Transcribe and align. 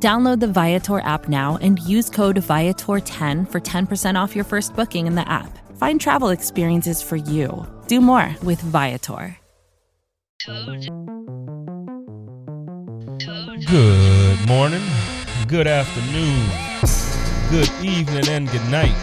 Download 0.00 0.38
the 0.38 0.46
Viator 0.46 1.00
app 1.00 1.28
now 1.28 1.58
and 1.60 1.80
use 1.80 2.08
code 2.08 2.36
Viator10 2.36 3.50
for 3.50 3.60
10% 3.60 4.14
off 4.14 4.36
your 4.36 4.44
first 4.44 4.76
booking 4.76 5.08
in 5.08 5.16
the 5.16 5.28
app. 5.28 5.58
Find 5.76 6.00
travel 6.00 6.28
experiences 6.28 7.02
for 7.02 7.16
you. 7.16 7.66
Do 7.88 8.00
more 8.00 8.32
with 8.44 8.60
Viator. 8.60 9.36
Good 13.66 14.46
morning, 14.46 14.82
good 15.48 15.66
afternoon, 15.66 16.46
good 17.50 17.70
evening, 17.84 18.28
and 18.28 18.48
good 18.48 18.70
night. 18.70 18.94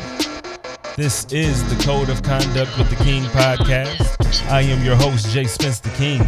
This 0.95 1.25
is 1.25 1.61
the 1.69 1.83
Code 1.83 2.07
of 2.09 2.23
Conduct 2.23 2.77
with 2.77 2.89
the 2.89 2.95
King 3.03 3.23
podcast. 3.23 4.49
I 4.49 4.61
am 4.61 4.81
your 4.83 4.95
host, 4.95 5.29
Jay 5.31 5.43
Spence 5.43 5.79
the 5.79 5.89
King. 5.89 6.21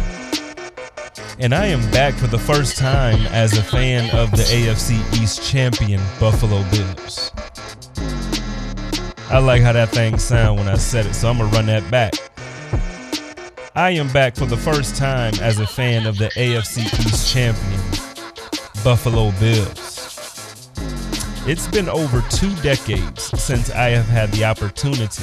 And 1.40 1.54
I 1.54 1.66
am 1.66 1.88
back 1.92 2.14
for 2.14 2.26
the 2.26 2.38
first 2.38 2.76
time 2.76 3.20
as 3.26 3.56
a 3.56 3.62
fan 3.62 4.10
of 4.10 4.32
the 4.32 4.42
AFC 4.42 5.22
East 5.22 5.48
champion 5.48 6.00
Buffalo 6.18 6.68
Bills. 6.70 7.30
I 9.30 9.38
like 9.38 9.62
how 9.62 9.72
that 9.72 9.90
thing 9.90 10.18
sound 10.18 10.58
when 10.58 10.68
I 10.68 10.74
said 10.76 11.06
it, 11.06 11.14
so 11.14 11.28
I'm 11.28 11.38
gonna 11.38 11.50
run 11.50 11.66
that 11.66 11.88
back. 11.92 12.14
I 13.76 13.90
am 13.90 14.12
back 14.12 14.34
for 14.34 14.46
the 14.46 14.56
first 14.56 14.96
time 14.96 15.32
as 15.40 15.60
a 15.60 15.66
fan 15.66 16.06
of 16.06 16.18
the 16.18 16.26
AFC 16.30 16.86
East 17.06 17.32
champion 17.32 17.80
Buffalo 18.82 19.30
Bills. 19.38 20.68
It's 21.46 21.68
been 21.68 21.88
over 21.88 22.20
two 22.30 22.52
decades 22.62 23.22
since 23.40 23.70
I 23.70 23.90
have 23.90 24.08
had 24.08 24.32
the 24.32 24.44
opportunity 24.44 25.22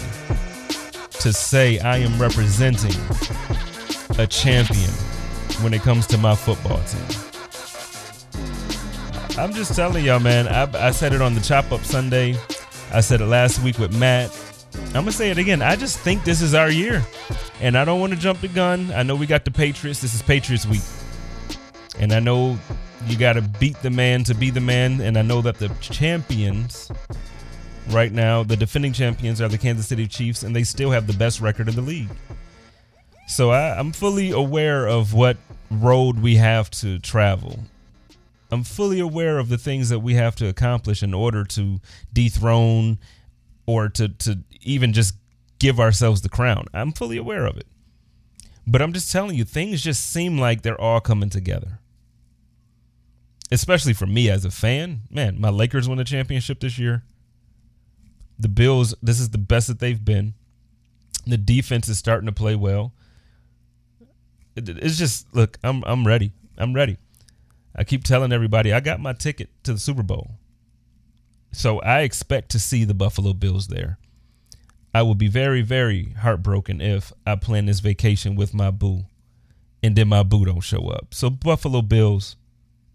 to 1.19 1.33
say 1.33 1.77
I 1.79 1.97
am 1.97 2.17
representing 2.21 2.95
a 4.17 4.25
champion 4.25 4.91
when 5.61 5.73
it 5.73 5.81
comes 5.81 6.07
to 6.07 6.17
my 6.17 6.35
football 6.35 6.81
team. 6.83 7.05
I'm 9.37 9.53
just 9.53 9.75
telling 9.75 10.05
y'all, 10.05 10.19
man. 10.19 10.47
I, 10.47 10.87
I 10.87 10.91
said 10.91 11.13
it 11.13 11.21
on 11.21 11.33
the 11.33 11.41
Chop 11.41 11.71
Up 11.71 11.81
Sunday. 11.81 12.37
I 12.93 13.01
said 13.01 13.19
it 13.19 13.25
last 13.25 13.61
week 13.63 13.77
with 13.77 13.97
Matt. 13.97 14.31
I'm 14.87 15.01
gonna 15.01 15.11
say 15.11 15.29
it 15.29 15.37
again. 15.37 15.61
I 15.61 15.75
just 15.75 15.99
think 15.99 16.23
this 16.23 16.41
is 16.41 16.53
our 16.53 16.69
year, 16.69 17.05
and 17.59 17.77
I 17.77 17.83
don't 17.83 17.99
want 17.99 18.13
to 18.13 18.19
jump 18.19 18.39
the 18.39 18.47
gun. 18.47 18.91
I 18.93 19.03
know 19.03 19.15
we 19.15 19.25
got 19.25 19.43
the 19.43 19.51
Patriots. 19.51 20.01
This 20.01 20.13
is 20.13 20.21
Patriots 20.21 20.65
week, 20.65 20.81
and 21.99 22.13
I 22.13 22.19
know 22.19 22.57
you 23.07 23.17
got 23.17 23.33
to 23.33 23.41
beat 23.41 23.81
the 23.81 23.89
man 23.89 24.23
to 24.23 24.33
be 24.33 24.49
the 24.51 24.61
man. 24.61 25.01
And 25.01 25.17
I 25.17 25.21
know 25.21 25.41
that 25.41 25.57
the 25.57 25.69
champions 25.81 26.91
right 27.89 28.11
now, 28.11 28.43
the 28.43 28.55
defending 28.55 28.93
champions, 28.93 29.41
are 29.41 29.49
the 29.49 29.57
Kansas 29.57 29.87
City 29.87 30.07
Chiefs, 30.07 30.43
and 30.43 30.55
they 30.55 30.63
still 30.63 30.91
have 30.91 31.07
the 31.07 31.13
best 31.13 31.41
record 31.41 31.67
in 31.67 31.75
the 31.75 31.81
league. 31.81 32.09
So 33.27 33.51
I, 33.51 33.77
I'm 33.77 33.91
fully 33.91 34.31
aware 34.31 34.87
of 34.87 35.13
what 35.13 35.37
road 35.69 36.19
we 36.19 36.35
have 36.35 36.69
to 36.71 36.99
travel. 36.99 37.59
I'm 38.51 38.63
fully 38.63 38.99
aware 38.99 39.37
of 39.37 39.49
the 39.49 39.57
things 39.57 39.89
that 39.89 39.99
we 39.99 40.13
have 40.13 40.35
to 40.37 40.47
accomplish 40.47 41.01
in 41.01 41.13
order 41.13 41.43
to 41.43 41.79
dethrone 42.13 42.99
or 43.65 43.89
to, 43.89 44.09
to 44.09 44.39
even 44.61 44.93
just 44.93 45.15
give 45.59 45.79
ourselves 45.79 46.21
the 46.21 46.29
crown. 46.29 46.67
I'm 46.73 46.91
fully 46.91 47.17
aware 47.17 47.45
of 47.45 47.57
it. 47.57 47.67
But 48.67 48.81
I'm 48.81 48.93
just 48.93 49.11
telling 49.11 49.35
you, 49.35 49.43
things 49.43 49.81
just 49.81 50.09
seem 50.09 50.37
like 50.37 50.61
they're 50.61 50.79
all 50.79 50.99
coming 50.99 51.29
together. 51.29 51.79
Especially 53.51 53.93
for 53.93 54.07
me 54.07 54.29
as 54.29 54.43
a 54.43 54.51
fan. 54.51 55.01
Man, 55.09 55.39
my 55.39 55.49
Lakers 55.49 55.87
won 55.87 55.97
the 55.97 56.03
championship 56.03 56.59
this 56.59 56.79
year. 56.79 57.03
The 58.39 58.49
Bills, 58.49 58.95
this 59.01 59.19
is 59.19 59.29
the 59.29 59.37
best 59.37 59.67
that 59.67 59.79
they've 59.79 60.03
been. 60.03 60.33
The 61.27 61.37
defense 61.37 61.87
is 61.87 61.97
starting 61.97 62.25
to 62.25 62.31
play 62.31 62.55
well 62.55 62.91
it's 64.55 64.97
just 64.97 65.33
look, 65.35 65.57
I'm 65.63 65.83
I'm 65.85 66.05
ready. 66.05 66.31
I'm 66.57 66.73
ready. 66.73 66.97
I 67.75 67.83
keep 67.83 68.03
telling 68.03 68.31
everybody 68.31 68.71
I 68.71 68.79
got 68.79 68.99
my 68.99 69.13
ticket 69.13 69.49
to 69.63 69.73
the 69.73 69.79
Super 69.79 70.03
Bowl. 70.03 70.31
So 71.51 71.79
I 71.79 72.01
expect 72.01 72.49
to 72.51 72.59
see 72.59 72.83
the 72.83 72.93
Buffalo 72.93 73.33
Bills 73.33 73.67
there. 73.67 73.97
I 74.93 75.01
will 75.01 75.15
be 75.15 75.27
very, 75.27 75.61
very 75.61 76.13
heartbroken 76.19 76.79
if 76.79 77.11
I 77.25 77.35
plan 77.35 77.65
this 77.65 77.81
vacation 77.81 78.35
with 78.35 78.53
my 78.53 78.71
boo 78.71 79.05
and 79.83 79.95
then 79.95 80.07
my 80.07 80.23
boo 80.23 80.45
don't 80.45 80.61
show 80.61 80.87
up. 80.87 81.13
So 81.13 81.29
Buffalo 81.29 81.81
Bills, 81.81 82.37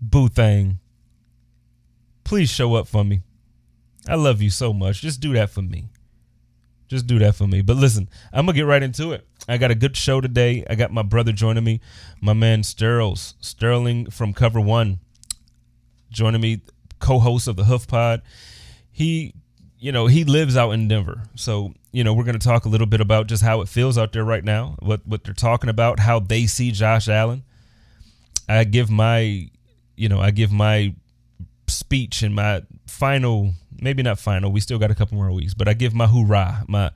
boo 0.01 0.29
thing, 0.29 0.79
please 2.25 2.51
show 2.51 2.75
up 2.75 2.89
for 2.89 3.05
me. 3.05 3.23
I 4.09 4.15
love 4.15 4.41
you 4.41 4.51
so 4.51 4.73
much. 4.73 5.03
Just 5.03 5.21
do 5.21 5.35
that 5.35 5.51
for 5.51 5.63
me. 5.63 5.89
Just 6.91 7.07
do 7.07 7.21
that 7.21 7.37
for 7.37 7.47
me. 7.47 7.63
But 7.63 7.77
listen, 7.77 8.09
I'm 8.33 8.47
gonna 8.47 8.57
get 8.57 8.67
right 8.67 8.83
into 8.83 9.13
it. 9.13 9.25
I 9.49 9.59
got 9.59 9.71
a 9.71 9.77
good 9.77 9.97
show 9.97 10.21
today. 10.21 10.65
I 10.69 10.75
got 10.75 10.91
my 10.91 11.03
brother 11.03 11.31
joining 11.31 11.63
me, 11.63 11.81
my 12.21 12.33
man 12.33 12.63
Sterls 12.63 13.35
Sterling 13.41 14.11
from 14.11 14.35
Cover 14.35 14.61
One, 14.61 14.99
joining 16.11 16.41
me, 16.41 16.63
co-host 16.99 17.47
of 17.47 17.55
the 17.55 17.63
Hoof 17.63 17.87
Pod. 17.87 18.23
He, 18.91 19.35
you 19.79 19.93
know, 19.93 20.09
he 20.09 20.25
lives 20.25 20.57
out 20.57 20.73
in 20.73 20.89
Denver, 20.89 21.23
so 21.37 21.75
you 21.93 22.03
know 22.03 22.13
we're 22.13 22.25
gonna 22.25 22.41
talk 22.41 22.65
a 22.65 22.69
little 22.69 22.89
bit 22.89 23.01
about 23.01 23.29
just 23.29 23.45
how 23.45 23.61
it 23.61 23.69
feels 23.69 23.97
out 23.97 24.13
there 24.13 24.25
right 24.25 24.43
now, 24.43 24.75
what 24.81 25.07
what 25.07 25.23
they're 25.23 25.33
talking 25.33 25.71
about, 25.71 26.01
how 26.01 26.19
they 26.19 26.47
see 26.47 26.73
Josh 26.73 27.09
Allen. 27.09 27.45
I 28.49 28.65
give 28.65 28.91
my, 28.91 29.49
you 29.95 30.09
know, 30.09 30.19
I 30.19 30.33
give 30.33 30.51
my 30.51 30.93
speech 31.69 32.25
and 32.25 32.35
my 32.35 32.63
final 32.89 33.55
maybe 33.81 34.03
not 34.03 34.19
final. 34.19 34.53
We 34.53 34.61
still 34.61 34.79
got 34.79 34.91
a 34.91 34.95
couple 34.95 35.17
more 35.17 35.33
weeks, 35.33 35.55
but 35.55 35.69
I 35.69 35.75
give 35.75 35.95
my 35.95 36.07
hoorah. 36.07 36.65
My 36.69 36.91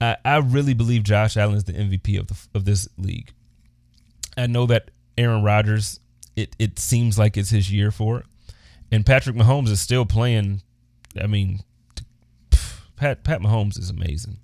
I, 0.00 0.16
I 0.24 0.36
really 0.38 0.74
believe 0.74 1.04
Josh 1.04 1.36
Allen 1.36 1.56
is 1.56 1.64
the 1.64 1.72
MVP 1.72 2.18
of 2.18 2.28
the 2.28 2.36
of 2.54 2.64
this 2.64 2.88
league. 2.98 3.32
I 4.36 4.46
know 4.46 4.66
that 4.66 4.90
Aaron 5.16 5.42
Rodgers. 5.42 6.00
It 6.34 6.56
it 6.58 6.78
seems 6.78 7.18
like 7.18 7.36
it's 7.36 7.50
his 7.50 7.70
year 7.70 7.90
for 7.90 8.20
it, 8.20 8.26
and 8.90 9.04
Patrick 9.04 9.36
Mahomes 9.36 9.68
is 9.68 9.80
still 9.80 10.06
playing. 10.06 10.62
I 11.20 11.26
mean, 11.26 11.60
Pat 12.96 13.22
Pat 13.22 13.40
Mahomes 13.40 13.78
is 13.78 13.90
amazing. 13.90 14.38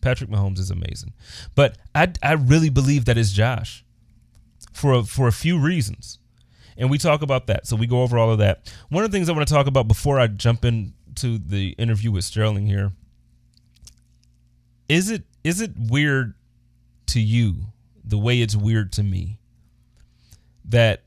Patrick 0.00 0.30
Mahomes 0.30 0.58
is 0.58 0.70
amazing, 0.70 1.12
but 1.54 1.76
I 1.94 2.12
I 2.22 2.32
really 2.32 2.68
believe 2.68 3.04
that 3.04 3.16
is 3.16 3.32
Josh, 3.32 3.84
for 4.72 4.94
a, 4.94 5.02
for 5.04 5.28
a 5.28 5.32
few 5.32 5.58
reasons 5.58 6.18
and 6.80 6.90
we 6.90 6.96
talk 6.96 7.20
about 7.20 7.46
that. 7.48 7.66
So 7.66 7.76
we 7.76 7.86
go 7.86 8.02
over 8.02 8.18
all 8.18 8.32
of 8.32 8.38
that. 8.38 8.72
One 8.88 9.04
of 9.04 9.12
the 9.12 9.16
things 9.16 9.28
I 9.28 9.32
want 9.32 9.46
to 9.46 9.54
talk 9.54 9.66
about 9.66 9.86
before 9.86 10.18
I 10.18 10.26
jump 10.26 10.64
into 10.64 11.38
the 11.38 11.72
interview 11.72 12.10
with 12.10 12.24
Sterling 12.24 12.66
here 12.66 12.92
is 14.88 15.10
it 15.10 15.24
is 15.44 15.60
it 15.60 15.72
weird 15.76 16.34
to 17.08 17.20
you 17.20 17.66
the 18.02 18.18
way 18.18 18.40
it's 18.40 18.56
weird 18.56 18.92
to 18.92 19.02
me 19.02 19.38
that 20.64 21.02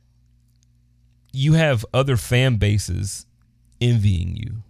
you 1.31 1.53
have 1.53 1.83
other 1.91 2.17
fan 2.17 2.57
bases 2.57 3.25
envying 3.81 4.35
you? 4.35 4.63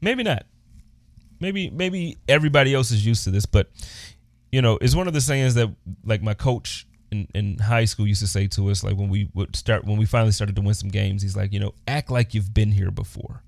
Maybe 0.00 0.22
not. 0.22 0.46
Maybe 1.40 1.70
maybe 1.70 2.18
everybody 2.28 2.72
else 2.72 2.92
is 2.92 3.04
used 3.04 3.24
to 3.24 3.32
this, 3.32 3.46
but 3.46 3.68
you 4.52 4.62
know, 4.62 4.78
it's 4.80 4.94
one 4.94 5.08
of 5.08 5.12
the 5.12 5.20
sayings 5.20 5.54
that 5.54 5.74
like 6.04 6.22
my 6.22 6.34
coach 6.34 6.86
in, 7.10 7.28
in 7.34 7.58
high 7.58 7.84
school 7.84 8.06
used 8.06 8.20
to 8.20 8.26
say 8.26 8.46
to 8.48 8.70
us 8.70 8.84
like 8.84 8.96
when 8.96 9.08
we 9.08 9.28
would 9.34 9.54
start 9.56 9.84
when 9.84 9.96
we 9.96 10.04
finally 10.04 10.32
started 10.32 10.56
to 10.56 10.62
win 10.62 10.74
some 10.74 10.90
games 10.90 11.22
he's 11.22 11.36
like 11.36 11.52
you 11.52 11.60
know 11.60 11.72
act 11.86 12.10
like 12.10 12.34
you've 12.34 12.54
been 12.54 12.72
here 12.72 12.90
before. 12.90 13.42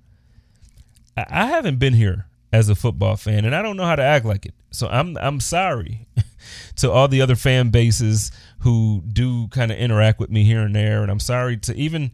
I, 1.16 1.26
I 1.28 1.46
haven't 1.46 1.78
been 1.78 1.94
here 1.94 2.26
as 2.52 2.68
a 2.68 2.74
football 2.74 3.16
fan 3.16 3.44
and 3.44 3.54
I 3.54 3.62
don't 3.62 3.76
know 3.76 3.84
how 3.84 3.96
to 3.96 4.02
act 4.02 4.24
like 4.24 4.46
it. 4.46 4.54
So 4.70 4.88
I'm 4.88 5.16
I'm 5.18 5.40
sorry 5.40 6.06
to 6.76 6.90
all 6.90 7.08
the 7.08 7.20
other 7.22 7.36
fan 7.36 7.70
bases 7.70 8.32
who 8.60 9.02
do 9.12 9.48
kind 9.48 9.70
of 9.70 9.78
interact 9.78 10.18
with 10.18 10.30
me 10.30 10.44
here 10.44 10.62
and 10.62 10.74
there 10.74 11.02
and 11.02 11.10
I'm 11.10 11.20
sorry 11.20 11.56
to 11.58 11.74
even 11.76 12.12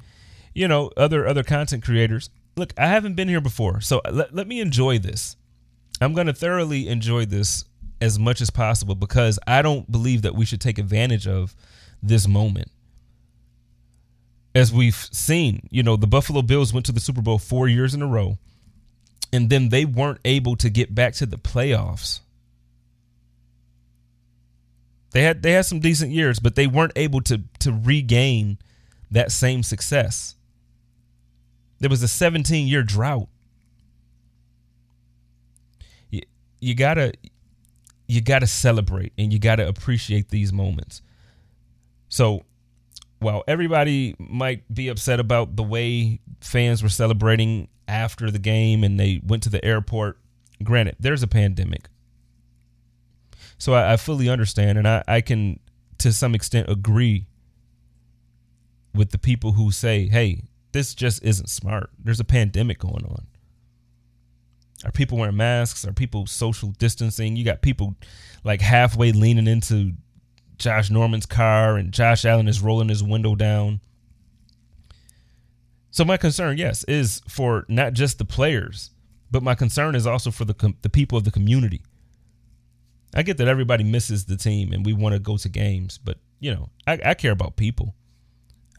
you 0.54 0.68
know 0.68 0.90
other 0.96 1.26
other 1.26 1.42
content 1.42 1.84
creators. 1.84 2.30
Look 2.56 2.72
I 2.78 2.86
haven't 2.86 3.14
been 3.14 3.28
here 3.28 3.40
before 3.40 3.80
so 3.80 4.00
let, 4.10 4.34
let 4.34 4.46
me 4.46 4.60
enjoy 4.60 4.98
this. 4.98 5.36
I'm 6.00 6.12
going 6.12 6.26
to 6.26 6.34
thoroughly 6.34 6.88
enjoy 6.88 7.24
this 7.24 7.64
as 8.00 8.18
much 8.18 8.40
as 8.40 8.50
possible 8.50 8.94
because 8.94 9.38
I 9.46 9.62
don't 9.62 9.90
believe 9.90 10.22
that 10.22 10.34
we 10.34 10.44
should 10.44 10.60
take 10.60 10.78
advantage 10.78 11.26
of 11.26 11.54
this 12.02 12.28
moment. 12.28 12.70
As 14.54 14.72
we've 14.72 14.94
seen, 14.94 15.68
you 15.70 15.82
know, 15.82 15.96
the 15.96 16.06
Buffalo 16.06 16.42
Bills 16.42 16.72
went 16.72 16.86
to 16.86 16.92
the 16.92 17.00
Super 17.00 17.20
Bowl 17.20 17.38
four 17.38 17.68
years 17.68 17.94
in 17.94 18.02
a 18.02 18.06
row, 18.06 18.38
and 19.32 19.50
then 19.50 19.68
they 19.68 19.84
weren't 19.84 20.20
able 20.24 20.56
to 20.56 20.70
get 20.70 20.94
back 20.94 21.14
to 21.14 21.26
the 21.26 21.36
playoffs. 21.36 22.20
They 25.10 25.22
had 25.22 25.42
they 25.42 25.52
had 25.52 25.66
some 25.66 25.80
decent 25.80 26.10
years, 26.10 26.38
but 26.38 26.56
they 26.56 26.66
weren't 26.66 26.92
able 26.96 27.20
to 27.22 27.42
to 27.60 27.72
regain 27.72 28.58
that 29.10 29.32
same 29.32 29.62
success. 29.62 30.34
There 31.78 31.90
was 31.90 32.02
a 32.02 32.08
17 32.08 32.66
year 32.66 32.82
drought. 32.82 33.28
you 36.10 36.22
you 36.60 36.74
gotta 36.74 37.12
you 38.06 38.20
gotta 38.20 38.46
celebrate 38.46 39.12
and 39.18 39.32
you 39.32 39.38
gotta 39.38 39.66
appreciate 39.66 40.28
these 40.28 40.52
moments. 40.52 41.02
So 42.08 42.44
while 43.18 43.42
everybody 43.48 44.14
might 44.18 44.62
be 44.72 44.88
upset 44.88 45.20
about 45.20 45.56
the 45.56 45.62
way 45.62 46.20
fans 46.40 46.82
were 46.82 46.88
celebrating 46.88 47.68
after 47.88 48.30
the 48.30 48.38
game 48.38 48.84
and 48.84 48.98
they 49.00 49.20
went 49.24 49.42
to 49.44 49.48
the 49.48 49.64
airport, 49.64 50.18
granted, 50.62 50.96
there's 51.00 51.22
a 51.22 51.26
pandemic. 51.26 51.88
So 53.58 53.72
I, 53.74 53.94
I 53.94 53.96
fully 53.96 54.28
understand 54.28 54.78
and 54.78 54.86
I, 54.86 55.02
I 55.08 55.20
can 55.20 55.60
to 55.98 56.12
some 56.12 56.34
extent 56.34 56.68
agree 56.68 57.26
with 58.94 59.10
the 59.10 59.18
people 59.18 59.52
who 59.52 59.70
say, 59.72 60.08
hey, 60.08 60.42
this 60.72 60.94
just 60.94 61.22
isn't 61.22 61.48
smart. 61.48 61.90
There's 62.02 62.20
a 62.20 62.24
pandemic 62.24 62.78
going 62.78 63.04
on. 63.04 63.26
Are 64.84 64.92
people 64.92 65.18
wearing 65.18 65.36
masks? 65.36 65.86
Are 65.86 65.92
people 65.92 66.26
social 66.26 66.70
distancing? 66.78 67.36
You 67.36 67.44
got 67.44 67.62
people 67.62 67.94
like 68.44 68.60
halfway 68.60 69.12
leaning 69.12 69.46
into 69.46 69.92
Josh 70.58 70.90
Norman's 70.90 71.26
car 71.26 71.76
and 71.76 71.92
Josh 71.92 72.24
Allen 72.24 72.48
is 72.48 72.60
rolling 72.60 72.88
his 72.88 73.02
window 73.02 73.34
down. 73.34 73.80
So 75.90 76.04
my 76.04 76.18
concern, 76.18 76.58
yes, 76.58 76.84
is 76.84 77.22
for 77.28 77.64
not 77.68 77.94
just 77.94 78.18
the 78.18 78.24
players, 78.24 78.90
but 79.30 79.42
my 79.42 79.54
concern 79.54 79.94
is 79.94 80.06
also 80.06 80.30
for 80.30 80.44
the 80.44 80.54
com- 80.54 80.76
the 80.82 80.90
people 80.90 81.16
of 81.16 81.24
the 81.24 81.30
community. 81.30 81.82
I 83.14 83.22
get 83.22 83.38
that 83.38 83.48
everybody 83.48 83.82
misses 83.82 84.26
the 84.26 84.36
team 84.36 84.72
and 84.72 84.84
we 84.84 84.92
want 84.92 85.14
to 85.14 85.18
go 85.18 85.38
to 85.38 85.48
games, 85.48 85.98
but 85.98 86.18
you 86.38 86.54
know, 86.54 86.68
I, 86.86 87.00
I 87.02 87.14
care 87.14 87.32
about 87.32 87.56
people. 87.56 87.94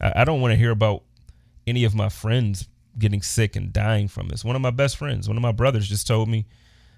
I, 0.00 0.22
I 0.22 0.24
don't 0.24 0.40
want 0.40 0.52
to 0.52 0.56
hear 0.56 0.70
about 0.70 1.02
any 1.66 1.82
of 1.82 1.94
my 1.94 2.08
friends 2.08 2.68
getting 2.98 3.22
sick 3.22 3.56
and 3.56 3.72
dying 3.72 4.08
from 4.08 4.28
this. 4.28 4.44
One 4.44 4.56
of 4.56 4.62
my 4.62 4.70
best 4.70 4.96
friends, 4.96 5.28
one 5.28 5.36
of 5.36 5.42
my 5.42 5.52
brothers, 5.52 5.88
just 5.88 6.06
told 6.06 6.28
me, 6.28 6.46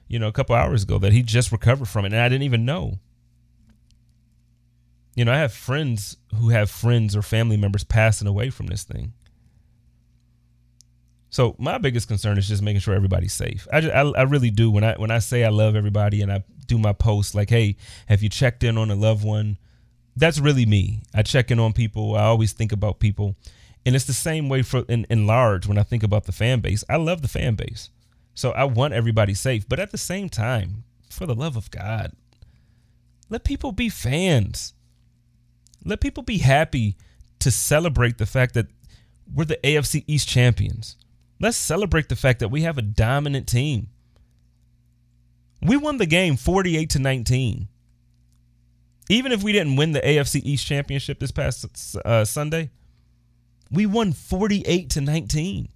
you 0.08 0.19
know, 0.19 0.29
a 0.29 0.32
couple 0.32 0.56
hours 0.56 0.82
ago 0.82 0.99
that 0.99 1.12
he 1.12 1.23
just 1.23 1.52
recovered 1.52 1.88
from 1.88 2.05
it, 2.05 2.12
and 2.12 2.20
I 2.20 2.29
didn't 2.29 2.44
even 2.44 2.64
know. 2.64 2.99
You 5.14 5.25
know, 5.25 5.32
I 5.32 5.38
have 5.38 5.52
friends 5.52 6.17
who 6.35 6.50
have 6.50 6.70
friends 6.70 7.14
or 7.14 7.23
family 7.23 7.56
members 7.56 7.85
passing 7.85 8.29
away 8.29 8.50
from 8.50 8.67
this 8.67 8.85
thing. 8.85 9.12
So 11.31 11.55
my 11.58 11.79
biggest 11.79 12.08
concern 12.08 12.38
is 12.38 12.49
just 12.49 12.62
making 12.62 12.81
sure 12.81 12.94
everybody's 12.94 13.32
safe. 13.32 13.69
I, 13.73 13.81
just, 13.81 13.94
I, 13.94 14.00
I 14.00 14.23
really 14.23 14.50
do 14.50 14.70
when 14.70 14.82
I 14.82 14.94
when 14.94 15.12
I 15.12 15.20
say 15.20 15.44
I 15.44 15.49
love 15.49 15.76
everybody 15.76 16.23
and 16.23 16.32
I 16.32 16.43
do 16.67 16.76
my 16.76 16.93
posts 16.93 17.35
like, 17.35 17.50
hey, 17.50 17.76
have 18.08 18.23
you 18.23 18.29
checked 18.29 18.64
in 18.64 18.76
on 18.76 18.91
a 18.91 18.96
loved 18.96 19.25
one? 19.25 19.56
That's 20.17 20.41
really 20.41 20.67
me. 20.67 21.03
I 21.14 21.23
check 21.23 21.53
in 21.53 21.61
on 21.61 21.73
people. 21.73 22.17
I 22.17 22.25
always 22.25 22.53
think 22.53 22.73
about 22.73 22.99
people, 22.99 23.37
and 23.85 23.97
it's 23.97 24.05
the 24.05 24.12
same 24.12 24.49
way 24.49 24.62
for 24.62 24.85
in, 24.88 25.06
in 25.09 25.27
large 25.27 25.67
when 25.67 25.79
I 25.79 25.82
think 25.82 26.03
about 26.03 26.25
the 26.25 26.32
fan 26.32 26.61
base. 26.61 26.85
I 26.88 26.97
love 26.97 27.23
the 27.23 27.29
fan 27.29 27.55
base, 27.55 27.91
so 28.35 28.50
I 28.53 28.65
want 28.65 28.94
everybody 28.94 29.35
safe. 29.35 29.69
But 29.69 29.81
at 29.81 29.91
the 29.91 29.99
same 29.99 30.29
time, 30.29 30.85
for 31.11 31.27
the 31.27 31.35
love 31.35 31.56
of 31.56 31.71
God, 31.71 32.12
let 33.29 33.44
people 33.44 33.73
be 33.73 33.88
fans. 33.88 34.75
Let 35.85 36.00
people 36.00 36.23
be 36.23 36.38
happy 36.38 36.97
to 37.38 37.50
celebrate 37.50 38.19
the 38.19 38.27
fact 38.27 38.55
that 38.55 38.67
we're 39.32 39.44
the 39.44 39.59
AFC 39.65 40.05
East 40.06 40.29
champions. 40.29 40.97
Let's 41.41 41.56
celebrate 41.56 42.09
the 42.09 42.17
fact 42.17 42.41
that 42.41 42.50
we 42.50 42.62
have 42.62 42.77
a 42.77 42.82
dominant 42.82 43.47
team. 43.47 43.88
We 45.62 45.77
won 45.77 45.97
the 45.97 46.06
game 46.06 46.37
48 46.37 46.91
to 46.91 46.99
19. 46.99 47.69
Even 49.09 49.32
if 49.32 49.43
we 49.43 49.53
didn't 49.53 49.77
win 49.77 49.93
the 49.93 50.00
AFC 50.00 50.41
East 50.44 50.67
championship 50.67 51.19
this 51.19 51.31
past 51.31 51.97
uh, 52.05 52.25
Sunday, 52.25 52.71
we 53.70 53.87
won 53.87 54.12
48 54.12 54.90
to 54.90 55.00
19. 55.00 55.69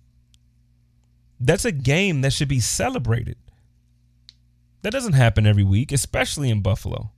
That's 1.41 1.65
a 1.65 1.73
game 1.73 2.23
that 2.23 2.33
should 2.33 2.49
be 2.49 2.61
celebrated. 2.61 3.37
That 4.83 4.93
doesn't 4.93 5.15
happen 5.15 5.47
every 5.47 5.65
week, 5.65 5.93
especially 5.93 6.51
in 6.51 6.61
Buffalo. 6.61 7.11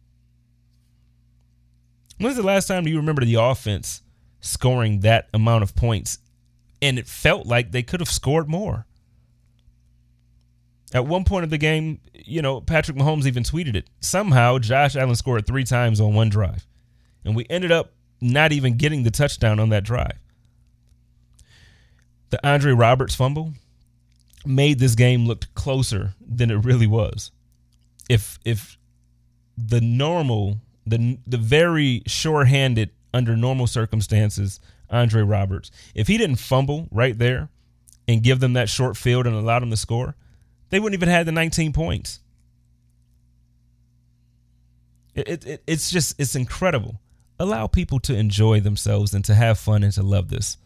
When's 2.19 2.37
the 2.37 2.43
last 2.43 2.67
time 2.67 2.85
do 2.85 2.91
you 2.91 2.97
remember 2.97 3.25
the 3.25 3.35
offense 3.35 4.03
scoring 4.41 5.01
that 5.01 5.29
amount 5.35 5.63
of 5.65 5.75
points 5.75 6.19
and 6.81 6.99
it 6.99 7.07
felt 7.07 7.47
like 7.47 7.73
they 7.73 7.83
could 7.83 8.01
have 8.01 8.09
scored 8.09 8.49
more? 8.49 8.87
At 10.95 11.07
one 11.07 11.25
point 11.25 11.45
of 11.45 11.51
the 11.51 11.59
game, 11.59 12.01
you 12.15 12.41
know, 12.43 12.61
Patrick 12.61 12.97
Mahomes 12.97 13.27
even 13.27 13.43
tweeted 13.43 13.75
it. 13.75 13.91
Somehow, 14.01 14.59
Josh 14.59 14.95
Allen 14.95 15.17
scored 15.17 15.47
three 15.47 15.65
times 15.65 16.01
on 16.01 16.15
one 16.15 16.29
drive, 16.29 16.67
and 17.25 17.35
we 17.35 17.45
ended 17.51 17.73
up 17.73 17.93
not 18.21 18.53
even 18.53 18.77
getting 18.77 19.03
the 19.03 19.11
touchdown 19.11 19.59
on 19.59 19.71
that 19.71 19.85
drive. 19.85 20.19
The 22.31 22.47
Andre 22.47 22.73
Roberts 22.73 23.15
fumble 23.15 23.53
made 24.45 24.79
this 24.79 24.95
game 24.95 25.27
look 25.27 25.53
closer 25.55 26.15
than 26.21 26.51
it 26.51 26.65
really 26.65 26.87
was. 26.87 27.31
If 28.09 28.39
if 28.45 28.79
the 29.57 29.81
normal 29.81 30.59
the 30.87 31.19
the 31.27 31.39
very 31.39 32.03
sure-handed 32.07 32.91
under 33.13 33.37
normal 33.37 33.67
circumstances 33.67 34.61
Andre 34.91 35.23
Roberts. 35.23 35.71
If 35.95 36.07
he 36.07 36.17
didn't 36.17 36.37
fumble 36.37 36.89
right 36.91 37.17
there 37.17 37.49
and 38.07 38.23
give 38.23 38.41
them 38.41 38.53
that 38.53 38.69
short 38.69 38.97
field 38.97 39.27
and 39.27 39.35
allow 39.35 39.59
them 39.59 39.71
to 39.71 39.77
score, 39.77 40.15
they 40.71 40.79
wouldn't 40.79 40.99
even 40.99 41.09
have 41.09 41.27
the 41.27 41.33
19 41.33 41.73
points. 41.73 42.21
It, 45.15 45.29
it, 45.29 45.47
it, 45.47 45.63
it's 45.67 45.91
just 45.91 46.21
it's 46.21 46.35
incredible. 46.35 47.01
Allow 47.39 47.67
people 47.67 47.99
to 48.01 48.15
enjoy 48.15 48.61
themselves 48.61 49.13
and 49.13 49.25
to 49.25 49.35
have 49.35 49.59
fun 49.59 49.83
and 49.83 49.93
to 49.95 50.03
love 50.03 50.29
this. 50.29 50.57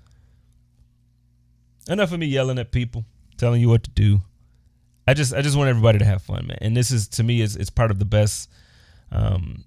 Enough 1.89 2.13
of 2.13 2.19
me 2.21 2.27
yelling 2.27 2.59
at 2.59 2.71
people, 2.71 3.05
telling 3.37 3.61
you 3.61 3.69
what 3.69 3.85
to 3.85 3.91
do. 3.91 4.21
I 5.09 5.15
just 5.15 5.35
I 5.35 5.43
just 5.43 5.57
want 5.57 5.71
everybody 5.71 5.99
to 5.99 6.05
have 6.05 6.23
fun, 6.23 6.47
man. 6.47 6.59
And 6.61 6.77
this 6.77 6.91
is 6.91 7.09
to 7.09 7.23
me 7.23 7.41
is 7.41 7.57
it's 7.57 7.71
part 7.71 7.91
of 7.91 7.99
the 7.99 8.05
best 8.05 8.49
um, 9.13 9.65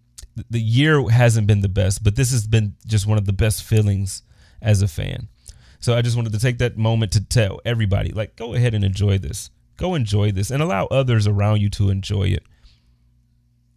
the 0.50 0.60
year 0.60 1.08
hasn't 1.10 1.48
been 1.48 1.62
the 1.62 1.70
best, 1.70 2.04
but 2.04 2.16
this 2.16 2.32
has 2.32 2.48
been 2.48 2.76
just 2.88 3.06
one 3.06 3.18
of 3.18 3.26
the 3.26 3.34
best 3.34 3.64
feelings 3.64 4.24
as 4.62 4.82
a 4.82 4.88
fan. 4.88 5.28
So 5.80 5.96
I 5.96 6.02
just 6.02 6.16
wanted 6.16 6.32
to 6.34 6.40
take 6.40 6.60
that 6.60 6.78
moment 6.78 7.12
to 7.14 7.24
tell 7.24 7.60
everybody, 7.66 8.12
like, 8.12 8.36
go 8.36 8.54
ahead 8.54 8.74
and 8.74 8.84
enjoy 8.84 9.18
this. 9.18 9.50
Go 9.78 9.96
enjoy 9.96 10.32
this 10.32 10.50
and 10.50 10.64
allow 10.64 10.86
others 10.86 11.28
around 11.28 11.62
you 11.62 11.70
to 11.72 11.90
enjoy 11.90 12.24
it. 12.24 12.44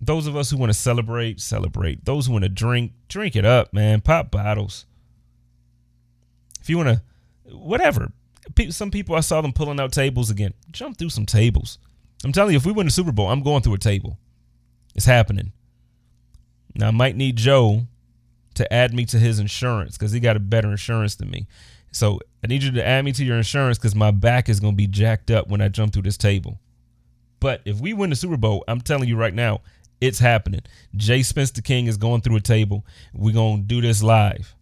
Those 0.00 0.26
of 0.26 0.36
us 0.36 0.50
who 0.50 0.56
want 0.56 0.70
to 0.70 0.78
celebrate, 0.78 1.40
celebrate. 1.40 2.04
Those 2.04 2.26
who 2.26 2.32
want 2.32 2.44
to 2.44 2.48
drink, 2.50 2.92
drink 3.08 3.34
it 3.34 3.44
up, 3.44 3.72
man. 3.72 4.02
Pop 4.02 4.30
bottles. 4.30 4.86
If 6.60 6.70
you 6.70 6.76
want 6.76 6.90
to, 6.90 7.56
whatever. 7.56 8.12
Some 8.70 8.90
people, 8.90 9.16
I 9.16 9.20
saw 9.20 9.40
them 9.40 9.52
pulling 9.52 9.81
out 9.81 9.93
tables 9.93 10.31
again. 10.31 10.54
Jump 10.70 10.96
through 10.96 11.10
some 11.10 11.26
tables. 11.26 11.78
I'm 12.25 12.32
telling 12.32 12.52
you, 12.52 12.56
if 12.56 12.66
we 12.66 12.72
win 12.72 12.87
the 12.87 12.93
Super 12.93 13.12
Bowl, 13.12 13.28
I'm 13.28 13.42
going 13.42 13.62
through 13.62 13.75
a 13.75 13.78
table. 13.78 14.18
It's 14.94 15.04
happening. 15.04 15.52
Now 16.75 16.88
I 16.88 16.92
might 16.92 17.16
need 17.16 17.37
Joe 17.37 17.82
to 18.54 18.73
add 18.73 18.94
me 18.94 19.04
to 19.06 19.18
his 19.18 19.38
insurance 19.38 19.97
because 19.97 20.12
he 20.12 20.20
got 20.20 20.37
a 20.37 20.40
better 20.40 20.70
insurance 20.70 21.14
than 21.14 21.30
me. 21.30 21.47
So 21.92 22.20
I 22.42 22.47
need 22.47 22.62
you 22.62 22.73
to 22.73 22.87
add 22.87 23.04
me 23.04 23.12
to 23.12 23.25
your 23.25 23.37
insurance 23.37 23.78
because 23.78 23.94
my 23.94 24.11
back 24.11 24.49
is 24.49 24.61
going 24.61 24.75
to 24.75 24.76
be 24.76 24.87
jacked 24.87 25.30
up 25.30 25.49
when 25.49 25.61
I 25.61 25.68
jump 25.68 25.92
through 25.92 26.02
this 26.02 26.16
table. 26.16 26.59
But 27.40 27.61
if 27.64 27.80
we 27.80 27.92
win 27.92 28.11
the 28.11 28.16
Super 28.16 28.37
Bowl, 28.37 28.64
I'm 28.68 28.80
telling 28.80 29.09
you 29.09 29.16
right 29.16 29.35
now, 29.35 29.61
it's 30.00 30.18
happening. 30.18 30.61
Jay 30.94 31.23
Spencer 31.23 31.62
King 31.62 31.87
is 31.87 31.97
going 31.97 32.20
through 32.20 32.37
a 32.37 32.40
table. 32.40 32.85
We're 33.14 33.35
going 33.35 33.62
to 33.62 33.62
do 33.62 33.80
this 33.80 34.02
live. 34.02 34.54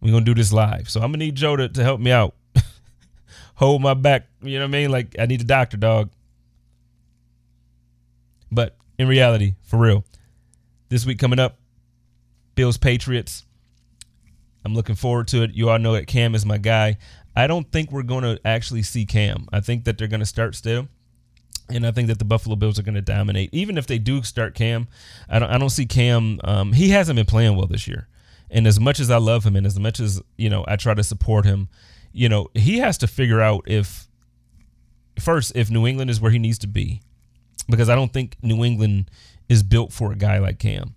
We're 0.00 0.12
going 0.12 0.24
to 0.24 0.34
do 0.34 0.40
this 0.40 0.52
live. 0.52 0.90
So 0.90 1.00
I'm 1.00 1.10
going 1.10 1.20
to 1.20 1.26
need 1.26 1.34
Joe 1.36 1.56
to, 1.56 1.68
to 1.68 1.82
help 1.82 2.00
me 2.00 2.10
out. 2.10 2.34
Hold 3.54 3.82
my 3.82 3.94
back. 3.94 4.26
You 4.42 4.58
know 4.58 4.64
what 4.64 4.74
I 4.74 4.78
mean? 4.78 4.90
Like, 4.90 5.16
I 5.18 5.26
need 5.26 5.40
a 5.40 5.44
doctor, 5.44 5.76
dog. 5.76 6.10
But 8.50 8.76
in 8.98 9.08
reality, 9.08 9.54
for 9.62 9.78
real, 9.78 10.04
this 10.88 11.06
week 11.06 11.18
coming 11.18 11.38
up, 11.38 11.58
Bills 12.54 12.76
Patriots. 12.76 13.44
I'm 14.64 14.74
looking 14.74 14.94
forward 14.94 15.28
to 15.28 15.42
it. 15.42 15.52
You 15.54 15.70
all 15.70 15.78
know 15.78 15.94
that 15.94 16.06
Cam 16.06 16.34
is 16.34 16.46
my 16.46 16.58
guy. 16.58 16.98
I 17.34 17.46
don't 17.46 17.70
think 17.72 17.90
we're 17.90 18.02
going 18.02 18.24
to 18.24 18.38
actually 18.44 18.82
see 18.82 19.06
Cam. 19.06 19.48
I 19.52 19.60
think 19.60 19.84
that 19.84 19.98
they're 19.98 20.08
going 20.08 20.20
to 20.20 20.26
start 20.26 20.54
still. 20.54 20.88
And 21.68 21.86
I 21.86 21.90
think 21.90 22.08
that 22.08 22.18
the 22.18 22.24
Buffalo 22.24 22.56
Bills 22.56 22.78
are 22.78 22.82
going 22.82 22.94
to 22.94 23.00
dominate. 23.00 23.50
Even 23.52 23.78
if 23.78 23.86
they 23.86 23.98
do 23.98 24.22
start 24.22 24.54
Cam, 24.54 24.88
I 25.28 25.38
don't, 25.38 25.50
I 25.50 25.58
don't 25.58 25.70
see 25.70 25.86
Cam. 25.86 26.38
Um, 26.44 26.72
he 26.74 26.90
hasn't 26.90 27.16
been 27.16 27.26
playing 27.26 27.56
well 27.56 27.66
this 27.66 27.88
year. 27.88 28.08
And 28.50 28.66
as 28.66 28.78
much 28.78 29.00
as 29.00 29.10
I 29.10 29.16
love 29.16 29.44
him 29.44 29.56
and 29.56 29.66
as 29.66 29.80
much 29.80 29.98
as, 29.98 30.20
you 30.36 30.50
know, 30.50 30.64
I 30.68 30.76
try 30.76 30.92
to 30.92 31.02
support 31.02 31.46
him, 31.46 31.68
you 32.12 32.28
know, 32.28 32.48
he 32.54 32.78
has 32.78 32.98
to 32.98 33.06
figure 33.06 33.40
out 33.40 33.64
if, 33.66 34.06
first, 35.18 35.52
if 35.54 35.70
New 35.70 35.86
England 35.86 36.10
is 36.10 36.20
where 36.20 36.30
he 36.30 36.38
needs 36.38 36.58
to 36.58 36.66
be. 36.66 37.00
Because 37.68 37.88
I 37.88 37.94
don't 37.94 38.12
think 38.12 38.36
New 38.42 38.64
England 38.64 39.10
is 39.48 39.62
built 39.62 39.92
for 39.92 40.12
a 40.12 40.16
guy 40.16 40.38
like 40.38 40.58
Cam. 40.58 40.94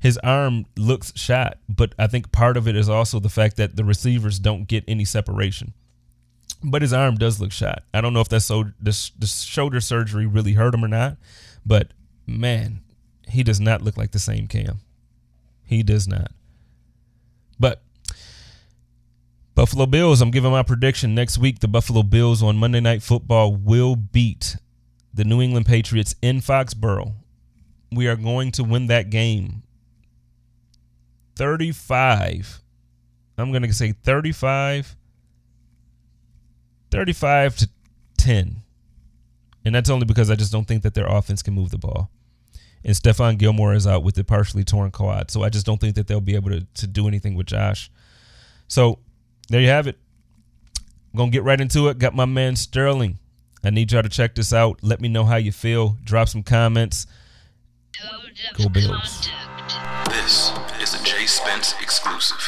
His 0.00 0.18
arm 0.18 0.66
looks 0.76 1.12
shot, 1.16 1.58
but 1.68 1.94
I 1.96 2.08
think 2.08 2.32
part 2.32 2.56
of 2.56 2.66
it 2.66 2.74
is 2.74 2.88
also 2.88 3.20
the 3.20 3.28
fact 3.28 3.56
that 3.58 3.76
the 3.76 3.84
receivers 3.84 4.40
don't 4.40 4.66
get 4.66 4.82
any 4.88 5.04
separation. 5.04 5.74
But 6.64 6.82
his 6.82 6.92
arm 6.92 7.16
does 7.16 7.40
look 7.40 7.52
shot. 7.52 7.84
I 7.94 8.00
don't 8.00 8.12
know 8.12 8.20
if 8.20 8.28
that's 8.28 8.46
so 8.46 8.64
the, 8.80 9.10
the 9.18 9.26
shoulder 9.26 9.80
surgery 9.80 10.26
really 10.26 10.54
hurt 10.54 10.74
him 10.74 10.84
or 10.84 10.88
not, 10.88 11.18
but 11.64 11.92
man, 12.26 12.80
he 13.28 13.44
does 13.44 13.60
not 13.60 13.82
look 13.82 13.96
like 13.96 14.10
the 14.10 14.18
same 14.18 14.48
Cam. 14.48 14.80
He 15.64 15.82
does 15.84 16.08
not. 16.08 16.32
But 17.60 17.82
Buffalo 19.54 19.86
Bills, 19.86 20.20
I'm 20.20 20.30
giving 20.30 20.50
my 20.50 20.62
prediction 20.62 21.14
next 21.14 21.38
week. 21.38 21.60
The 21.60 21.68
Buffalo 21.68 22.02
Bills 22.02 22.42
on 22.42 22.56
Monday 22.56 22.80
Night 22.80 23.02
Football 23.02 23.54
will 23.54 23.96
beat 23.96 24.56
the 25.12 25.24
New 25.24 25.42
England 25.42 25.66
Patriots 25.66 26.14
in 26.22 26.40
Foxborough. 26.40 27.12
We 27.90 28.08
are 28.08 28.16
going 28.16 28.52
to 28.52 28.64
win 28.64 28.86
that 28.86 29.10
game 29.10 29.62
35. 31.36 32.60
I'm 33.36 33.50
going 33.50 33.62
to 33.62 33.72
say 33.74 33.92
35 33.92 34.96
35 36.90 37.56
to 37.56 37.68
10. 38.18 38.62
And 39.64 39.74
that's 39.74 39.88
only 39.88 40.04
because 40.04 40.30
I 40.30 40.34
just 40.34 40.52
don't 40.52 40.66
think 40.66 40.82
that 40.82 40.94
their 40.94 41.06
offense 41.06 41.42
can 41.42 41.54
move 41.54 41.70
the 41.70 41.78
ball. 41.78 42.10
And 42.84 42.94
Stephon 42.94 43.38
Gilmore 43.38 43.74
is 43.74 43.86
out 43.86 44.02
with 44.02 44.14
the 44.14 44.24
partially 44.24 44.64
torn 44.64 44.90
quad. 44.90 45.30
So 45.30 45.42
I 45.42 45.48
just 45.48 45.64
don't 45.64 45.80
think 45.80 45.94
that 45.94 46.06
they'll 46.06 46.20
be 46.20 46.34
able 46.34 46.50
to, 46.50 46.66
to 46.74 46.86
do 46.86 47.08
anything 47.08 47.34
with 47.34 47.46
Josh. 47.46 47.90
So 48.68 48.98
there 49.52 49.60
you 49.60 49.68
have 49.68 49.86
it. 49.86 49.98
I'm 51.12 51.18
to 51.30 51.30
get 51.30 51.44
right 51.44 51.60
into 51.60 51.88
it. 51.88 51.98
Got 51.98 52.14
my 52.14 52.24
man 52.24 52.56
Sterling. 52.56 53.18
I 53.62 53.68
need 53.68 53.92
y'all 53.92 54.02
to 54.02 54.08
check 54.08 54.34
this 54.34 54.52
out. 54.52 54.78
Let 54.82 55.00
me 55.00 55.08
know 55.08 55.24
how 55.24 55.36
you 55.36 55.52
feel. 55.52 55.98
Drop 56.02 56.28
some 56.28 56.42
comments. 56.42 57.06
Go 58.56 58.70
Bills. 58.70 59.28
This 60.08 60.52
is 60.80 60.98
a 60.98 61.04
Jay 61.04 61.26
Spence 61.26 61.74
exclusive. 61.82 62.38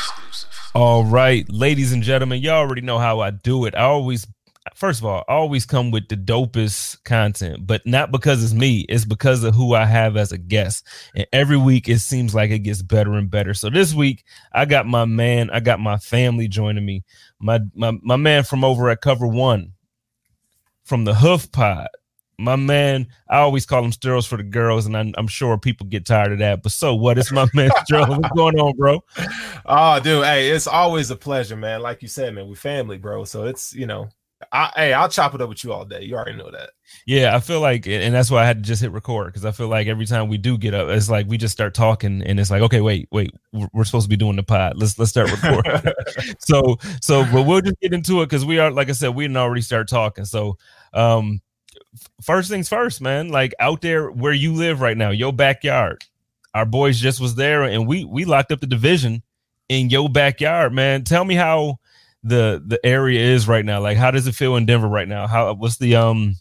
All 0.75 1.05
right, 1.05 1.49
ladies 1.51 1.93
and 1.93 2.03
gentlemen, 2.03 2.41
y'all 2.41 2.55
already 2.55 2.81
know 2.81 2.99
how 2.99 3.21
I 3.21 3.31
do 3.31 3.67
it. 3.67 3.75
I 3.75 3.83
always 3.83 4.27
first 4.75 5.01
of 5.01 5.07
all, 5.07 5.25
I 5.29 5.35
always 5.35 5.67
come 5.67 5.91
with 5.91 6.09
the 6.09 6.17
dopest 6.17 7.05
content, 7.05 7.67
but 7.67 7.87
not 7.87 8.11
because 8.11 8.43
it's 8.43 8.55
me. 8.55 8.87
It's 8.89 9.05
because 9.05 9.45
of 9.45 9.55
who 9.55 9.75
I 9.75 9.85
have 9.85 10.17
as 10.17 10.33
a 10.33 10.39
guest. 10.39 10.87
And 11.15 11.27
every 11.33 11.59
week 11.59 11.89
it 11.89 11.99
seems 11.99 12.35
like 12.35 12.51
it 12.51 12.61
gets 12.61 12.81
better 12.81 13.15
and 13.15 13.31
better. 13.31 13.53
So 13.53 13.69
this 13.69 13.93
week 13.93 14.25
I 14.53 14.65
got 14.65 14.87
my 14.87 15.05
man, 15.05 15.51
I 15.51 15.61
got 15.61 15.81
my 15.81 15.99
family 15.99 16.49
joining 16.49 16.85
me. 16.85 17.05
My 17.39 17.61
my 17.75 17.93
my 18.03 18.17
man 18.17 18.45
from 18.45 18.65
over 18.65 18.89
at 18.89 19.03
Cover 19.03 19.27
One, 19.27 19.73
from 20.85 21.05
the 21.05 21.15
Hoof 21.15 21.53
Pod. 21.53 21.89
My 22.37 22.57
man, 22.57 23.07
I 23.29 23.39
always 23.39 23.65
call 23.65 23.85
him 23.85 23.93
Sterls 23.93 24.27
for 24.27 24.37
the 24.37 24.43
girls, 24.43 24.87
and 24.87 24.97
I'm, 24.97 25.15
I'm, 25.17 25.29
sure 25.29 25.57
people 25.57 25.87
get 25.87 26.05
tired 26.05 26.33
of 26.33 26.41
that. 26.41 26.65
But 26.65 26.73
so 26.73 26.93
what? 26.93 27.17
It's 27.17 27.31
my 27.31 27.47
man 27.55 27.71
Sterls. 27.85 28.09
What's 28.09 28.35
going 28.35 28.59
on, 28.59 28.77
bro? 28.77 29.05
Oh, 29.67 30.01
dude, 30.01 30.25
hey, 30.25 30.51
it's 30.51 30.67
always 30.67 31.13
a 31.13 31.17
pleasure, 31.17 31.55
man. 31.55 31.81
Like 31.81 32.03
you 32.03 32.09
said, 32.09 32.35
man, 32.35 32.49
we 32.49 32.57
family, 32.57 32.99
bro. 32.99 33.23
So 33.23 33.45
it's 33.45 33.73
you 33.73 33.87
know, 33.87 34.09
I, 34.53 34.73
hey, 34.77 34.93
I'll 34.93 35.09
chop 35.09 35.35
it 35.35 35.41
up 35.41 35.49
with 35.49 35.65
you 35.65 35.73
all 35.73 35.85
day. 35.85 36.03
You 36.03 36.15
already 36.15 36.37
know 36.37 36.51
that. 36.51 36.71
Yeah, 37.07 37.35
I 37.35 37.41
feel 37.41 37.61
like, 37.61 37.87
and 37.87 38.15
that's 38.15 38.31
why 38.31 38.43
I 38.43 38.47
had 38.47 38.63
to 38.63 38.67
just 38.67 38.83
hit 38.83 38.93
record 38.93 39.27
because 39.27 39.45
I 39.45 39.51
feel 39.51 39.69
like 39.69 39.87
every 39.87 40.07
time 40.07 40.29
we 40.29 40.39
do 40.39 40.57
get 40.57 40.75
up, 40.75 40.89
it's 40.89 41.11
like 41.11 41.27
we 41.27 41.37
just 41.37 41.53
start 41.53 41.75
talking, 41.75 42.23
and 42.23 42.39
it's 42.39 42.51
like, 42.51 42.63
okay, 42.63 42.81
wait, 42.81 43.09
wait, 43.11 43.35
we're 43.53 43.85
supposed 43.85 44.05
to 44.05 44.09
be 44.09 44.17
doing 44.17 44.37
the 44.37 44.43
pod. 44.43 44.77
Let's 44.77 44.99
let's 44.99 45.11
start 45.11 45.31
recording. 45.31 45.93
so 46.39 46.77
so, 47.01 47.25
but 47.33 47.43
we'll 47.43 47.61
just 47.61 47.81
get 47.81 47.93
into 47.93 48.23
it 48.23 48.27
because 48.27 48.45
we 48.45 48.59
are, 48.59 48.71
like 48.71 48.89
I 48.89 48.93
said, 48.93 49.15
we 49.15 49.25
didn't 49.25 49.37
already 49.37 49.63
start 49.63 49.89
talking. 49.89 50.25
So, 50.25 50.57
um, 50.93 51.41
first 52.23 52.51
things 52.51 52.69
first, 52.69 53.01
man. 53.01 53.29
Like 53.29 53.55
out 53.59 53.81
there 53.81 54.11
where 54.11 54.33
you 54.33 54.53
live 54.53 54.81
right 54.81 54.97
now, 54.97 55.11
your 55.11 55.33
backyard. 55.33 56.03
Our 56.55 56.67
boys 56.67 57.01
just 57.01 57.21
was 57.21 57.35
there, 57.35 57.65
and 57.65 57.87
we 57.87 58.05
we 58.05 58.25
locked 58.25 58.53
up 58.53 58.61
the 58.61 58.67
division 58.67 59.23
in 59.69 59.91
your 59.91 60.09
backyard, 60.09 60.73
man. 60.73 61.05
Tell 61.05 61.25
me 61.25 61.35
how 61.35 61.79
the 62.25 62.63
the 62.67 62.85
area 62.85 63.21
is 63.21 63.47
right 63.47 63.65
now. 63.65 63.81
Like, 63.81 63.97
how 63.97 64.11
does 64.11 64.27
it 64.27 64.35
feel 64.35 64.57
in 64.57 64.67
Denver 64.67 64.89
right 64.89 65.07
now? 65.07 65.27
How 65.27 65.53
what's 65.55 65.77
the 65.77 65.95
um, 65.95 66.35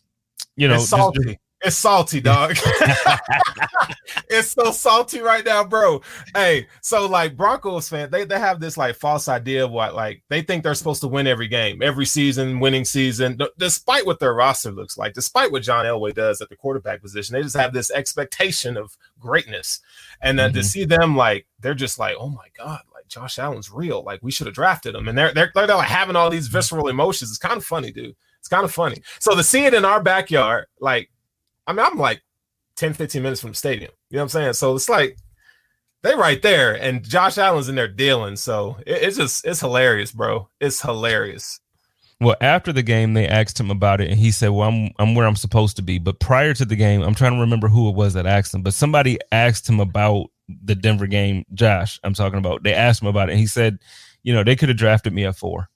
you 0.56 0.68
know, 0.68 0.76
it's 0.76 0.90
salty. 0.90 1.24
Just, 1.24 1.38
it's 1.64 1.76
salty, 1.78 2.20
dog. 2.20 2.58
it's 4.30 4.52
so 4.52 4.72
salty 4.72 5.22
right 5.22 5.46
now, 5.46 5.64
bro. 5.64 6.02
Hey, 6.36 6.68
so 6.82 7.06
like 7.06 7.38
Broncos 7.38 7.88
fan, 7.90 8.12
they, 8.12 8.26
they 8.26 8.40
have 8.40 8.60
this 8.60 8.78
like 8.78 8.96
false 8.96 9.28
idea 9.28 9.66
of 9.66 9.72
what 9.72 9.96
like 9.96 10.24
they 10.30 10.42
think 10.42 10.64
they're 10.64 10.74
supposed 10.74 11.02
to 11.02 11.08
win 11.08 11.28
every 11.28 11.48
game, 11.48 11.82
every 11.82 12.06
season, 12.06 12.60
winning 12.60 12.86
season, 12.86 13.38
d- 13.38 13.50
despite 13.58 14.06
what 14.06 14.20
their 14.20 14.34
roster 14.34 14.72
looks 14.72 14.98
like, 14.98 15.14
despite 15.14 15.52
what 15.52 15.64
John 15.64 15.86
Elway 15.86 16.14
does 16.14 16.42
at 16.42 16.50
the 16.50 16.56
quarterback 16.56 17.02
position. 17.02 17.34
They 17.34 17.44
just 17.44 17.58
have 17.58 17.74
this 17.74 17.92
expectation 17.92 18.78
of 18.78 18.98
greatness. 19.20 19.80
And 20.22 20.38
then 20.38 20.52
mm-hmm. 20.52 20.60
to 20.60 20.64
see 20.66 20.86
them 20.86 21.16
like 21.16 21.48
they're 21.60 21.74
just 21.74 21.98
like, 21.98 22.16
oh 22.20 22.30
my 22.30 22.48
God, 22.58 22.82
Josh 23.14 23.40
Allen's 23.40 23.72
real. 23.72 24.04
Like 24.04 24.22
we 24.24 24.32
should 24.32 24.48
have 24.48 24.56
drafted 24.56 24.96
him. 24.96 25.08
And 25.08 25.18
they're 25.18 25.34
they're, 25.34 25.52
they're 25.54 25.68
like 25.68 25.88
having 25.88 26.16
all 26.16 26.30
these 26.30 26.48
visceral 26.48 26.88
emotions. 26.88 27.32
It's 27.32 27.40
kind 27.40 27.58
of 27.58 27.66
funny, 27.66 27.92
dude. 27.92 28.16
It's 28.40 28.50
kind 28.50 28.66
of 28.66 28.74
funny. 28.74 29.02
So 29.20 29.36
to 29.36 29.44
see 29.44 29.66
it 29.66 29.74
in 29.74 29.86
our 29.86 30.02
backyard, 30.02 30.66
like 30.80 31.10
I 31.68 31.74
mean, 31.74 31.86
I'm 31.86 31.98
like 31.98 32.22
10, 32.76 32.94
15 32.94 33.22
minutes 33.22 33.42
from 33.42 33.52
the 33.52 33.56
stadium. 33.56 33.92
You 34.10 34.18
know 34.18 34.24
what 34.24 34.36
I'm 34.36 34.42
saying? 34.42 34.54
So 34.54 34.76
it's 34.76 34.90
like 34.90 35.18
they 36.02 36.16
right 36.16 36.42
there, 36.42 36.74
and 36.74 37.08
Josh 37.08 37.38
Allen's 37.38 37.70
in 37.70 37.76
there 37.76 37.88
dealing. 37.88 38.36
So 38.36 38.78
it, 38.86 39.04
it's 39.04 39.18
just 39.18 39.46
it's 39.46 39.62
hilarious, 39.62 40.12
bro. 40.12 40.50
It's 40.60 40.82
hilarious. 40.82 41.60
Well, 42.20 42.36
after 42.40 42.72
the 42.72 42.84
game, 42.84 43.14
they 43.14 43.28
asked 43.28 43.60
him 43.60 43.72
about 43.72 44.00
it, 44.00 44.10
and 44.10 44.20
he 44.20 44.32
said, 44.32 44.50
"Well, 44.50 44.70
I'm 44.70 44.92
I'm 45.00 45.16
where 45.16 45.26
I'm 45.26 45.36
supposed 45.36 45.76
to 45.78 45.82
be." 45.82 46.00
But 46.00 46.20
prior 46.20 46.54
to 46.54 46.66
the 46.66 46.76
game, 46.76 47.02
I'm 47.02 47.16
trying 47.16 47.34
to 47.34 47.40
remember 47.40 47.68
who 47.68 47.90
it 47.90 47.96
was 47.96 48.14
that 48.14 48.26
asked 48.26 48.54
him, 48.54 48.62
but 48.62 48.74
somebody 48.74 49.18
asked 49.32 49.68
him 49.68 49.80
about 49.80 50.28
the 50.64 50.76
Denver 50.76 51.08
game. 51.08 51.44
Josh, 51.54 52.00
I'm 52.04 52.14
talking 52.14 52.40
about. 52.40 52.64
They 52.64 52.74
asked 52.74 53.02
him 53.02 53.08
about 53.08 53.30
it, 53.30 53.34
and 53.34 53.40
he 53.40 53.48
said, 53.48 53.80
"You 54.24 54.34
know, 54.34 54.44
they 54.44 54.56
could 54.56 54.70
have 54.70 54.78
drafted 54.78 55.14
me 55.14 55.26
at 55.26 55.36
four. 55.36 55.70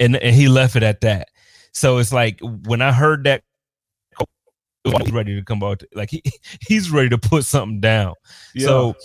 and 0.00 0.16
and 0.16 0.34
he 0.34 0.48
left 0.48 0.76
it 0.76 0.82
at 0.82 1.00
that. 1.02 1.28
So 1.72 1.98
it's 1.98 2.12
like 2.12 2.40
when 2.42 2.82
I 2.82 2.92
heard 2.92 3.24
that 3.24 3.42
he's 4.86 5.12
ready 5.12 5.34
to 5.34 5.44
come 5.44 5.62
out. 5.62 5.82
Like 5.94 6.10
he 6.10 6.22
he's 6.66 6.90
ready 6.90 7.08
to 7.10 7.18
put 7.18 7.44
something 7.44 7.80
down. 7.80 8.14
Yeah. 8.54 8.66
So 8.66 8.96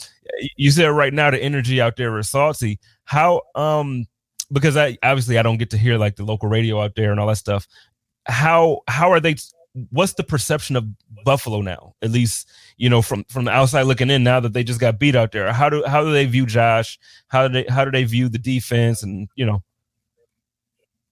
you 0.56 0.72
said 0.72 0.88
right 0.88 1.14
now 1.14 1.32
the 1.32 1.42
energy 1.42 1.82
out 1.82 1.96
there 1.96 2.18
is 2.18 2.30
salty. 2.30 2.80
How 3.06 3.42
um 3.56 4.06
because 4.52 4.78
I 4.78 4.98
obviously 5.04 5.38
I 5.38 5.44
don't 5.44 5.58
get 5.58 5.70
to 5.72 5.78
hear 5.78 5.98
like 5.98 6.16
the 6.16 6.26
local 6.26 6.50
radio 6.50 6.82
out 6.82 6.96
there 6.96 7.12
and 7.12 7.20
all 7.20 7.28
that 7.28 7.38
stuff. 7.38 7.68
How 8.26 8.82
how 8.88 9.12
are 9.12 9.20
they? 9.20 9.36
What's 9.90 10.14
the 10.14 10.24
perception 10.24 10.76
of 10.76 10.86
Buffalo 11.24 11.62
now? 11.62 11.96
At 12.02 12.12
least 12.12 12.50
you 12.78 12.90
know 12.90 13.02
from 13.02 13.24
from 13.26 13.46
the 13.46 13.52
outside 13.52 13.84
looking 13.84 14.10
in. 14.10 14.24
Now 14.24 14.40
that 14.40 14.54
they 14.54 14.64
just 14.64 14.80
got 14.80 15.00
beat 15.00 15.16
out 15.16 15.32
there, 15.32 15.52
how 15.54 15.70
do 15.70 15.84
how 15.86 16.04
do 16.04 16.12
they 16.12 16.26
view 16.26 16.46
Josh? 16.46 17.00
How 17.28 17.48
do 17.48 17.54
they 17.54 17.72
how 17.72 17.86
do 17.86 17.92
they 17.92 18.04
view 18.04 18.30
the 18.30 18.38
defense? 18.38 19.04
And 19.04 19.30
you 19.36 19.46
know, 19.46 19.64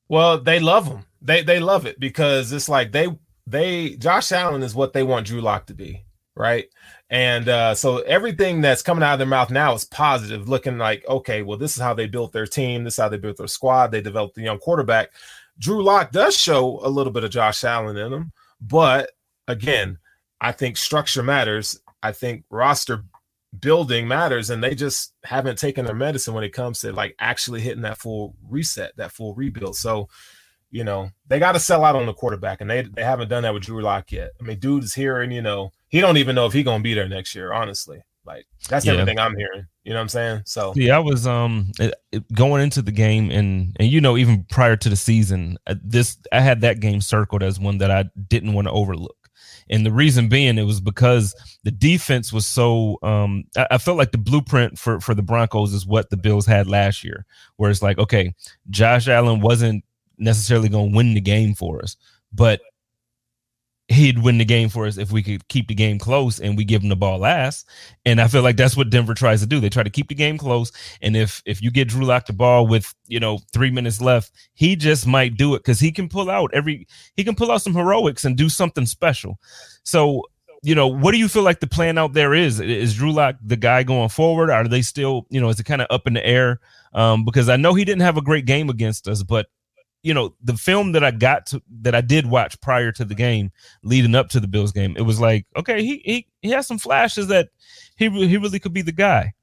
well, 0.09 0.39
they 0.39 0.59
love 0.59 0.87
him. 0.87 1.05
They 1.21 1.41
they 1.41 1.59
love 1.59 1.85
it 1.85 1.99
because 1.99 2.51
it's 2.51 2.69
like 2.69 2.91
they 2.91 3.07
they 3.47 3.95
Josh 3.95 4.31
Allen 4.31 4.63
is 4.63 4.75
what 4.75 4.93
they 4.93 5.03
want 5.03 5.27
Drew 5.27 5.41
Lock 5.41 5.67
to 5.67 5.73
be, 5.73 6.05
right? 6.35 6.65
And 7.09 7.49
uh, 7.49 7.73
so 7.73 7.99
everything 7.99 8.61
that's 8.61 8.83
coming 8.83 9.03
out 9.03 9.13
of 9.13 9.19
their 9.19 9.27
mouth 9.27 9.49
now 9.49 9.73
is 9.73 9.85
positive, 9.85 10.47
looking 10.47 10.77
like, 10.77 11.03
okay, 11.07 11.41
well, 11.41 11.57
this 11.57 11.75
is 11.75 11.81
how 11.81 11.93
they 11.93 12.05
built 12.05 12.31
their 12.31 12.45
team, 12.45 12.83
this 12.83 12.93
is 12.93 12.99
how 12.99 13.09
they 13.09 13.17
built 13.17 13.37
their 13.37 13.47
squad, 13.47 13.91
they 13.91 14.01
developed 14.01 14.35
the 14.35 14.43
young 14.43 14.59
quarterback. 14.59 15.11
Drew 15.57 15.83
Lock 15.83 16.11
does 16.11 16.37
show 16.37 16.79
a 16.83 16.89
little 16.89 17.11
bit 17.11 17.23
of 17.23 17.31
Josh 17.31 17.63
Allen 17.63 17.97
in 17.97 18.13
him, 18.13 18.31
but 18.61 19.11
again, 19.47 19.97
I 20.41 20.51
think 20.51 20.77
structure 20.77 21.23
matters. 21.23 21.79
I 22.01 22.11
think 22.11 22.45
roster 22.49 23.03
building 23.59 24.07
matters, 24.07 24.49
and 24.49 24.63
they 24.63 24.75
just 24.75 25.13
haven't 25.23 25.57
taken 25.57 25.85
their 25.85 25.95
medicine 25.95 26.33
when 26.33 26.43
it 26.43 26.53
comes 26.53 26.79
to 26.81 26.93
like 26.93 27.15
actually 27.19 27.61
hitting 27.61 27.81
that 27.81 27.97
full 27.97 28.35
reset, 28.47 28.95
that 28.97 29.11
full 29.11 29.33
rebuild. 29.33 29.75
So 29.75 30.07
you 30.71 30.83
know, 30.83 31.09
they 31.27 31.39
got 31.39 31.53
to 31.53 31.59
sell 31.59 31.83
out 31.83 31.95
on 31.95 32.05
the 32.05 32.13
quarterback, 32.13 32.61
and 32.61 32.69
they 32.69 32.83
they 32.83 33.03
haven't 33.03 33.29
done 33.29 33.43
that 33.43 33.53
with 33.53 33.63
Drew 33.63 33.81
Lock 33.81 34.11
yet. 34.11 34.31
I 34.39 34.43
mean, 34.43 34.59
dude 34.59 34.83
is 34.83 34.93
here, 34.93 35.21
and 35.21 35.33
you 35.33 35.41
know, 35.41 35.71
he 35.87 35.99
don't 35.99 36.17
even 36.17 36.35
know 36.35 36.45
if 36.45 36.53
he 36.53 36.63
gonna 36.63 36.83
be 36.83 36.93
there 36.93 37.09
next 37.09 37.33
year. 37.33 37.51
Honestly, 37.53 38.03
like 38.25 38.45
that's 38.69 38.85
yeah. 38.85 38.93
everything 38.93 39.19
I'm 39.19 39.35
hearing. 39.35 39.67
You 39.89 39.95
know 39.95 40.01
what 40.01 40.03
I'm 40.03 40.09
saying? 40.09 40.41
So 40.45 40.71
yeah, 40.75 40.95
I 40.95 40.99
was 40.99 41.25
um 41.25 41.71
going 42.31 42.61
into 42.61 42.83
the 42.83 42.91
game, 42.91 43.31
and 43.31 43.75
and 43.79 43.89
you 43.89 43.99
know, 43.99 44.17
even 44.17 44.45
prior 44.51 44.75
to 44.75 44.87
the 44.87 44.95
season, 44.95 45.57
uh, 45.65 45.73
this 45.83 46.15
I 46.31 46.41
had 46.41 46.61
that 46.61 46.79
game 46.79 47.01
circled 47.01 47.41
as 47.41 47.59
one 47.59 47.79
that 47.79 47.89
I 47.89 48.05
didn't 48.27 48.53
want 48.53 48.67
to 48.67 48.71
overlook. 48.71 49.17
And 49.67 49.83
the 49.83 49.91
reason 49.91 50.29
being, 50.29 50.59
it 50.59 50.63
was 50.63 50.79
because 50.79 51.33
the 51.63 51.71
defense 51.71 52.31
was 52.31 52.45
so. 52.45 52.99
Um, 53.01 53.45
I, 53.57 53.65
I, 53.71 53.77
felt 53.79 53.97
like 53.97 54.11
the 54.11 54.19
blueprint 54.19 54.77
for 54.77 54.99
for 54.99 55.15
the 55.15 55.23
Broncos 55.23 55.73
is 55.73 55.87
what 55.87 56.11
the 56.11 56.17
Bills 56.17 56.45
had 56.45 56.67
last 56.67 57.03
year, 57.03 57.25
where 57.55 57.71
it's 57.71 57.81
like, 57.81 57.97
okay, 57.97 58.35
Josh 58.69 59.07
Allen 59.07 59.41
wasn't 59.41 59.83
necessarily 60.19 60.69
going 60.69 60.91
to 60.91 60.95
win 60.95 61.15
the 61.15 61.21
game 61.21 61.55
for 61.55 61.81
us, 61.81 61.97
but 62.31 62.61
he'd 63.89 64.21
win 64.21 64.37
the 64.37 64.45
game 64.45 64.69
for 64.69 64.85
us 64.85 64.97
if 64.97 65.11
we 65.11 65.23
could 65.23 65.47
keep 65.47 65.67
the 65.67 65.73
game 65.73 65.97
close 65.97 66.39
and 66.39 66.55
we 66.55 66.63
give 66.63 66.83
him 66.83 66.89
the 66.89 66.95
ball 66.95 67.17
last. 67.17 67.67
And 68.05 68.21
I 68.21 68.27
feel 68.27 68.43
like 68.43 68.55
that's 68.55 68.77
what 68.77 68.91
Denver 68.91 69.15
tries 69.15 69.41
to 69.41 69.47
do. 69.47 69.59
They 69.59 69.69
try 69.69 69.81
to 69.81 69.89
keep 69.89 70.09
the 70.09 70.15
game 70.15 70.37
close. 70.37 70.71
And 71.01 71.17
if 71.17 71.41
if 71.45 71.61
you 71.61 71.71
get 71.71 71.87
Drew 71.87 72.05
Lock 72.05 72.27
the 72.27 72.33
ball 72.33 72.67
with, 72.67 72.93
you 73.07 73.19
know, 73.19 73.39
three 73.51 73.71
minutes 73.71 73.99
left, 73.99 74.31
he 74.53 74.75
just 74.75 75.07
might 75.07 75.37
do 75.37 75.55
it 75.55 75.59
because 75.59 75.79
he 75.79 75.91
can 75.91 76.07
pull 76.07 76.29
out 76.29 76.51
every 76.53 76.87
he 77.15 77.23
can 77.23 77.35
pull 77.35 77.51
out 77.51 77.63
some 77.63 77.73
heroics 77.73 78.25
and 78.25 78.37
do 78.37 78.47
something 78.47 78.85
special. 78.85 79.39
So 79.83 80.23
you 80.61 80.75
know, 80.75 80.87
what 80.87 81.13
do 81.13 81.17
you 81.17 81.29
feel 81.29 81.43
like 81.43 81.61
the 81.61 81.67
plan 81.67 81.97
out 81.97 82.13
there 82.13 82.33
is? 82.33 82.59
Is 82.59 82.95
Drew 82.95 83.13
Lock 83.13 83.37
the 83.41 83.55
guy 83.55 83.83
going 83.83 84.09
forward? 84.09 84.49
Are 84.49 84.67
they 84.67 84.81
still, 84.81 85.25
you 85.29 85.39
know, 85.39 85.47
is 85.47 85.59
it 85.59 85.65
kind 85.65 85.81
of 85.81 85.87
up 85.89 86.05
in 86.05 86.13
the 86.13 86.25
air? 86.25 86.59
Um, 86.93 87.23
because 87.23 87.47
I 87.47 87.55
know 87.55 87.73
he 87.73 87.85
didn't 87.85 88.01
have 88.01 88.17
a 88.17 88.21
great 88.21 88.45
game 88.45 88.69
against 88.69 89.07
us, 89.07 89.23
but 89.23 89.47
you 90.03 90.13
know 90.13 90.33
the 90.41 90.55
film 90.55 90.93
that 90.93 91.03
I 91.03 91.11
got 91.11 91.45
to 91.47 91.61
that 91.81 91.95
I 91.95 92.01
did 92.01 92.25
watch 92.25 92.59
prior 92.61 92.91
to 92.93 93.05
the 93.05 93.15
game, 93.15 93.51
leading 93.83 94.15
up 94.15 94.29
to 94.29 94.39
the 94.39 94.47
Bills 94.47 94.71
game, 94.71 94.95
it 94.97 95.01
was 95.01 95.19
like 95.19 95.45
okay, 95.57 95.83
he 95.83 96.01
he 96.05 96.27
he 96.41 96.49
has 96.51 96.67
some 96.67 96.77
flashes 96.77 97.27
that 97.27 97.49
he 97.97 98.09
he 98.27 98.37
really 98.37 98.59
could 98.59 98.73
be 98.73 98.81
the 98.81 98.91
guy. 98.91 99.33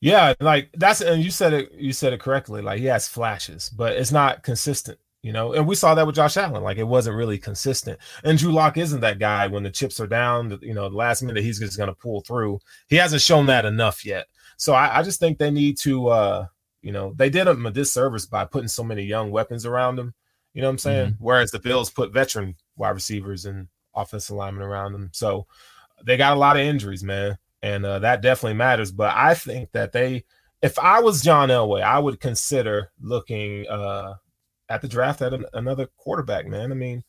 Yeah, 0.00 0.34
like 0.40 0.70
that's 0.74 1.00
and 1.00 1.22
you 1.22 1.30
said 1.30 1.52
it 1.52 1.72
you 1.72 1.92
said 1.92 2.12
it 2.12 2.20
correctly. 2.20 2.60
Like 2.62 2.80
he 2.80 2.86
has 2.86 3.06
flashes, 3.06 3.70
but 3.70 3.92
it's 3.92 4.12
not 4.12 4.42
consistent. 4.42 4.98
You 5.22 5.32
know, 5.32 5.52
and 5.52 5.68
we 5.68 5.76
saw 5.76 5.94
that 5.94 6.04
with 6.04 6.16
Josh 6.16 6.36
Allen. 6.36 6.64
Like 6.64 6.78
it 6.78 6.82
wasn't 6.82 7.16
really 7.16 7.38
consistent. 7.38 8.00
And 8.24 8.36
Drew 8.36 8.50
Lock 8.50 8.76
isn't 8.76 9.02
that 9.02 9.20
guy 9.20 9.46
when 9.46 9.62
the 9.62 9.70
chips 9.70 10.00
are 10.00 10.08
down. 10.08 10.58
You 10.60 10.74
know, 10.74 10.88
the 10.88 10.96
last 10.96 11.22
minute 11.22 11.44
he's 11.44 11.60
just 11.60 11.76
going 11.76 11.88
to 11.88 11.94
pull 11.94 12.22
through. 12.22 12.58
He 12.88 12.96
hasn't 12.96 13.22
shown 13.22 13.46
that 13.46 13.64
enough 13.64 14.04
yet. 14.04 14.26
So 14.56 14.72
I, 14.72 14.98
I 14.98 15.02
just 15.04 15.20
think 15.20 15.38
they 15.38 15.52
need 15.52 15.78
to. 15.78 16.08
uh 16.08 16.46
You 16.82 16.92
know, 16.92 17.14
they 17.16 17.30
did 17.30 17.46
him 17.46 17.64
a 17.64 17.70
disservice 17.70 18.26
by 18.26 18.44
putting 18.44 18.68
so 18.68 18.82
many 18.82 19.04
young 19.04 19.30
weapons 19.30 19.64
around 19.64 19.98
him. 19.98 20.14
You 20.52 20.60
know 20.60 20.68
what 20.68 20.72
I'm 20.72 20.78
saying? 20.78 21.10
Mm-hmm. 21.12 21.24
Whereas 21.24 21.50
the 21.50 21.58
Bills 21.58 21.90
put 21.90 22.12
veteran 22.12 22.56
wide 22.76 22.90
receivers 22.90 23.46
and 23.46 23.68
offensive 23.94 24.36
linemen 24.36 24.64
around 24.64 24.92
them. 24.92 25.10
So 25.12 25.46
they 26.04 26.16
got 26.16 26.36
a 26.36 26.40
lot 26.40 26.56
of 26.56 26.62
injuries, 26.62 27.04
man, 27.04 27.38
and 27.62 27.86
uh, 27.86 28.00
that 28.00 28.22
definitely 28.22 28.54
matters. 28.54 28.90
But 28.90 29.14
I 29.16 29.34
think 29.34 29.72
that 29.72 29.92
they, 29.92 30.24
if 30.60 30.78
I 30.78 31.00
was 31.00 31.22
John 31.22 31.48
Elway, 31.48 31.82
I 31.82 31.98
would 31.98 32.20
consider 32.20 32.90
looking 33.00 33.66
uh, 33.68 34.14
at 34.68 34.82
the 34.82 34.88
draft 34.88 35.22
at 35.22 35.32
an, 35.32 35.46
another 35.52 35.88
quarterback, 35.96 36.46
man. 36.46 36.72
I 36.72 36.74
mean, 36.74 37.04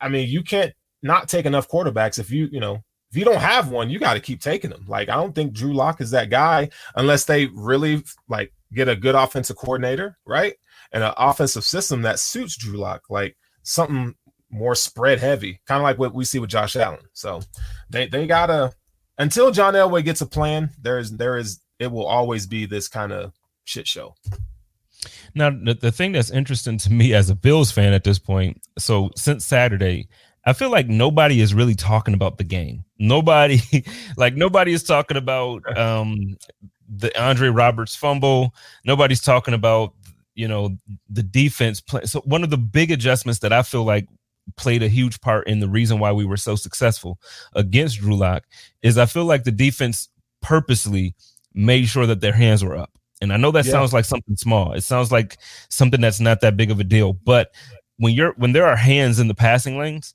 I 0.00 0.08
mean, 0.08 0.28
you 0.28 0.42
can't 0.42 0.74
not 1.02 1.28
take 1.28 1.46
enough 1.46 1.68
quarterbacks 1.68 2.18
if 2.18 2.30
you, 2.30 2.48
you 2.50 2.60
know, 2.60 2.82
if 3.16 3.20
you 3.20 3.24
don't 3.24 3.40
have 3.40 3.70
one, 3.70 3.88
you 3.88 3.98
got 3.98 4.12
to 4.12 4.20
keep 4.20 4.42
taking 4.42 4.68
them. 4.68 4.84
Like 4.86 5.08
I 5.08 5.14
don't 5.14 5.34
think 5.34 5.54
Drew 5.54 5.72
Lock 5.72 6.02
is 6.02 6.10
that 6.10 6.28
guy 6.28 6.68
unless 6.96 7.24
they 7.24 7.46
really 7.46 8.02
like 8.28 8.52
get 8.74 8.90
a 8.90 8.94
good 8.94 9.14
offensive 9.14 9.56
coordinator, 9.56 10.18
right? 10.26 10.54
And 10.92 11.02
an 11.02 11.14
offensive 11.16 11.64
system 11.64 12.02
that 12.02 12.18
suits 12.18 12.58
Drew 12.58 12.76
Lock, 12.76 13.04
like 13.08 13.38
something 13.62 14.14
more 14.50 14.74
spread 14.74 15.18
heavy, 15.18 15.62
kind 15.66 15.78
of 15.78 15.84
like 15.84 15.98
what 15.98 16.12
we 16.12 16.26
see 16.26 16.38
with 16.38 16.50
Josh 16.50 16.76
Allen. 16.76 17.00
So 17.14 17.40
they 17.88 18.06
they 18.06 18.26
gotta 18.26 18.74
until 19.16 19.50
John 19.50 19.72
Elway 19.72 20.04
gets 20.04 20.20
a 20.20 20.26
plan, 20.26 20.68
there 20.78 20.98
is 20.98 21.16
there 21.16 21.38
is 21.38 21.62
it 21.78 21.90
will 21.90 22.06
always 22.06 22.46
be 22.46 22.66
this 22.66 22.86
kind 22.86 23.12
of 23.12 23.32
shit 23.64 23.88
show. 23.88 24.14
Now, 25.34 25.50
the, 25.50 25.74
the 25.74 25.92
thing 25.92 26.12
that's 26.12 26.30
interesting 26.30 26.78
to 26.78 26.92
me 26.92 27.14
as 27.14 27.30
a 27.30 27.34
Bills 27.34 27.70
fan 27.70 27.92
at 27.92 28.04
this 28.04 28.18
point, 28.18 28.60
so 28.78 29.10
since 29.14 29.44
Saturday, 29.44 30.08
I 30.46 30.52
feel 30.52 30.70
like 30.70 30.88
nobody 30.88 31.40
is 31.40 31.52
really 31.52 31.74
talking 31.74 32.14
about 32.14 32.38
the 32.38 32.44
game. 32.44 32.84
Nobody, 32.98 33.60
like 34.16 34.34
nobody 34.34 34.72
is 34.72 34.82
talking 34.82 35.16
about 35.16 35.76
um 35.76 36.36
the 36.88 37.20
Andre 37.20 37.48
Roberts 37.48 37.96
fumble. 37.96 38.54
Nobody's 38.84 39.20
talking 39.20 39.54
about 39.54 39.92
you 40.34 40.46
know 40.46 40.76
the 41.10 41.22
defense 41.22 41.80
play. 41.80 42.04
So 42.04 42.20
one 42.20 42.44
of 42.44 42.50
the 42.50 42.58
big 42.58 42.90
adjustments 42.90 43.40
that 43.40 43.52
I 43.52 43.62
feel 43.62 43.84
like 43.84 44.06
played 44.56 44.82
a 44.82 44.88
huge 44.88 45.20
part 45.20 45.48
in 45.48 45.58
the 45.58 45.68
reason 45.68 45.98
why 45.98 46.12
we 46.12 46.24
were 46.24 46.36
so 46.36 46.54
successful 46.54 47.18
against 47.54 47.98
Drew 47.98 48.14
Lock 48.16 48.44
is 48.82 48.96
I 48.96 49.06
feel 49.06 49.24
like 49.24 49.42
the 49.42 49.50
defense 49.50 50.08
purposely 50.40 51.16
made 51.52 51.86
sure 51.86 52.06
that 52.06 52.20
their 52.20 52.32
hands 52.32 52.62
were 52.64 52.76
up. 52.76 52.92
And 53.20 53.32
I 53.32 53.38
know 53.38 53.50
that 53.50 53.64
yeah. 53.64 53.72
sounds 53.72 53.92
like 53.92 54.04
something 54.04 54.36
small. 54.36 54.72
It 54.74 54.82
sounds 54.82 55.10
like 55.10 55.38
something 55.70 56.00
that's 56.00 56.20
not 56.20 56.42
that 56.42 56.56
big 56.56 56.70
of 56.70 56.78
a 56.78 56.84
deal. 56.84 57.14
But 57.14 57.52
when 57.96 58.14
you're 58.14 58.34
when 58.36 58.52
there 58.52 58.66
are 58.66 58.76
hands 58.76 59.18
in 59.18 59.26
the 59.26 59.34
passing 59.34 59.78
lanes, 59.78 60.14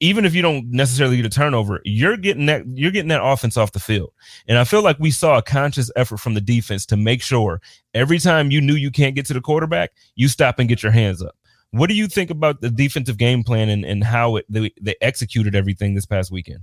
even 0.00 0.24
if 0.24 0.34
you 0.34 0.40
don't 0.40 0.70
necessarily 0.70 1.16
get 1.16 1.26
a 1.26 1.30
turnover, 1.30 1.80
you're 1.84 2.16
getting 2.16 2.46
that 2.46 2.64
you're 2.74 2.90
getting 2.90 3.08
that 3.08 3.22
offense 3.22 3.56
off 3.56 3.72
the 3.72 3.78
field. 3.80 4.12
And 4.48 4.58
I 4.58 4.64
feel 4.64 4.82
like 4.82 4.98
we 4.98 5.10
saw 5.10 5.38
a 5.38 5.42
conscious 5.42 5.90
effort 5.94 6.16
from 6.18 6.34
the 6.34 6.40
defense 6.40 6.86
to 6.86 6.96
make 6.96 7.22
sure 7.22 7.60
every 7.94 8.18
time 8.18 8.50
you 8.50 8.60
knew 8.60 8.74
you 8.74 8.90
can't 8.90 9.14
get 9.14 9.26
to 9.26 9.34
the 9.34 9.40
quarterback, 9.40 9.92
you 10.14 10.28
stop 10.28 10.58
and 10.58 10.68
get 10.68 10.82
your 10.82 10.92
hands 10.92 11.22
up. 11.22 11.36
What 11.72 11.88
do 11.88 11.94
you 11.94 12.08
think 12.08 12.30
about 12.30 12.62
the 12.62 12.70
defensive 12.70 13.16
game 13.16 13.44
plan 13.44 13.68
and, 13.68 13.84
and 13.84 14.02
how 14.02 14.36
it, 14.36 14.46
they, 14.48 14.72
they 14.80 14.96
executed 15.00 15.54
everything 15.54 15.94
this 15.94 16.06
past 16.06 16.32
weekend? 16.32 16.60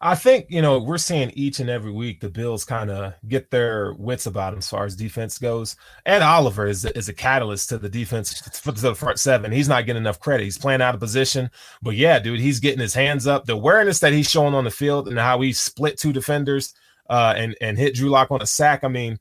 I 0.00 0.14
think 0.14 0.46
you 0.48 0.60
know 0.60 0.78
we're 0.78 0.98
seeing 0.98 1.30
each 1.30 1.60
and 1.60 1.70
every 1.70 1.90
week 1.90 2.20
the 2.20 2.28
Bills 2.28 2.64
kind 2.64 2.90
of 2.90 3.14
get 3.28 3.50
their 3.50 3.94
wits 3.94 4.26
about 4.26 4.56
as 4.56 4.68
far 4.68 4.84
as 4.84 4.96
defense 4.96 5.38
goes. 5.38 5.76
And 6.04 6.22
Oliver 6.22 6.66
is 6.66 6.84
is 6.84 7.08
a 7.08 7.14
catalyst 7.14 7.68
to 7.70 7.78
the 7.78 7.88
defense 7.88 8.40
to 8.40 8.72
the 8.72 8.94
front 8.94 9.18
seven. 9.18 9.52
He's 9.52 9.68
not 9.68 9.86
getting 9.86 10.02
enough 10.02 10.20
credit. 10.20 10.44
He's 10.44 10.58
playing 10.58 10.82
out 10.82 10.94
of 10.94 11.00
position, 11.00 11.50
but 11.82 11.94
yeah, 11.94 12.18
dude, 12.18 12.40
he's 12.40 12.60
getting 12.60 12.80
his 12.80 12.94
hands 12.94 13.26
up. 13.26 13.46
The 13.46 13.54
awareness 13.54 14.00
that 14.00 14.12
he's 14.12 14.30
showing 14.30 14.54
on 14.54 14.64
the 14.64 14.70
field 14.70 15.08
and 15.08 15.18
how 15.18 15.40
he 15.40 15.52
split 15.52 15.98
two 15.98 16.12
defenders 16.12 16.74
uh, 17.08 17.34
and 17.36 17.56
and 17.60 17.78
hit 17.78 17.94
Drew 17.94 18.10
Lock 18.10 18.30
on 18.30 18.42
a 18.42 18.46
sack. 18.46 18.84
I 18.84 18.88
mean, 18.88 19.18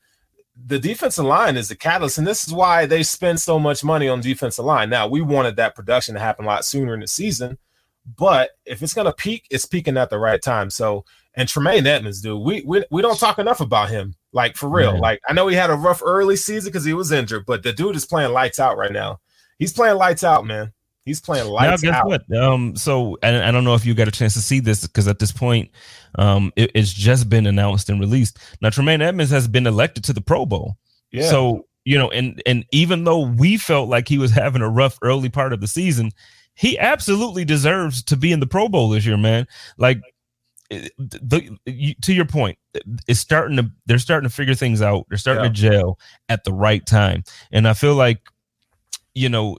the 0.55 0.79
defensive 0.79 1.25
line 1.25 1.57
is 1.57 1.67
the 1.67 1.75
catalyst, 1.75 2.17
and 2.17 2.27
this 2.27 2.47
is 2.47 2.53
why 2.53 2.85
they 2.85 3.03
spend 3.03 3.39
so 3.39 3.59
much 3.59 3.83
money 3.83 4.07
on 4.07 4.21
defensive 4.21 4.65
line. 4.65 4.89
Now, 4.89 5.07
we 5.07 5.21
wanted 5.21 5.57
that 5.57 5.75
production 5.75 6.15
to 6.15 6.21
happen 6.21 6.45
a 6.45 6.47
lot 6.47 6.65
sooner 6.65 6.93
in 6.93 7.01
the 7.01 7.07
season, 7.07 7.57
but 8.17 8.51
if 8.65 8.81
it's 8.81 8.93
going 8.93 9.05
to 9.05 9.13
peak, 9.13 9.47
it's 9.49 9.65
peaking 9.65 9.97
at 9.97 10.09
the 10.09 10.19
right 10.19 10.41
time. 10.41 10.69
So, 10.69 11.05
and 11.33 11.49
Tremaine 11.49 11.87
Edmunds, 11.87 12.21
dude, 12.21 12.41
we 12.41 12.61
we, 12.61 12.83
we 12.91 13.01
don't 13.01 13.19
talk 13.19 13.39
enough 13.39 13.59
about 13.59 13.89
him. 13.89 14.15
Like 14.31 14.57
for 14.57 14.69
real. 14.69 14.99
Like 14.99 15.21
I 15.27 15.33
know 15.33 15.47
he 15.47 15.55
had 15.55 15.69
a 15.69 15.75
rough 15.75 16.01
early 16.03 16.35
season 16.35 16.69
because 16.69 16.85
he 16.85 16.93
was 16.93 17.11
injured, 17.11 17.45
but 17.45 17.63
the 17.63 17.73
dude 17.73 17.95
is 17.95 18.05
playing 18.05 18.31
lights 18.31 18.59
out 18.59 18.77
right 18.77 18.91
now. 18.91 19.19
He's 19.57 19.73
playing 19.73 19.95
lights 19.97 20.23
out, 20.23 20.45
man. 20.45 20.73
He's 21.05 21.21
playing 21.21 21.47
lights 21.47 21.83
now, 21.83 21.91
guess 21.91 21.99
out. 22.01 22.07
What? 22.07 22.37
Um, 22.37 22.75
so 22.75 23.17
and 23.23 23.37
I 23.37 23.51
don't 23.51 23.63
know 23.63 23.75
if 23.75 23.85
you 23.85 23.93
got 23.93 24.07
a 24.07 24.11
chance 24.11 24.33
to 24.33 24.41
see 24.41 24.59
this 24.59 24.85
because 24.85 25.07
at 25.07 25.19
this 25.19 25.31
point, 25.31 25.71
um, 26.15 26.51
it, 26.55 26.71
it's 26.73 26.91
just 26.91 27.29
been 27.29 27.45
announced 27.47 27.89
and 27.89 27.99
released. 27.99 28.39
Now 28.61 28.69
Tremaine 28.69 29.01
Edmunds 29.01 29.31
has 29.31 29.47
been 29.47 29.67
elected 29.67 30.03
to 30.05 30.13
the 30.13 30.21
Pro 30.21 30.45
Bowl. 30.45 30.77
Yeah. 31.11 31.29
So 31.29 31.65
you 31.85 31.97
know, 31.97 32.09
and 32.09 32.41
and 32.45 32.65
even 32.71 33.03
though 33.03 33.25
we 33.25 33.57
felt 33.57 33.87
like 33.87 34.07
he 34.07 34.17
was 34.17 34.31
having 34.31 34.63
a 34.63 34.69
rough 34.69 34.97
early 35.01 35.29
part 35.29 35.53
of 35.53 35.61
the 35.61 35.67
season, 35.67 36.11
he 36.55 36.79
absolutely 36.79 37.45
deserves 37.45 38.01
to 38.03 38.17
be 38.17 38.31
in 38.31 38.39
the 38.39 38.47
Pro 38.47 38.67
Bowl 38.67 38.89
this 38.89 39.05
year, 39.05 39.17
man. 39.17 39.47
Like 39.77 40.01
eh, 40.71 40.87
the, 40.97 41.57
you, 41.65 41.93
to 42.01 42.13
your 42.13 42.25
point, 42.25 42.57
it's 43.07 43.19
starting 43.19 43.57
to 43.57 43.69
they're 43.85 43.99
starting 43.99 44.29
to 44.29 44.33
figure 44.35 44.55
things 44.55 44.81
out. 44.81 45.05
They're 45.09 45.17
starting 45.17 45.43
yeah. 45.43 45.49
to 45.49 45.53
gel 45.53 45.99
at 46.29 46.43
the 46.43 46.53
right 46.53 46.85
time, 46.85 47.23
and 47.51 47.67
I 47.67 47.73
feel 47.73 47.95
like 47.95 48.19
you 49.13 49.29
know 49.29 49.57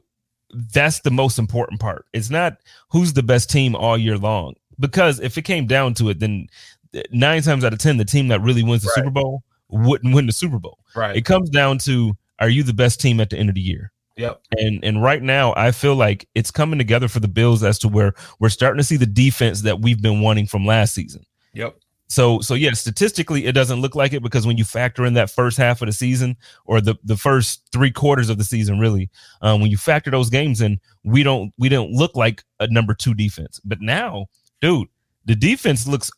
that's 0.53 1.01
the 1.01 1.11
most 1.11 1.39
important 1.39 1.81
part. 1.81 2.07
It's 2.13 2.31
not 2.31 2.57
who's 2.91 3.13
the 3.13 3.23
best 3.23 3.51
team 3.51 3.77
all 3.77 3.99
year 3.99 4.19
long. 4.19 4.55
Because 4.79 5.21
if 5.21 5.39
it 5.39 5.43
came 5.43 5.67
down 5.67 5.95
to 5.95 6.11
it, 6.11 6.21
then 6.21 6.49
eh, 6.95 7.03
nine 7.11 7.43
times 7.43 7.65
out 7.65 7.73
of 7.73 7.79
ten, 7.79 7.97
the 7.97 8.05
team 8.05 8.29
that 8.29 8.41
really 8.41 8.63
wins 8.63 8.83
the 8.83 8.89
right. 8.89 9.05
Super 9.05 9.11
Bowl 9.11 9.43
wouldn't 9.69 10.15
win 10.15 10.27
the 10.27 10.33
Super 10.33 10.59
Bowl. 10.59 10.79
Right. 10.95 11.17
It 11.17 11.25
comes 11.25 11.51
down 11.51 11.79
to 11.79 12.17
are 12.39 12.49
you 12.49 12.63
the 12.63 12.75
best 12.75 13.01
team 13.01 13.21
at 13.21 13.31
the 13.31 13.39
end 13.39 13.49
of 13.49 13.55
the 13.55 13.61
year? 13.61 13.93
Yep. 14.17 14.41
And 14.53 14.83
and 14.83 15.03
right 15.03 15.23
now 15.23 15.53
I 15.57 15.73
feel 15.73 15.95
like 15.95 16.29
it's 16.35 16.51
coming 16.51 16.79
together 16.79 17.09
for 17.09 17.21
the 17.21 17.29
Bills 17.29 17.63
as 17.63 17.79
to 17.81 17.89
where 17.89 18.15
we're 18.39 18.49
starting 18.49 18.79
to 18.79 18.85
see 18.85 18.97
the 18.97 19.07
defense 19.07 19.63
that 19.63 19.81
we've 19.81 20.01
been 20.01 20.21
wanting 20.21 20.47
from 20.47 20.65
last 20.65 20.95
season. 20.95 21.25
Yep. 21.53 21.77
So 22.09 22.41
so 22.41 22.55
yeah, 22.55 22.73
statistically 22.73 23.47
it 23.47 23.53
doesn't 23.53 23.81
look 23.81 23.95
like 23.95 24.13
it 24.13 24.23
because 24.23 24.47
when 24.47 24.57
you 24.57 24.65
factor 24.65 25.05
in 25.05 25.15
that 25.15 25.31
first 25.31 25.59
half 25.59 25.83
of 25.83 25.87
the 25.87 25.93
season 25.93 26.37
or 26.65 26.81
the 26.81 26.95
the 27.05 27.17
first 27.17 27.63
three 27.73 27.91
quarters 27.91 28.31
of 28.31 28.39
the 28.39 28.45
season, 28.45 28.79
really, 28.79 29.11
um, 29.43 29.61
when 29.61 29.71
you 29.71 29.77
factor 29.77 30.11
those 30.11 30.31
games 30.31 30.61
in, 30.61 30.81
we 31.05 31.23
don't 31.23 31.53
we 31.59 31.69
don't 31.69 31.91
look 31.91 32.17
like 32.17 32.43
a 32.61 32.69
number 32.69 32.95
two 32.95 33.13
defense. 33.13 33.61
But 33.65 33.81
now, 33.81 34.27
dude, 34.63 34.89
the 35.27 35.35
defense 35.35 35.87
looks 35.87 36.11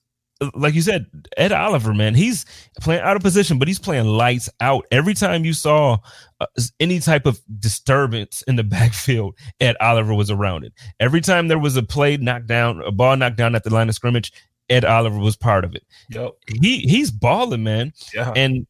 like 0.55 0.75
you 0.75 0.83
said, 0.83 1.07
Ed 1.37 1.53
Oliver, 1.53 1.93
man, 1.93 2.15
he's 2.15 2.47
playing 2.81 3.03
out 3.03 3.17
of 3.17 3.23
position, 3.23 3.59
but 3.59 3.67
he's 3.67 3.79
playing 3.79 4.07
lights 4.07 4.49
out. 4.61 4.87
Every 4.91 5.15
time 5.15 5.45
you 5.45 5.53
saw 5.53 5.99
uh, 6.41 6.47
any 6.79 7.01
type 7.01 7.27
of 7.27 7.41
disturbance 7.59 8.43
in 8.43 8.57
the 8.57 8.65
backfield, 8.65 9.37
Ed 9.61 9.77
Oliver 9.81 10.15
was 10.15 10.31
around 10.31 10.65
it. 10.65 10.73
Every 11.01 11.21
time 11.21 11.49
there 11.49 11.59
was 11.59 11.77
a 11.77 11.83
play 11.83 12.17
knocked 12.17 12.47
down, 12.47 12.81
a 12.83 12.93
ball 12.93 13.17
knocked 13.17 13.37
down 13.37 13.55
at 13.55 13.65
the 13.65 13.75
line 13.75 13.89
of 13.89 13.95
scrimmage, 13.95 14.33
Ed 14.69 14.85
Oliver 14.85 15.19
was 15.19 15.37
part 15.37 15.65
of 15.65 15.75
it. 15.75 15.85
Yep. 16.11 16.33
He 16.61 16.81
he's 16.81 17.11
balling, 17.11 17.65
man. 17.65 17.93
Yeah. 18.15 18.33
And 18.37 18.67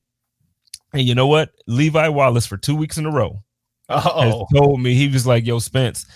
and 0.93 1.03
you 1.03 1.15
know 1.15 1.27
what? 1.27 1.51
Levi 1.67 2.09
Wallace 2.09 2.47
for 2.47 2.57
two 2.57 2.77
weeks 2.77 2.99
in 2.99 3.05
a 3.05 3.11
row 3.11 3.43
has 3.89 4.35
told 4.55 4.81
me 4.81 4.95
he 4.95 5.09
was 5.09 5.27
like, 5.27 5.45
"Yo, 5.45 5.59
Spence, 5.59 6.07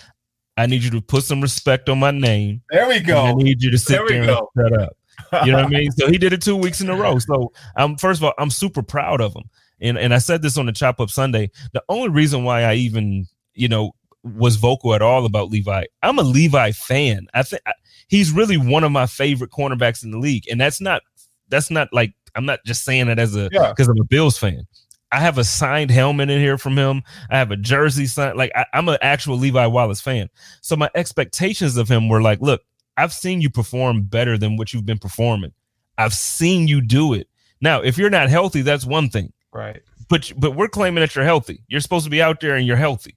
I 0.57 0.65
need 0.67 0.83
you 0.83 0.91
to 0.91 1.01
put 1.01 1.23
some 1.23 1.41
respect 1.41 1.89
on 1.89 1.99
my 1.99 2.11
name. 2.11 2.61
There 2.69 2.87
we 2.87 2.99
go. 2.99 3.23
I 3.23 3.33
need 3.33 3.61
you 3.61 3.71
to 3.71 3.77
sit 3.77 3.97
there, 3.97 4.07
there 4.07 4.37
and 4.37 4.47
shut 4.57 4.81
up. 4.81 4.97
You 5.45 5.51
know 5.51 5.57
what 5.57 5.65
I 5.65 5.69
mean? 5.69 5.91
So 5.91 6.09
he 6.09 6.17
did 6.17 6.33
it 6.33 6.41
two 6.41 6.55
weeks 6.55 6.81
in 6.81 6.89
a 6.89 6.95
row. 6.95 7.19
So 7.19 7.51
I'm 7.75 7.97
first 7.97 8.19
of 8.19 8.25
all, 8.25 8.33
I'm 8.37 8.49
super 8.49 8.83
proud 8.83 9.21
of 9.21 9.35
him. 9.35 9.43
And 9.81 9.97
and 9.97 10.13
I 10.13 10.19
said 10.19 10.41
this 10.41 10.57
on 10.57 10.65
the 10.65 10.71
Chop 10.71 10.99
Up 10.99 11.09
Sunday. 11.09 11.51
The 11.73 11.83
only 11.89 12.09
reason 12.09 12.43
why 12.43 12.63
I 12.63 12.75
even 12.75 13.27
you 13.53 13.67
know 13.67 13.93
was 14.23 14.55
vocal 14.55 14.93
at 14.93 15.01
all 15.01 15.25
about 15.25 15.49
Levi, 15.49 15.83
I'm 16.01 16.17
a 16.17 16.23
Levi 16.23 16.71
fan. 16.71 17.27
I 17.33 17.43
think 17.43 17.61
he's 18.07 18.31
really 18.31 18.57
one 18.57 18.83
of 18.83 18.91
my 18.91 19.05
favorite 19.05 19.51
cornerbacks 19.51 20.03
in 20.03 20.11
the 20.11 20.19
league, 20.19 20.45
and 20.49 20.59
that's 20.59 20.79
not 20.79 21.01
that's 21.49 21.69
not 21.69 21.89
like 21.91 22.13
I'm 22.35 22.45
not 22.45 22.59
just 22.65 22.83
saying 22.83 23.09
it 23.09 23.19
as 23.19 23.35
a 23.35 23.49
because 23.49 23.87
yeah. 23.87 23.91
I'm 23.91 24.01
a 24.01 24.05
Bills 24.05 24.37
fan. 24.37 24.65
I 25.11 25.19
have 25.19 25.37
a 25.37 25.43
signed 25.43 25.91
helmet 25.91 26.31
in 26.31 26.39
here 26.39 26.57
from 26.57 26.75
him. 26.75 27.03
I 27.29 27.37
have 27.37 27.51
a 27.51 27.55
jersey 27.55 28.07
signed. 28.07 28.35
Like 28.35 28.51
I, 28.55 28.65
am 28.73 28.89
an 28.89 28.97
actual 29.01 29.37
Levi 29.37 29.67
Wallace 29.67 30.01
fan. 30.01 30.27
So 30.61 30.75
my 30.75 30.89
expectations 30.95 31.77
of 31.77 31.87
him 31.87 32.09
were 32.09 32.21
like, 32.21 32.41
look, 32.41 32.63
I've 32.97 33.13
seen 33.13 33.41
you 33.41 33.49
perform 33.49 34.03
better 34.03 34.37
than 34.37 34.57
what 34.57 34.73
you've 34.73 34.85
been 34.85 34.99
performing. 34.99 35.53
I've 35.97 36.13
seen 36.13 36.67
you 36.67 36.81
do 36.81 37.13
it. 37.13 37.27
Now, 37.61 37.81
if 37.81 37.97
you're 37.97 38.09
not 38.09 38.29
healthy, 38.29 38.61
that's 38.61 38.85
one 38.85 39.09
thing. 39.09 39.31
Right. 39.51 39.81
But 40.09 40.31
but 40.37 40.51
we're 40.51 40.67
claiming 40.67 41.01
that 41.01 41.15
you're 41.15 41.25
healthy. 41.25 41.63
You're 41.67 41.81
supposed 41.81 42.05
to 42.05 42.11
be 42.11 42.21
out 42.21 42.41
there 42.41 42.55
and 42.55 42.67
you're 42.67 42.75
healthy. 42.75 43.15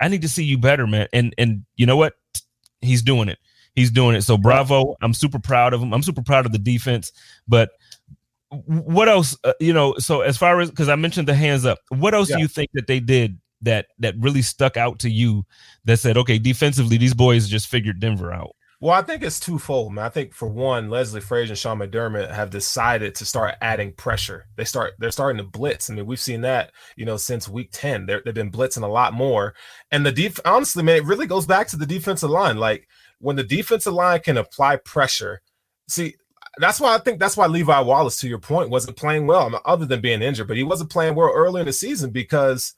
I 0.00 0.08
need 0.08 0.22
to 0.22 0.28
see 0.28 0.44
you 0.44 0.58
better, 0.58 0.86
man. 0.86 1.08
And 1.12 1.34
and 1.38 1.64
you 1.76 1.86
know 1.86 1.96
what? 1.96 2.14
He's 2.80 3.02
doing 3.02 3.28
it. 3.28 3.38
He's 3.74 3.90
doing 3.90 4.14
it. 4.14 4.22
So 4.22 4.36
bravo. 4.36 4.96
I'm 5.00 5.14
super 5.14 5.38
proud 5.38 5.72
of 5.72 5.80
him. 5.80 5.92
I'm 5.92 6.02
super 6.02 6.22
proud 6.22 6.46
of 6.46 6.52
the 6.52 6.58
defense. 6.58 7.12
But 7.46 7.70
what 8.50 9.08
else? 9.08 9.36
Uh, 9.44 9.52
you 9.60 9.72
know, 9.72 9.94
so 9.98 10.20
as 10.20 10.36
far 10.36 10.60
as 10.60 10.70
because 10.70 10.88
I 10.88 10.96
mentioned 10.96 11.28
the 11.28 11.34
hands 11.34 11.64
up, 11.64 11.78
what 11.88 12.14
else 12.14 12.28
yeah. 12.28 12.36
do 12.36 12.42
you 12.42 12.48
think 12.48 12.70
that 12.74 12.86
they 12.86 13.00
did 13.00 13.38
that 13.62 13.86
that 13.98 14.14
really 14.18 14.42
stuck 14.42 14.76
out 14.76 14.98
to 15.00 15.10
you 15.10 15.44
that 15.84 15.98
said, 15.98 16.16
okay, 16.16 16.38
defensively, 16.38 16.98
these 16.98 17.14
boys 17.14 17.48
just 17.48 17.68
figured 17.68 18.00
Denver 18.00 18.32
out? 18.32 18.54
Well, 18.80 18.94
I 18.94 19.02
think 19.02 19.24
it's 19.24 19.40
twofold, 19.40 19.92
man. 19.92 20.04
I 20.04 20.08
think 20.08 20.32
for 20.32 20.46
one, 20.46 20.88
Leslie 20.88 21.20
Frazier 21.20 21.50
and 21.50 21.58
Sean 21.58 21.78
McDermott 21.78 22.30
have 22.32 22.50
decided 22.50 23.12
to 23.16 23.24
start 23.24 23.56
adding 23.60 23.92
pressure. 23.92 24.46
They 24.54 24.64
start 24.64 24.94
they're 24.98 25.10
starting 25.10 25.38
to 25.38 25.50
blitz. 25.50 25.90
I 25.90 25.94
mean, 25.94 26.06
we've 26.06 26.20
seen 26.20 26.42
that, 26.42 26.70
you 26.96 27.04
know, 27.04 27.16
since 27.16 27.48
week 27.48 27.70
10. 27.72 28.06
they 28.06 28.12
have 28.24 28.34
been 28.34 28.52
blitzing 28.52 28.84
a 28.84 28.86
lot 28.86 29.14
more. 29.14 29.54
And 29.90 30.06
the 30.06 30.12
def 30.12 30.38
honestly, 30.44 30.84
man, 30.84 30.98
it 30.98 31.04
really 31.04 31.26
goes 31.26 31.44
back 31.44 31.66
to 31.68 31.76
the 31.76 31.86
defensive 31.86 32.30
line. 32.30 32.56
Like 32.58 32.86
when 33.18 33.34
the 33.34 33.42
defensive 33.42 33.94
line 33.94 34.20
can 34.20 34.36
apply 34.36 34.76
pressure, 34.76 35.40
see, 35.88 36.14
that's 36.58 36.80
why 36.80 36.94
I 36.94 36.98
think 36.98 37.18
that's 37.18 37.36
why 37.36 37.46
Levi 37.46 37.80
Wallace, 37.80 38.20
to 38.20 38.28
your 38.28 38.38
point, 38.38 38.70
wasn't 38.70 38.96
playing 38.96 39.26
well, 39.26 39.60
other 39.64 39.86
than 39.86 40.00
being 40.00 40.22
injured, 40.22 40.46
but 40.46 40.56
he 40.56 40.62
wasn't 40.62 40.90
playing 40.90 41.16
well 41.16 41.32
early 41.34 41.60
in 41.60 41.66
the 41.66 41.72
season 41.72 42.10
because 42.10 42.74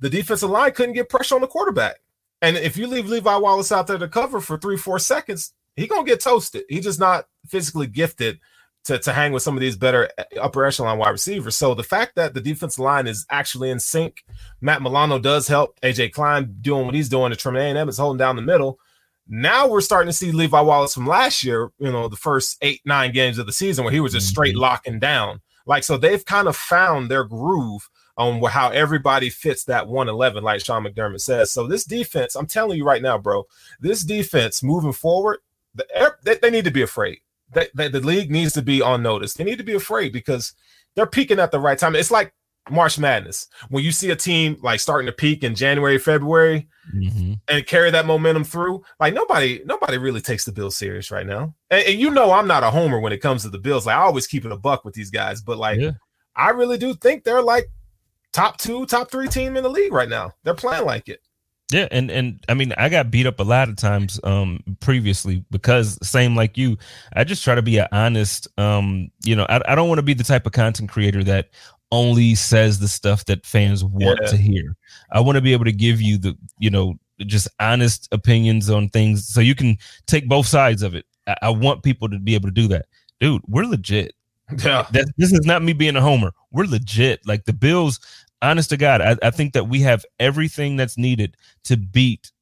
the 0.00 0.10
defensive 0.10 0.50
line 0.50 0.72
couldn't 0.72 0.94
get 0.94 1.08
pressure 1.08 1.36
on 1.36 1.42
the 1.42 1.46
quarterback. 1.46 2.00
And 2.44 2.58
if 2.58 2.76
you 2.76 2.86
leave 2.86 3.08
Levi 3.08 3.36
Wallace 3.38 3.72
out 3.72 3.86
there 3.86 3.96
to 3.96 4.06
cover 4.06 4.38
for 4.38 4.58
three, 4.58 4.76
four 4.76 4.98
seconds, 4.98 5.54
he 5.76 5.86
gonna 5.86 6.04
get 6.04 6.20
toasted. 6.20 6.64
He's 6.68 6.84
just 6.84 7.00
not 7.00 7.24
physically 7.46 7.86
gifted 7.86 8.38
to, 8.84 8.98
to 8.98 9.14
hang 9.14 9.32
with 9.32 9.42
some 9.42 9.56
of 9.56 9.62
these 9.62 9.78
better 9.78 10.10
upper 10.38 10.66
echelon 10.66 10.98
wide 10.98 11.08
receivers. 11.08 11.56
So 11.56 11.72
the 11.72 11.82
fact 11.82 12.16
that 12.16 12.34
the 12.34 12.42
defensive 12.42 12.84
line 12.84 13.06
is 13.06 13.24
actually 13.30 13.70
in 13.70 13.80
sync, 13.80 14.24
Matt 14.60 14.82
Milano 14.82 15.18
does 15.18 15.48
help. 15.48 15.80
AJ 15.80 16.12
Klein 16.12 16.54
doing 16.60 16.84
what 16.84 16.94
he's 16.94 17.08
doing. 17.08 17.30
The 17.30 17.36
Tremaine 17.36 17.78
Edmunds 17.78 17.96
holding 17.96 18.18
down 18.18 18.36
the 18.36 18.42
middle. 18.42 18.78
Now 19.26 19.66
we're 19.66 19.80
starting 19.80 20.10
to 20.10 20.12
see 20.12 20.30
Levi 20.30 20.60
Wallace 20.60 20.92
from 20.92 21.06
last 21.06 21.44
year, 21.44 21.70
you 21.78 21.90
know, 21.90 22.08
the 22.08 22.16
first 22.16 22.58
eight, 22.60 22.82
nine 22.84 23.10
games 23.12 23.38
of 23.38 23.46
the 23.46 23.54
season 23.54 23.84
where 23.84 23.92
he 23.92 24.00
was 24.00 24.12
just 24.12 24.28
straight 24.28 24.52
mm-hmm. 24.52 24.60
locking 24.60 24.98
down. 24.98 25.40
Like, 25.64 25.82
so 25.82 25.96
they've 25.96 26.22
kind 26.22 26.46
of 26.46 26.56
found 26.56 27.10
their 27.10 27.24
groove 27.24 27.88
on 28.16 28.42
how 28.44 28.70
everybody 28.70 29.28
fits 29.28 29.64
that 29.64 29.88
111, 29.88 30.44
like 30.44 30.64
Sean 30.64 30.84
McDermott 30.84 31.20
says. 31.20 31.50
So 31.50 31.66
this 31.66 31.84
defense, 31.84 32.36
I'm 32.36 32.46
telling 32.46 32.78
you 32.78 32.84
right 32.84 33.02
now, 33.02 33.18
bro, 33.18 33.46
this 33.80 34.02
defense 34.02 34.62
moving 34.62 34.92
forward, 34.92 35.38
they, 36.22 36.36
they 36.36 36.50
need 36.50 36.64
to 36.64 36.70
be 36.70 36.82
afraid. 36.82 37.18
They, 37.52 37.68
they, 37.74 37.88
the 37.88 38.00
league 38.00 38.30
needs 38.30 38.52
to 38.54 38.62
be 38.62 38.80
on 38.80 39.02
notice. 39.02 39.34
They 39.34 39.44
need 39.44 39.58
to 39.58 39.64
be 39.64 39.74
afraid 39.74 40.12
because 40.12 40.54
they're 40.94 41.06
peaking 41.06 41.40
at 41.40 41.50
the 41.50 41.60
right 41.60 41.78
time. 41.78 41.96
It's 41.96 42.10
like 42.10 42.32
March 42.70 42.98
Madness. 42.98 43.48
When 43.68 43.84
you 43.84 43.90
see 43.90 44.10
a 44.10 44.16
team 44.16 44.58
like 44.62 44.80
starting 44.80 45.06
to 45.06 45.12
peak 45.12 45.42
in 45.42 45.54
January, 45.54 45.98
February, 45.98 46.68
mm-hmm. 46.94 47.34
and 47.48 47.66
carry 47.66 47.90
that 47.90 48.06
momentum 48.06 48.44
through, 48.44 48.84
like 49.00 49.12
nobody, 49.12 49.60
nobody 49.64 49.98
really 49.98 50.20
takes 50.20 50.44
the 50.44 50.52
Bills 50.52 50.76
serious 50.76 51.10
right 51.10 51.26
now. 51.26 51.54
And, 51.70 51.86
and, 51.86 52.00
you 52.00 52.10
know, 52.10 52.32
I'm 52.32 52.46
not 52.46 52.62
a 52.62 52.70
homer 52.70 53.00
when 53.00 53.12
it 53.12 53.18
comes 53.18 53.42
to 53.42 53.50
the 53.50 53.58
Bills. 53.58 53.86
Like 53.86 53.96
I 53.96 54.02
always 54.02 54.28
keep 54.28 54.44
it 54.44 54.52
a 54.52 54.56
buck 54.56 54.84
with 54.84 54.94
these 54.94 55.10
guys, 55.10 55.42
but 55.42 55.58
like 55.58 55.80
yeah. 55.80 55.92
I 56.36 56.50
really 56.50 56.78
do 56.78 56.94
think 56.94 57.24
they're 57.24 57.42
like 57.42 57.70
top 58.34 58.58
two, 58.58 58.84
top 58.84 59.10
three 59.10 59.28
team 59.28 59.56
in 59.56 59.62
the 59.62 59.70
league 59.70 59.92
right 59.92 60.08
now. 60.08 60.32
They're 60.42 60.54
playing 60.54 60.84
like 60.84 61.08
it. 61.08 61.20
Yeah, 61.72 61.88
and 61.90 62.10
and 62.10 62.44
I 62.50 62.54
mean, 62.54 62.74
I 62.76 62.90
got 62.90 63.10
beat 63.10 63.26
up 63.26 63.40
a 63.40 63.42
lot 63.42 63.70
of 63.70 63.76
times 63.76 64.20
um 64.22 64.62
previously 64.80 65.42
because 65.50 65.98
same 66.06 66.36
like 66.36 66.58
you, 66.58 66.76
I 67.14 67.24
just 67.24 67.42
try 67.42 67.54
to 67.54 67.62
be 67.62 67.78
an 67.78 67.88
honest 67.90 68.46
um, 68.58 69.10
you 69.24 69.34
know, 69.34 69.46
I, 69.48 69.72
I 69.72 69.74
don't 69.74 69.88
want 69.88 69.98
to 69.98 70.02
be 70.02 70.12
the 70.12 70.24
type 70.24 70.44
of 70.44 70.52
content 70.52 70.90
creator 70.90 71.24
that 71.24 71.48
only 71.90 72.34
says 72.34 72.80
the 72.80 72.88
stuff 72.88 73.24
that 73.26 73.46
fans 73.46 73.84
want 73.84 74.18
yeah. 74.22 74.28
to 74.28 74.36
hear. 74.36 74.76
I 75.12 75.20
want 75.20 75.36
to 75.36 75.42
be 75.42 75.52
able 75.52 75.64
to 75.64 75.72
give 75.72 76.02
you 76.02 76.18
the, 76.18 76.36
you 76.58 76.68
know, 76.68 76.94
just 77.20 77.48
honest 77.60 78.08
opinions 78.10 78.68
on 78.68 78.88
things 78.88 79.28
so 79.28 79.40
you 79.40 79.54
can 79.54 79.78
take 80.06 80.28
both 80.28 80.46
sides 80.46 80.82
of 80.82 80.94
it. 80.94 81.06
I, 81.26 81.36
I 81.42 81.50
want 81.50 81.82
people 81.82 82.08
to 82.08 82.18
be 82.18 82.34
able 82.34 82.48
to 82.48 82.54
do 82.54 82.68
that. 82.68 82.86
Dude, 83.20 83.42
we're 83.46 83.64
legit. 83.64 84.14
Yeah. 84.62 84.86
That, 84.92 85.06
this 85.16 85.32
is 85.32 85.46
not 85.46 85.62
me 85.62 85.72
being 85.72 85.96
a 85.96 86.00
homer. 86.00 86.32
We're 86.50 86.66
legit. 86.66 87.26
Like 87.26 87.44
the 87.44 87.52
Bills, 87.52 88.00
honest 88.42 88.70
to 88.70 88.76
God, 88.76 89.00
I, 89.00 89.16
I 89.22 89.30
think 89.30 89.54
that 89.54 89.68
we 89.68 89.80
have 89.80 90.04
everything 90.18 90.76
that's 90.76 90.98
needed 90.98 91.36
to 91.64 91.76
beat 91.76 92.32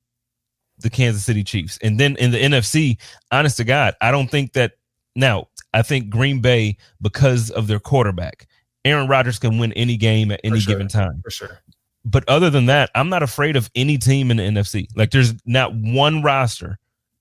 the 0.79 0.91
Kansas 0.91 1.25
City 1.25 1.45
Chiefs. 1.45 1.79
And 1.83 1.99
then 1.99 2.17
in 2.17 2.31
the 2.31 2.43
NFC, 2.43 2.99
honest 3.31 3.57
to 3.59 3.65
God, 3.65 3.95
I 4.01 4.11
don't 4.11 4.31
think 4.31 4.53
that 4.55 4.73
now 5.15 5.49
I 5.75 5.83
think 5.83 6.11
Green 6.11 6.41
Bay, 6.41 6.77
because 7.01 7.51
of 7.51 7.67
their 7.67 7.81
quarterback, 7.81 8.47
Aaron 8.85 9.09
Rodgers 9.09 9.39
can 9.39 9.59
win 9.59 9.73
any 9.75 9.97
game 9.97 10.31
at 10.31 10.41
any 10.45 10.61
sure. 10.61 10.75
given 10.75 10.89
time. 10.89 11.21
For 11.23 11.31
sure. 11.31 11.61
But 12.05 12.29
other 12.29 12.51
than 12.51 12.67
that, 12.67 12.91
I'm 12.95 13.09
not 13.09 13.23
afraid 13.23 13.57
of 13.57 13.71
any 13.75 13.97
team 13.97 14.31
in 14.31 14.39
the 14.39 14.43
NFC. 14.43 14.89
Like 14.97 15.13
there's 15.13 15.35
not 15.47 15.73
one 15.75 16.23
roster 16.23 16.79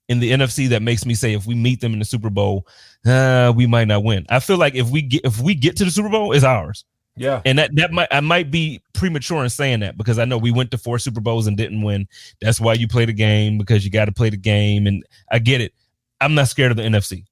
in 0.08 0.18
the 0.18 0.32
NFC 0.32 0.68
that 0.70 0.82
makes 0.82 1.06
me 1.06 1.14
say 1.14 1.34
if 1.34 1.46
we 1.46 1.54
meet 1.54 1.80
them 1.80 1.92
in 1.92 2.00
the 2.00 2.04
Super 2.04 2.30
Bowl, 2.30 2.66
uh, 3.06 3.52
we 3.54 3.66
might 3.66 3.86
not 3.86 4.02
win. 4.02 4.26
I 4.28 4.40
feel 4.40 4.58
like 4.58 4.74
if 4.74 4.90
we 4.90 5.02
get 5.02 5.24
if 5.24 5.40
we 5.40 5.54
get 5.54 5.76
to 5.76 5.84
the 5.84 5.90
Super 5.90 6.08
Bowl, 6.08 6.32
it's 6.32 6.44
ours. 6.44 6.84
Yeah. 7.16 7.42
And 7.44 7.58
that 7.58 7.74
that 7.76 7.92
might 7.92 8.08
I 8.10 8.20
might 8.20 8.50
be 8.50 8.80
premature 8.94 9.42
in 9.42 9.50
saying 9.50 9.80
that 9.80 9.96
because 9.98 10.18
I 10.18 10.24
know 10.24 10.38
we 10.38 10.50
went 10.50 10.70
to 10.70 10.78
four 10.78 10.98
Super 10.98 11.20
Bowls 11.20 11.46
and 11.46 11.56
didn't 11.56 11.82
win. 11.82 12.08
That's 12.40 12.60
why 12.60 12.74
you 12.74 12.88
play 12.88 13.04
the 13.04 13.12
game 13.12 13.58
because 13.58 13.84
you 13.84 13.90
got 13.90 14.06
to 14.06 14.12
play 14.12 14.30
the 14.30 14.36
game 14.36 14.86
and 14.86 15.04
I 15.30 15.38
get 15.38 15.60
it. 15.60 15.74
I'm 16.20 16.34
not 16.34 16.48
scared 16.48 16.70
of 16.70 16.76
the 16.76 16.84
NFC. 16.84 17.24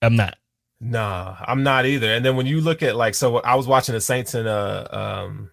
I'm 0.00 0.16
not. 0.16 0.36
Nah, 0.80 1.36
I'm 1.40 1.62
not 1.62 1.86
either. 1.86 2.12
And 2.12 2.24
then 2.24 2.36
when 2.36 2.46
you 2.46 2.60
look 2.60 2.82
at 2.82 2.94
like 2.94 3.14
so 3.14 3.38
I 3.38 3.54
was 3.54 3.66
watching 3.66 3.94
the 3.94 4.00
Saints 4.00 4.34
and 4.34 4.46
uh 4.46 4.86
um 4.90 5.50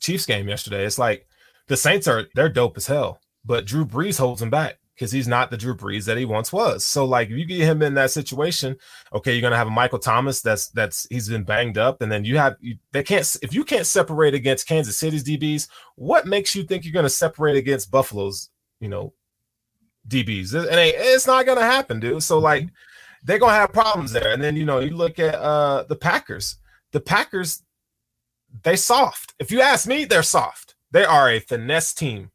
Chiefs 0.00 0.26
game 0.26 0.48
yesterday. 0.48 0.84
It's 0.84 0.98
like 0.98 1.26
the 1.66 1.76
Saints 1.76 2.06
are 2.06 2.26
they're 2.34 2.48
dope 2.48 2.76
as 2.76 2.86
hell, 2.86 3.20
but 3.44 3.64
Drew 3.64 3.86
Brees 3.86 4.18
holds 4.18 4.40
them 4.40 4.50
back 4.50 4.78
because 4.94 5.10
he's 5.10 5.26
not 5.26 5.50
the 5.50 5.56
Drew 5.56 5.76
Brees 5.76 6.04
that 6.06 6.16
he 6.16 6.24
once 6.24 6.52
was. 6.52 6.84
So 6.84 7.04
like 7.04 7.30
if 7.30 7.36
you 7.36 7.44
get 7.44 7.60
him 7.60 7.82
in 7.82 7.94
that 7.94 8.10
situation, 8.10 8.76
okay, 9.12 9.32
you're 9.32 9.42
gonna 9.42 9.56
have 9.56 9.66
a 9.66 9.70
Michael 9.70 9.98
Thomas 9.98 10.40
that's 10.40 10.68
that's 10.68 11.06
he's 11.10 11.28
been 11.28 11.44
banged 11.44 11.78
up, 11.78 12.02
and 12.02 12.10
then 12.10 12.24
you 12.24 12.38
have 12.38 12.56
you, 12.60 12.76
they 12.92 13.02
can't 13.02 13.36
if 13.42 13.52
you 13.52 13.64
can't 13.64 13.86
separate 13.86 14.34
against 14.34 14.68
Kansas 14.68 14.96
City's 14.96 15.24
DBs, 15.24 15.68
what 15.96 16.26
makes 16.26 16.54
you 16.54 16.62
think 16.62 16.84
you're 16.84 16.92
gonna 16.92 17.08
separate 17.08 17.56
against 17.56 17.90
Buffalo's 17.90 18.50
you 18.80 18.88
know 18.88 19.12
DBs? 20.08 20.54
And 20.54 20.78
it's 20.78 21.26
not 21.26 21.46
gonna 21.46 21.62
happen, 21.62 22.00
dude. 22.00 22.22
So 22.22 22.38
like 22.38 22.68
they're 23.24 23.38
gonna 23.38 23.52
have 23.52 23.72
problems 23.72 24.12
there. 24.12 24.32
And 24.32 24.42
then 24.42 24.56
you 24.56 24.64
know 24.64 24.78
you 24.78 24.96
look 24.96 25.18
at 25.18 25.34
uh 25.34 25.84
the 25.88 25.96
Packers. 25.96 26.58
The 26.92 27.00
Packers 27.00 27.62
they 28.62 28.76
soft. 28.76 29.34
If 29.40 29.50
you 29.50 29.60
ask 29.60 29.88
me, 29.88 30.04
they're 30.04 30.22
soft. 30.22 30.76
They 30.92 31.04
are 31.04 31.28
a 31.28 31.40
finesse 31.40 31.92
team 31.92 32.30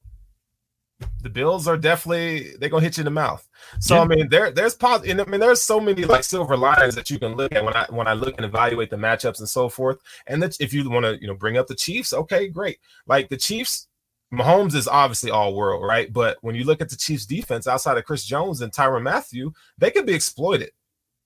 the 1.21 1.29
Bills 1.29 1.67
are 1.67 1.77
definitely 1.77 2.55
they're 2.59 2.69
gonna 2.69 2.83
hit 2.83 2.97
you 2.97 3.01
in 3.01 3.05
the 3.05 3.11
mouth. 3.11 3.47
So 3.79 3.95
yeah. 3.95 4.01
I 4.01 4.05
mean, 4.05 4.29
there 4.29 4.51
there's 4.51 4.75
positive. 4.75 5.19
I 5.19 5.29
mean, 5.29 5.39
there's 5.39 5.61
so 5.61 5.79
many 5.79 6.05
like 6.05 6.23
silver 6.23 6.57
linings 6.57 6.95
that 6.95 7.09
you 7.09 7.19
can 7.19 7.35
look 7.35 7.53
at 7.53 7.63
when 7.63 7.75
I 7.75 7.85
when 7.89 8.07
I 8.07 8.13
look 8.13 8.35
and 8.37 8.45
evaluate 8.45 8.89
the 8.89 8.97
matchups 8.97 9.39
and 9.39 9.49
so 9.49 9.69
forth. 9.69 9.99
And 10.27 10.41
that 10.43 10.59
if 10.59 10.73
you 10.73 10.89
want 10.89 11.05
to 11.05 11.19
you 11.19 11.27
know 11.27 11.35
bring 11.35 11.57
up 11.57 11.67
the 11.67 11.75
Chiefs, 11.75 12.13
okay, 12.13 12.47
great. 12.47 12.79
Like 13.05 13.29
the 13.29 13.37
Chiefs, 13.37 13.87
Mahomes 14.33 14.75
is 14.75 14.87
obviously 14.87 15.31
all 15.31 15.55
world, 15.55 15.85
right? 15.85 16.11
But 16.11 16.37
when 16.41 16.55
you 16.55 16.63
look 16.63 16.81
at 16.81 16.89
the 16.89 16.95
Chiefs 16.95 17.25
defense 17.25 17.67
outside 17.67 17.97
of 17.97 18.05
Chris 18.05 18.25
Jones 18.25 18.61
and 18.61 18.71
Tyrann 18.71 19.03
Mathieu, 19.03 19.51
they 19.77 19.91
could 19.91 20.05
be 20.05 20.13
exploited 20.13 20.71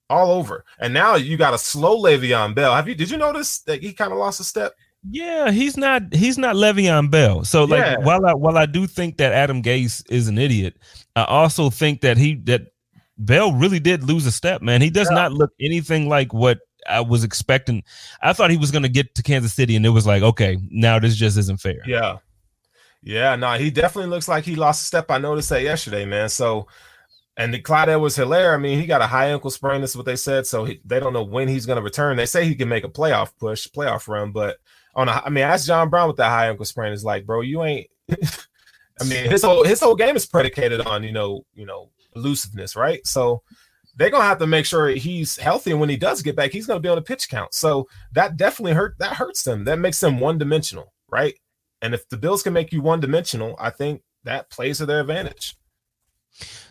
all 0.09 0.31
over. 0.31 0.65
And 0.79 0.93
now 0.93 1.15
you 1.15 1.37
got 1.37 1.53
a 1.53 1.57
slow 1.57 2.01
Le'Veon 2.01 2.55
Bell. 2.55 2.75
Have 2.75 2.87
you 2.87 2.95
did 2.95 3.09
you 3.09 3.17
notice 3.17 3.59
that 3.59 3.81
he 3.81 3.93
kind 3.93 4.11
of 4.11 4.19
lost 4.19 4.39
a 4.39 4.43
step? 4.43 4.73
Yeah, 5.09 5.51
he's 5.51 5.75
not 5.75 6.13
he's 6.13 6.37
not 6.37 6.55
Le'Veon 6.55 7.11
Bell. 7.11 7.43
So 7.43 7.65
like 7.65 7.79
yeah. 7.79 7.97
while 7.97 8.25
I 8.25 8.33
while 8.33 8.57
I 8.57 8.65
do 8.65 8.87
think 8.87 9.17
that 9.17 9.33
Adam 9.33 9.61
Gase 9.61 10.03
is 10.09 10.27
an 10.27 10.37
idiot, 10.37 10.77
I 11.15 11.25
also 11.25 11.69
think 11.69 12.01
that 12.01 12.17
he 12.17 12.35
that 12.45 12.67
Bell 13.17 13.53
really 13.53 13.79
did 13.79 14.03
lose 14.03 14.25
a 14.25 14.31
step, 14.31 14.61
man. 14.61 14.81
He 14.81 14.89
does 14.89 15.09
yeah. 15.09 15.15
not 15.15 15.33
look 15.33 15.51
anything 15.59 16.07
like 16.07 16.33
what 16.33 16.59
I 16.89 17.01
was 17.01 17.23
expecting. 17.23 17.83
I 18.21 18.33
thought 18.33 18.49
he 18.51 18.57
was 18.57 18.71
going 18.71 18.83
to 18.83 18.89
get 18.89 19.13
to 19.15 19.23
Kansas 19.23 19.53
City, 19.53 19.75
and 19.75 19.85
it 19.85 19.89
was 19.89 20.07
like, 20.07 20.23
okay, 20.23 20.57
now 20.69 20.99
this 20.99 21.15
just 21.15 21.37
isn't 21.37 21.59
fair. 21.59 21.81
Yeah, 21.85 22.17
yeah, 23.03 23.35
no, 23.35 23.53
he 23.53 23.69
definitely 23.69 24.09
looks 24.09 24.27
like 24.29 24.45
he 24.45 24.55
lost 24.55 24.83
a 24.83 24.85
step. 24.85 25.11
I 25.11 25.17
noticed 25.17 25.49
that 25.49 25.63
yesterday, 25.63 26.05
man. 26.05 26.29
So, 26.29 26.67
and 27.35 27.53
the 27.53 27.59
Clyde 27.59 27.89
Edwards 27.89 28.17
Helaire, 28.17 28.53
I 28.53 28.57
mean, 28.57 28.79
he 28.79 28.85
got 28.85 29.01
a 29.01 29.07
high 29.07 29.27
ankle 29.27 29.51
sprain. 29.51 29.81
That's 29.81 29.95
what 29.95 30.05
they 30.05 30.15
said. 30.15 30.47
So 30.47 30.63
he, 30.63 30.79
they 30.85 30.99
don't 31.01 31.13
know 31.13 31.23
when 31.23 31.49
he's 31.49 31.65
going 31.65 31.75
to 31.75 31.83
return. 31.83 32.15
They 32.15 32.25
say 32.25 32.45
he 32.45 32.55
can 32.55 32.69
make 32.69 32.85
a 32.85 32.89
playoff 32.89 33.31
push, 33.37 33.67
playoff 33.67 34.07
run, 34.07 34.31
but 34.31 34.57
on 34.95 35.09
a, 35.09 35.21
I 35.25 35.29
mean, 35.29 35.43
ask 35.43 35.65
John 35.65 35.89
Brown 35.89 36.07
with 36.07 36.17
that 36.17 36.29
high 36.29 36.49
ankle 36.49 36.65
sprain. 36.65 36.93
Is 36.93 37.03
like, 37.03 37.25
bro, 37.25 37.41
you 37.41 37.63
ain't. 37.63 37.87
I 39.01 39.05
mean, 39.05 39.29
his 39.29 39.43
whole 39.43 39.63
his 39.63 39.79
whole 39.79 39.95
game 39.95 40.15
is 40.15 40.25
predicated 40.25 40.81
on 40.81 41.03
you 41.03 41.11
know 41.11 41.45
you 41.53 41.65
know 41.65 41.89
elusiveness, 42.15 42.75
right? 42.75 43.05
So 43.05 43.41
they're 43.95 44.09
gonna 44.09 44.23
have 44.23 44.39
to 44.39 44.47
make 44.47 44.65
sure 44.65 44.89
he's 44.89 45.37
healthy, 45.37 45.71
and 45.71 45.79
when 45.79 45.89
he 45.89 45.97
does 45.97 46.21
get 46.21 46.35
back, 46.35 46.51
he's 46.51 46.67
gonna 46.67 46.79
be 46.79 46.89
on 46.89 46.95
the 46.95 47.01
pitch 47.01 47.29
count. 47.29 47.53
So 47.53 47.87
that 48.13 48.37
definitely 48.37 48.73
hurt. 48.73 48.95
That 48.99 49.13
hurts 49.13 49.43
them. 49.43 49.65
That 49.65 49.79
makes 49.79 49.99
them 49.99 50.19
one 50.19 50.37
dimensional, 50.37 50.93
right? 51.09 51.35
And 51.81 51.93
if 51.93 52.07
the 52.09 52.17
Bills 52.17 52.43
can 52.43 52.53
make 52.53 52.71
you 52.71 52.81
one 52.81 52.99
dimensional, 52.99 53.55
I 53.59 53.69
think 53.69 54.01
that 54.23 54.49
plays 54.49 54.77
to 54.77 54.85
their 54.85 55.01
advantage. 55.01 55.55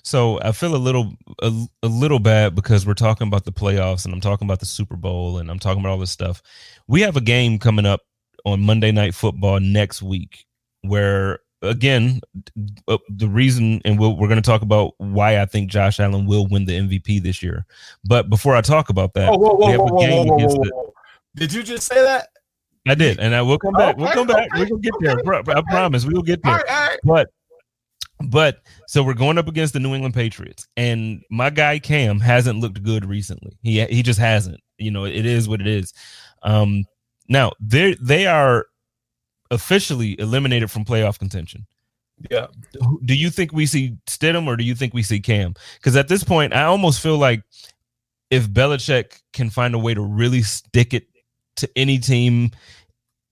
So 0.02 0.40
I 0.40 0.52
feel 0.52 0.74
a 0.74 0.76
little 0.76 1.12
a, 1.40 1.52
a, 1.82 1.86
little 1.86 2.18
bad 2.18 2.54
because 2.54 2.84
we're 2.84 2.94
talking 2.94 3.28
about 3.28 3.44
the 3.44 3.52
playoffs 3.52 4.04
and 4.04 4.12
I'm 4.12 4.20
talking 4.20 4.46
about 4.46 4.58
the 4.58 4.66
Super 4.66 4.96
Bowl 4.96 5.38
and 5.38 5.50
I'm 5.50 5.60
talking 5.60 5.80
about 5.80 5.92
all 5.92 5.98
this 5.98 6.10
stuff. 6.10 6.42
We 6.88 7.02
have 7.02 7.16
a 7.16 7.20
game 7.20 7.58
coming 7.60 7.86
up 7.86 8.00
on 8.44 8.60
Monday 8.60 8.92
Night 8.92 9.14
Football 9.14 9.60
next 9.60 10.02
week, 10.02 10.46
where 10.82 11.40
again 11.62 12.20
uh, 12.88 12.98
the 13.08 13.28
reason, 13.28 13.80
and 13.84 13.98
we 13.98 14.06
we'll, 14.06 14.16
are 14.16 14.28
going 14.28 14.36
to 14.36 14.42
talk 14.42 14.62
about 14.62 14.94
why 14.98 15.40
I 15.40 15.46
think 15.46 15.70
Josh 15.70 16.00
Allen 16.00 16.26
will 16.26 16.46
win 16.48 16.64
the 16.64 16.78
MVP 16.78 17.22
this 17.22 17.42
year. 17.42 17.64
But 18.04 18.28
before 18.28 18.56
I 18.56 18.60
talk 18.60 18.90
about 18.90 19.14
that, 19.14 19.30
did 21.34 21.52
you 21.52 21.62
just 21.62 21.86
say 21.86 22.02
that? 22.02 22.28
I 22.86 22.94
did, 22.94 23.20
and 23.20 23.34
I 23.34 23.42
will 23.42 23.58
come 23.58 23.74
back. 23.74 23.94
Okay, 23.94 24.02
we'll 24.02 24.12
come 24.12 24.26
back. 24.26 24.48
Okay, 24.54 24.66
We'll 24.68 24.80
get 24.80 24.94
there. 25.00 25.18
Okay. 25.18 25.52
I 25.52 25.62
promise. 25.62 26.04
We 26.04 26.14
will 26.14 26.22
get 26.22 26.42
there. 26.42 26.52
All 26.52 26.58
right, 26.58 26.66
all 26.68 26.84
right. 26.86 26.98
But 27.04 27.30
but 28.28 28.62
so 28.86 29.02
we're 29.02 29.14
going 29.14 29.38
up 29.38 29.48
against 29.48 29.72
the 29.72 29.80
New 29.80 29.94
England 29.94 30.14
Patriots, 30.14 30.66
and 30.76 31.22
my 31.30 31.50
guy 31.50 31.78
Cam 31.78 32.20
hasn't 32.20 32.60
looked 32.60 32.82
good 32.82 33.04
recently. 33.04 33.56
He 33.62 33.84
he 33.86 34.02
just 34.02 34.18
hasn't. 34.18 34.60
You 34.78 34.90
know, 34.90 35.04
it 35.04 35.26
is 35.26 35.48
what 35.48 35.60
it 35.60 35.66
is. 35.66 35.92
Um, 36.42 36.84
now 37.28 37.52
they 37.60 37.94
they 38.00 38.26
are 38.26 38.66
officially 39.50 40.18
eliminated 40.18 40.70
from 40.70 40.84
playoff 40.84 41.18
contention. 41.18 41.66
Yeah. 42.30 42.46
Do 43.04 43.14
you 43.14 43.30
think 43.30 43.52
we 43.52 43.66
see 43.66 43.96
Stidham 44.06 44.46
or 44.46 44.56
do 44.56 44.64
you 44.64 44.74
think 44.74 44.94
we 44.94 45.02
see 45.02 45.20
Cam? 45.20 45.54
Because 45.76 45.96
at 45.96 46.08
this 46.08 46.24
point, 46.24 46.54
I 46.54 46.64
almost 46.64 47.00
feel 47.00 47.18
like 47.18 47.42
if 48.30 48.48
Belichick 48.48 49.20
can 49.32 49.50
find 49.50 49.74
a 49.74 49.78
way 49.78 49.94
to 49.94 50.00
really 50.00 50.42
stick 50.42 50.94
it 50.94 51.06
to 51.56 51.68
any 51.76 51.98
team 51.98 52.50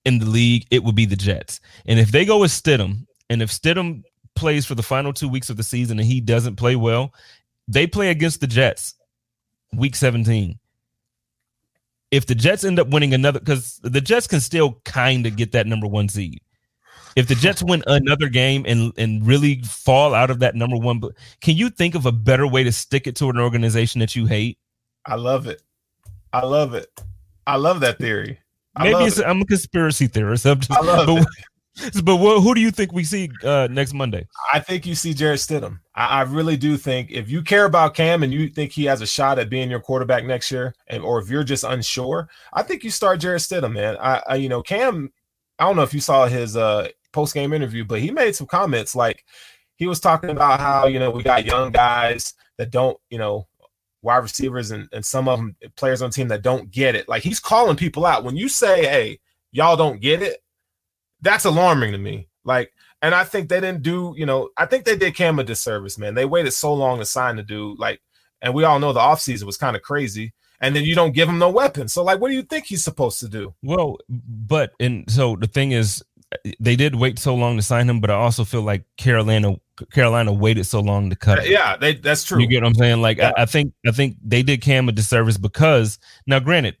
in 0.05 0.19
the 0.19 0.25
league, 0.25 0.67
it 0.71 0.83
would 0.83 0.95
be 0.95 1.05
the 1.05 1.15
Jets. 1.15 1.59
And 1.85 1.99
if 1.99 2.11
they 2.11 2.25
go 2.25 2.39
with 2.39 2.51
Stidham, 2.51 3.07
and 3.29 3.41
if 3.41 3.49
Stidham 3.49 4.03
plays 4.35 4.65
for 4.65 4.75
the 4.75 4.83
final 4.83 5.13
two 5.13 5.29
weeks 5.29 5.49
of 5.49 5.57
the 5.57 5.63
season 5.63 5.99
and 5.99 6.07
he 6.07 6.21
doesn't 6.21 6.55
play 6.55 6.75
well, 6.75 7.13
they 7.67 7.87
play 7.87 8.09
against 8.09 8.41
the 8.41 8.47
Jets 8.47 8.95
week 9.73 9.95
17. 9.95 10.59
If 12.11 12.25
the 12.25 12.35
Jets 12.35 12.63
end 12.63 12.79
up 12.79 12.89
winning 12.89 13.13
another, 13.13 13.39
because 13.39 13.79
the 13.83 14.01
Jets 14.01 14.27
can 14.27 14.41
still 14.41 14.81
kind 14.85 15.25
of 15.25 15.37
get 15.37 15.53
that 15.53 15.65
number 15.65 15.87
one 15.87 16.09
seed. 16.09 16.41
If 17.15 17.27
the 17.27 17.35
Jets 17.35 17.63
win 17.63 17.83
another 17.87 18.29
game 18.29 18.63
and 18.67 18.93
and 18.97 19.25
really 19.25 19.61
fall 19.63 20.13
out 20.13 20.29
of 20.29 20.39
that 20.39 20.55
number 20.55 20.77
one, 20.77 21.01
can 21.41 21.55
you 21.57 21.69
think 21.69 21.95
of 21.95 22.05
a 22.05 22.11
better 22.11 22.47
way 22.47 22.63
to 22.63 22.71
stick 22.71 23.07
it 23.07 23.15
to 23.17 23.29
an 23.29 23.37
organization 23.37 23.99
that 23.99 24.15
you 24.15 24.25
hate? 24.25 24.57
I 25.05 25.15
love 25.15 25.47
it. 25.47 25.61
I 26.31 26.45
love 26.45 26.73
it. 26.73 26.87
I 27.47 27.57
love 27.57 27.79
that 27.81 27.97
theory. 27.97 28.39
I 28.75 28.91
Maybe. 28.91 29.23
I'm 29.23 29.41
a 29.41 29.45
conspiracy 29.45 30.07
theorist. 30.07 30.45
I'm 30.45 30.59
just, 30.59 30.71
I 30.71 30.81
love 30.81 31.07
but, 31.07 31.21
it. 31.21 31.27
but 32.03 32.17
what, 32.17 32.41
who 32.41 32.53
do 32.53 32.61
you 32.61 32.71
think 32.71 32.91
we 32.91 33.03
see 33.03 33.29
uh, 33.43 33.67
next 33.71 33.93
Monday? 33.93 34.27
I 34.53 34.59
think 34.59 34.85
you 34.85 34.93
see 34.93 35.13
Jarrett 35.13 35.39
Stidham. 35.39 35.79
I, 35.95 36.05
I, 36.05 36.21
really 36.23 36.57
do 36.57 36.75
think 36.75 37.11
if 37.11 37.29
you 37.29 37.41
care 37.41 37.65
about 37.65 37.93
Cam 37.93 38.23
and 38.23 38.33
you 38.33 38.49
think 38.49 38.71
he 38.71 38.85
has 38.85 39.01
a 39.01 39.07
shot 39.07 39.39
at 39.39 39.49
being 39.49 39.69
your 39.69 39.79
quarterback 39.79 40.25
next 40.25 40.51
year, 40.51 40.75
and 40.87 41.01
or 41.01 41.19
if 41.19 41.29
you're 41.29 41.45
just 41.45 41.63
unsure, 41.63 42.29
I 42.51 42.63
think 42.63 42.83
you 42.83 42.89
start 42.89 43.21
Jarrett 43.21 43.41
Stidham, 43.41 43.73
man. 43.73 43.97
I, 43.97 44.21
I 44.27 44.35
you 44.35 44.49
know 44.49 44.61
Cam. 44.61 45.11
I 45.59 45.65
don't 45.65 45.75
know 45.75 45.83
if 45.83 45.93
you 45.93 46.01
saw 46.01 46.27
his 46.27 46.57
uh, 46.57 46.89
post 47.13 47.33
game 47.33 47.53
interview, 47.53 47.85
but 47.85 47.99
he 47.99 48.11
made 48.11 48.35
some 48.35 48.47
comments 48.47 48.95
like 48.95 49.23
he 49.75 49.87
was 49.87 49.99
talking 49.99 50.29
about 50.29 50.59
how 50.59 50.87
you 50.87 50.99
know 50.99 51.09
we 51.09 51.23
got 51.23 51.45
young 51.45 51.71
guys 51.71 52.33
that 52.57 52.71
don't 52.71 52.97
you 53.09 53.17
know 53.17 53.47
wide 54.01 54.17
receivers 54.17 54.71
and, 54.71 54.89
and 54.91 55.05
some 55.05 55.27
of 55.27 55.39
them 55.39 55.55
players 55.75 56.01
on 56.01 56.09
the 56.09 56.13
team 56.13 56.27
that 56.29 56.41
don't 56.41 56.71
get 56.71 56.95
it. 56.95 57.07
Like 57.07 57.23
he's 57.23 57.39
calling 57.39 57.77
people 57.77 58.05
out. 58.05 58.23
When 58.23 58.35
you 58.35 58.49
say, 58.49 58.83
hey, 58.83 59.19
y'all 59.51 59.77
don't 59.77 60.01
get 60.01 60.21
it, 60.21 60.40
that's 61.21 61.45
alarming 61.45 61.91
to 61.91 61.97
me. 61.97 62.27
Like, 62.43 62.71
and 63.01 63.15
I 63.15 63.23
think 63.23 63.49
they 63.49 63.59
didn't 63.59 63.83
do, 63.83 64.13
you 64.17 64.25
know, 64.25 64.49
I 64.57 64.65
think 64.65 64.85
they 64.85 64.95
did 64.95 65.15
Cam 65.15 65.39
a 65.39 65.43
disservice, 65.43 65.97
man. 65.97 66.13
They 66.13 66.25
waited 66.25 66.51
so 66.51 66.73
long 66.73 66.99
to 66.99 67.05
sign 67.05 67.35
the 67.35 67.43
dude. 67.43 67.79
Like, 67.79 68.01
and 68.41 68.53
we 68.53 68.63
all 68.63 68.79
know 68.79 68.93
the 68.93 68.99
offseason 68.99 69.43
was 69.43 69.57
kind 69.57 69.75
of 69.75 69.81
crazy. 69.81 70.33
And 70.59 70.75
then 70.75 70.83
you 70.83 70.93
don't 70.93 71.13
give 71.13 71.27
him 71.27 71.39
no 71.39 71.49
weapon. 71.49 71.87
So, 71.87 72.03
like, 72.03 72.19
what 72.19 72.29
do 72.29 72.35
you 72.35 72.43
think 72.43 72.65
he's 72.65 72.83
supposed 72.83 73.19
to 73.21 73.27
do? 73.27 73.53
Well, 73.63 73.97
but 74.07 74.73
and 74.79 75.09
so 75.09 75.35
the 75.35 75.47
thing 75.47 75.71
is, 75.71 76.03
they 76.59 76.75
did 76.75 76.95
wait 76.95 77.17
so 77.17 77.35
long 77.35 77.57
to 77.57 77.63
sign 77.63 77.89
him, 77.89 77.99
but 77.99 78.11
I 78.11 78.13
also 78.13 78.43
feel 78.43 78.61
like 78.61 78.83
Carolina 78.95 79.55
Carolina 79.91 80.31
waited 80.31 80.65
so 80.65 80.79
long 80.79 81.09
to 81.09 81.15
cut. 81.15 81.39
Him. 81.39 81.51
Yeah, 81.51 81.77
they, 81.77 81.95
that's 81.95 82.23
true. 82.23 82.39
You 82.39 82.47
get 82.47 82.61
what 82.61 82.69
I'm 82.69 82.75
saying? 82.75 83.01
Like 83.01 83.17
yeah. 83.17 83.31
I, 83.35 83.43
I, 83.43 83.45
think 83.45 83.73
I 83.85 83.91
think 83.91 84.17
they 84.23 84.43
did 84.43 84.61
Cam 84.61 84.87
a 84.87 84.91
disservice 84.91 85.37
because 85.37 85.99
now, 86.27 86.39
granted, 86.39 86.77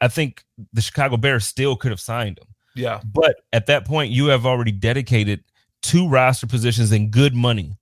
I 0.00 0.08
think 0.08 0.44
the 0.72 0.80
Chicago 0.80 1.16
Bears 1.16 1.44
still 1.44 1.76
could 1.76 1.90
have 1.90 2.00
signed 2.00 2.38
him. 2.38 2.46
Yeah, 2.76 3.00
but 3.12 3.40
at 3.52 3.66
that 3.66 3.84
point, 3.84 4.12
you 4.12 4.26
have 4.26 4.46
already 4.46 4.72
dedicated 4.72 5.42
two 5.82 6.08
roster 6.08 6.46
positions 6.46 6.92
and 6.92 7.10
good 7.10 7.34
money 7.34 7.76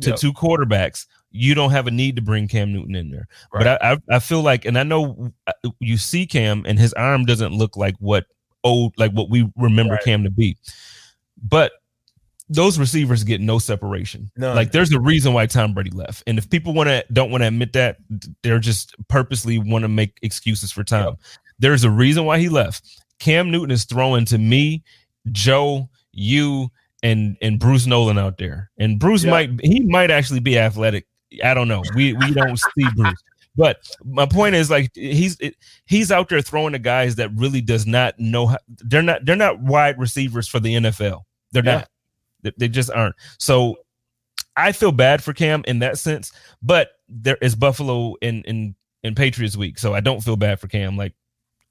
to 0.00 0.10
yep. 0.10 0.18
two 0.18 0.32
quarterbacks. 0.32 1.06
You 1.30 1.54
don't 1.54 1.70
have 1.70 1.86
a 1.86 1.90
need 1.90 2.16
to 2.16 2.22
bring 2.22 2.48
Cam 2.48 2.72
Newton 2.72 2.94
in 2.94 3.10
there. 3.10 3.28
Right. 3.52 3.64
But 3.64 3.82
I, 3.82 3.92
I 3.92 4.16
I 4.16 4.18
feel 4.20 4.42
like, 4.42 4.64
and 4.64 4.78
I 4.78 4.82
know 4.82 5.32
uh, 5.46 5.70
you 5.80 5.96
see 5.96 6.26
Cam, 6.26 6.64
and 6.66 6.78
his 6.78 6.92
arm 6.94 7.24
doesn't 7.24 7.52
look 7.52 7.76
like 7.76 7.94
what 7.98 8.26
old 8.64 8.94
like 8.96 9.12
what 9.12 9.30
we 9.30 9.50
remember 9.56 9.94
right. 9.94 10.04
Cam 10.04 10.24
to 10.24 10.30
be. 10.30 10.56
But 11.42 11.72
those 12.48 12.78
receivers 12.78 13.24
get 13.24 13.40
no 13.40 13.58
separation. 13.58 14.30
No, 14.36 14.54
like 14.54 14.72
there's 14.72 14.92
a 14.92 15.00
reason 15.00 15.32
why 15.32 15.46
Tom 15.46 15.74
Brady 15.74 15.90
left. 15.90 16.22
And 16.26 16.38
if 16.38 16.48
people 16.48 16.74
want 16.74 16.88
to 16.88 17.04
don't 17.12 17.30
want 17.30 17.42
to 17.42 17.48
admit 17.48 17.72
that, 17.72 17.98
they're 18.42 18.58
just 18.58 18.94
purposely 19.08 19.58
want 19.58 19.82
to 19.82 19.88
make 19.88 20.18
excuses 20.22 20.70
for 20.70 20.84
Tom. 20.84 21.16
There's 21.58 21.84
a 21.84 21.90
reason 21.90 22.24
why 22.24 22.38
he 22.38 22.48
left. 22.48 23.02
Cam 23.18 23.50
Newton 23.50 23.70
is 23.70 23.84
throwing 23.84 24.24
to 24.26 24.38
me, 24.38 24.82
Joe, 25.32 25.88
you, 26.12 26.70
and 27.02 27.36
and 27.40 27.58
Bruce 27.58 27.86
Nolan 27.86 28.18
out 28.18 28.38
there. 28.38 28.70
And 28.78 28.98
Bruce 28.98 29.24
yep. 29.24 29.30
might 29.30 29.64
he 29.64 29.80
might 29.80 30.10
actually 30.10 30.40
be 30.40 30.58
athletic. 30.58 31.06
I 31.42 31.54
don't 31.54 31.68
know. 31.68 31.82
We 31.94 32.12
we 32.14 32.32
don't 32.32 32.58
see 32.76 32.86
Bruce. 32.94 33.22
But 33.56 33.78
my 34.04 34.26
point 34.26 34.54
is 34.54 34.70
like 34.70 34.90
he's 34.94 35.38
he's 35.86 36.12
out 36.12 36.28
there 36.28 36.42
throwing 36.42 36.72
to 36.72 36.78
guys 36.78 37.16
that 37.16 37.30
really 37.34 37.62
does 37.62 37.86
not 37.86 38.18
know 38.18 38.48
how 38.48 38.58
they're 38.68 39.02
not 39.02 39.24
they're 39.24 39.36
not 39.36 39.60
wide 39.60 39.98
receivers 39.98 40.46
for 40.46 40.60
the 40.60 40.74
NFL. 40.74 41.22
They're 41.52 41.64
yeah. 41.64 41.76
not. 41.76 41.88
They, 42.42 42.52
they 42.58 42.68
just 42.68 42.90
aren't. 42.90 43.14
So 43.38 43.76
I 44.56 44.72
feel 44.72 44.92
bad 44.92 45.22
for 45.22 45.32
Cam 45.32 45.64
in 45.66 45.78
that 45.78 45.98
sense, 45.98 46.32
but 46.62 46.90
there 47.08 47.38
is 47.40 47.54
Buffalo 47.54 48.16
in 48.20 48.42
in 48.44 48.74
in 49.02 49.14
Patriots 49.14 49.56
week, 49.56 49.78
so 49.78 49.94
I 49.94 50.00
don't 50.00 50.22
feel 50.22 50.36
bad 50.36 50.60
for 50.60 50.68
Cam. 50.68 50.96
Like 50.96 51.14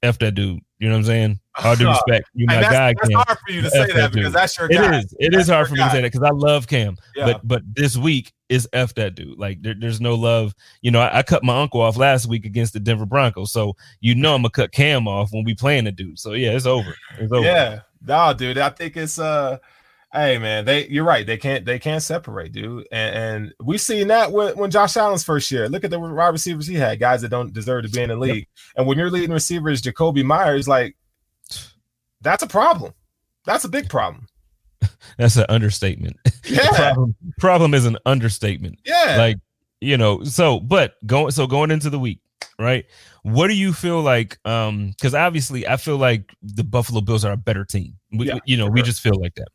F 0.06 0.18
that 0.18 0.34
dude. 0.34 0.60
You 0.78 0.88
know 0.88 0.94
what 0.94 0.98
I'm 0.98 1.04
saying? 1.04 1.40
All 1.64 1.74
due 1.74 1.88
respect, 1.88 2.28
you 2.34 2.44
my 2.46 2.56
that's, 2.56 2.68
guy. 2.68 2.94
That's 2.94 3.08
Cam. 3.08 3.18
hard 3.18 3.38
for 3.38 3.52
you 3.52 3.62
to 3.62 3.70
say 3.70 3.86
that, 3.86 3.94
that 3.94 4.12
because 4.12 4.32
that's 4.32 4.58
your 4.58 4.68
guy. 4.68 4.98
It 4.98 5.04
is. 5.04 5.14
It 5.18 5.32
that's 5.32 5.44
is 5.44 5.48
hard 5.48 5.68
for 5.68 5.74
guy. 5.74 5.84
me 5.84 5.88
to 5.88 5.96
say 5.96 6.02
that 6.02 6.12
because 6.12 6.22
I 6.22 6.32
love 6.32 6.66
Cam. 6.66 6.96
Yeah. 7.14 7.26
But 7.26 7.48
but 7.48 7.62
this 7.74 7.96
week 7.96 8.32
is 8.50 8.68
F 8.74 8.94
that 8.94 9.14
dude. 9.14 9.38
Like 9.38 9.62
there, 9.62 9.74
there's 9.78 10.00
no 10.00 10.14
love. 10.14 10.54
You 10.82 10.90
know, 10.90 11.00
I, 11.00 11.18
I, 11.18 11.22
cut 11.22 11.42
my 11.42 11.60
uncle 11.60 11.80
off 11.80 11.96
last 11.96 12.26
week 12.26 12.44
against 12.44 12.74
the 12.74 12.80
Denver 12.80 13.06
Broncos, 13.06 13.52
so 13.52 13.74
you 14.00 14.14
know 14.14 14.34
I'm 14.34 14.42
gonna 14.42 14.50
cut 14.50 14.72
Cam 14.72 15.08
off 15.08 15.32
when 15.32 15.44
we 15.44 15.54
playing 15.54 15.84
the 15.84 15.92
dude. 15.92 16.18
So 16.18 16.34
yeah, 16.34 16.50
it's 16.50 16.66
over. 16.66 16.94
It's 17.18 17.32
over. 17.32 17.46
Yeah, 17.46 17.80
no, 18.02 18.34
dude. 18.34 18.58
I 18.58 18.68
think 18.68 18.98
it's 18.98 19.18
uh 19.18 19.56
hey 20.16 20.38
man, 20.38 20.64
they 20.64 20.86
you're 20.88 21.04
right. 21.04 21.26
They 21.26 21.36
can't 21.36 21.64
they 21.64 21.78
can't 21.78 22.02
separate, 22.02 22.52
dude. 22.52 22.86
And, 22.90 23.16
and 23.16 23.54
we 23.62 23.78
seen 23.78 24.08
that 24.08 24.32
when, 24.32 24.56
when 24.56 24.70
Josh 24.70 24.96
Allen's 24.96 25.24
first 25.24 25.50
year. 25.50 25.68
Look 25.68 25.84
at 25.84 25.90
the 25.90 26.00
wide 26.00 26.28
receivers 26.28 26.66
he 26.66 26.74
had, 26.74 26.98
guys 26.98 27.22
that 27.22 27.28
don't 27.28 27.52
deserve 27.52 27.84
to 27.84 27.90
be 27.90 28.02
in 28.02 28.08
the 28.08 28.16
league. 28.16 28.34
Yep. 28.34 28.46
And 28.76 28.86
when 28.86 28.98
your 28.98 29.10
leading 29.10 29.32
receiver 29.32 29.70
is 29.70 29.82
Jakobi 29.82 30.24
Meyers, 30.24 30.66
like 30.66 30.96
that's 32.20 32.42
a 32.42 32.48
problem. 32.48 32.94
That's 33.44 33.64
a 33.64 33.68
big 33.68 33.88
problem. 33.88 34.26
That's 35.18 35.36
an 35.36 35.46
understatement. 35.48 36.16
Yeah. 36.48 36.70
problem, 36.76 37.16
problem 37.38 37.74
is 37.74 37.86
an 37.86 37.98
understatement. 38.06 38.78
Yeah. 38.84 39.16
Like, 39.18 39.38
you 39.80 39.96
know, 39.96 40.22
so 40.22 40.60
but 40.60 40.94
going 41.04 41.32
so 41.32 41.48
going 41.48 41.72
into 41.72 41.90
the 41.90 41.98
week, 41.98 42.20
right? 42.56 42.84
What 43.22 43.48
do 43.48 43.54
you 43.54 43.72
feel 43.72 44.00
like? 44.00 44.38
Um, 44.44 44.90
because 44.90 45.12
obviously 45.12 45.66
I 45.66 45.76
feel 45.76 45.96
like 45.96 46.32
the 46.42 46.62
Buffalo 46.62 47.00
Bills 47.00 47.24
are 47.24 47.32
a 47.32 47.36
better 47.36 47.64
team. 47.64 47.94
We, 48.12 48.28
yeah, 48.28 48.38
you 48.44 48.56
know, 48.56 48.66
sure. 48.66 48.72
we 48.72 48.82
just 48.82 49.00
feel 49.00 49.20
like 49.20 49.34
that. 49.34 49.48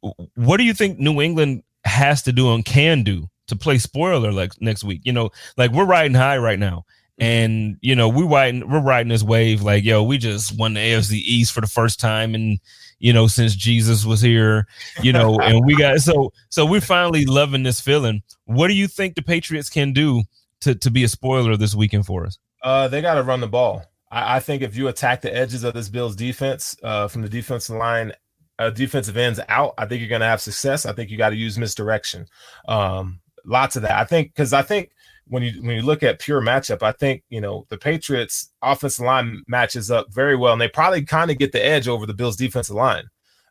What 0.00 0.56
do 0.58 0.64
you 0.64 0.74
think 0.74 0.98
New 0.98 1.20
England 1.20 1.62
has 1.84 2.22
to 2.22 2.32
do 2.32 2.52
and 2.52 2.64
can 2.64 3.02
do 3.02 3.28
to 3.48 3.56
play 3.56 3.78
spoiler 3.78 4.32
like 4.32 4.52
next 4.60 4.84
week? 4.84 5.02
You 5.04 5.12
know, 5.12 5.30
like 5.56 5.72
we're 5.72 5.84
riding 5.84 6.14
high 6.14 6.38
right 6.38 6.58
now. 6.58 6.84
And 7.20 7.76
you 7.80 7.96
know, 7.96 8.08
we 8.08 8.22
riding 8.22 8.68
we're 8.70 8.80
riding 8.80 9.08
this 9.08 9.24
wave 9.24 9.62
like, 9.62 9.84
yo, 9.84 10.04
we 10.04 10.18
just 10.18 10.56
won 10.56 10.74
the 10.74 10.80
AFC 10.80 11.12
East 11.14 11.52
for 11.52 11.60
the 11.60 11.66
first 11.66 11.98
time 11.98 12.34
and 12.34 12.60
you 13.00 13.12
know, 13.12 13.26
since 13.26 13.54
Jesus 13.54 14.04
was 14.04 14.20
here, 14.20 14.66
you 15.02 15.12
know, 15.12 15.38
and 15.42 15.64
we 15.64 15.76
got 15.76 15.98
so 15.98 16.32
so 16.48 16.64
we're 16.64 16.80
finally 16.80 17.24
loving 17.24 17.62
this 17.62 17.80
feeling. 17.80 18.22
What 18.44 18.68
do 18.68 18.74
you 18.74 18.86
think 18.86 19.14
the 19.14 19.22
Patriots 19.22 19.70
can 19.70 19.92
do 19.92 20.22
to 20.60 20.74
to 20.76 20.90
be 20.90 21.04
a 21.04 21.08
spoiler 21.08 21.56
this 21.56 21.74
weekend 21.74 22.06
for 22.06 22.24
us? 22.24 22.38
Uh, 22.62 22.88
they 22.88 23.00
got 23.00 23.14
to 23.14 23.22
run 23.22 23.40
the 23.40 23.48
ball. 23.48 23.84
I, 24.10 24.36
I, 24.36 24.40
think 24.40 24.62
if 24.62 24.76
you 24.76 24.88
attack 24.88 25.20
the 25.20 25.34
edges 25.34 25.62
of 25.62 25.74
this 25.74 25.88
Bills 25.88 26.16
defense, 26.16 26.76
uh, 26.82 27.06
from 27.06 27.22
the 27.22 27.28
defensive 27.28 27.76
line, 27.76 28.12
uh, 28.58 28.70
defensive 28.70 29.16
ends 29.16 29.40
out, 29.48 29.74
I 29.78 29.86
think 29.86 30.00
you're 30.00 30.08
going 30.08 30.20
to 30.20 30.26
have 30.26 30.40
success. 30.40 30.86
I 30.86 30.92
think 30.92 31.10
you 31.10 31.16
got 31.16 31.30
to 31.30 31.36
use 31.36 31.58
misdirection. 31.58 32.26
Um, 32.66 33.20
lots 33.44 33.76
of 33.76 33.82
that. 33.82 33.92
I 33.92 34.04
think 34.04 34.34
because 34.34 34.52
I 34.52 34.62
think 34.62 34.90
when 35.28 35.42
you 35.42 35.62
when 35.62 35.76
you 35.76 35.82
look 35.82 36.02
at 36.02 36.18
pure 36.18 36.40
matchup, 36.40 36.82
I 36.82 36.92
think 36.92 37.22
you 37.28 37.40
know 37.40 37.66
the 37.68 37.78
Patriots 37.78 38.50
offensive 38.62 39.04
line 39.04 39.42
matches 39.46 39.90
up 39.90 40.12
very 40.12 40.36
well, 40.36 40.52
and 40.52 40.60
they 40.60 40.68
probably 40.68 41.04
kind 41.04 41.30
of 41.30 41.38
get 41.38 41.52
the 41.52 41.64
edge 41.64 41.88
over 41.88 42.06
the 42.06 42.14
Bills 42.14 42.36
defensive 42.36 42.76
line. 42.76 43.04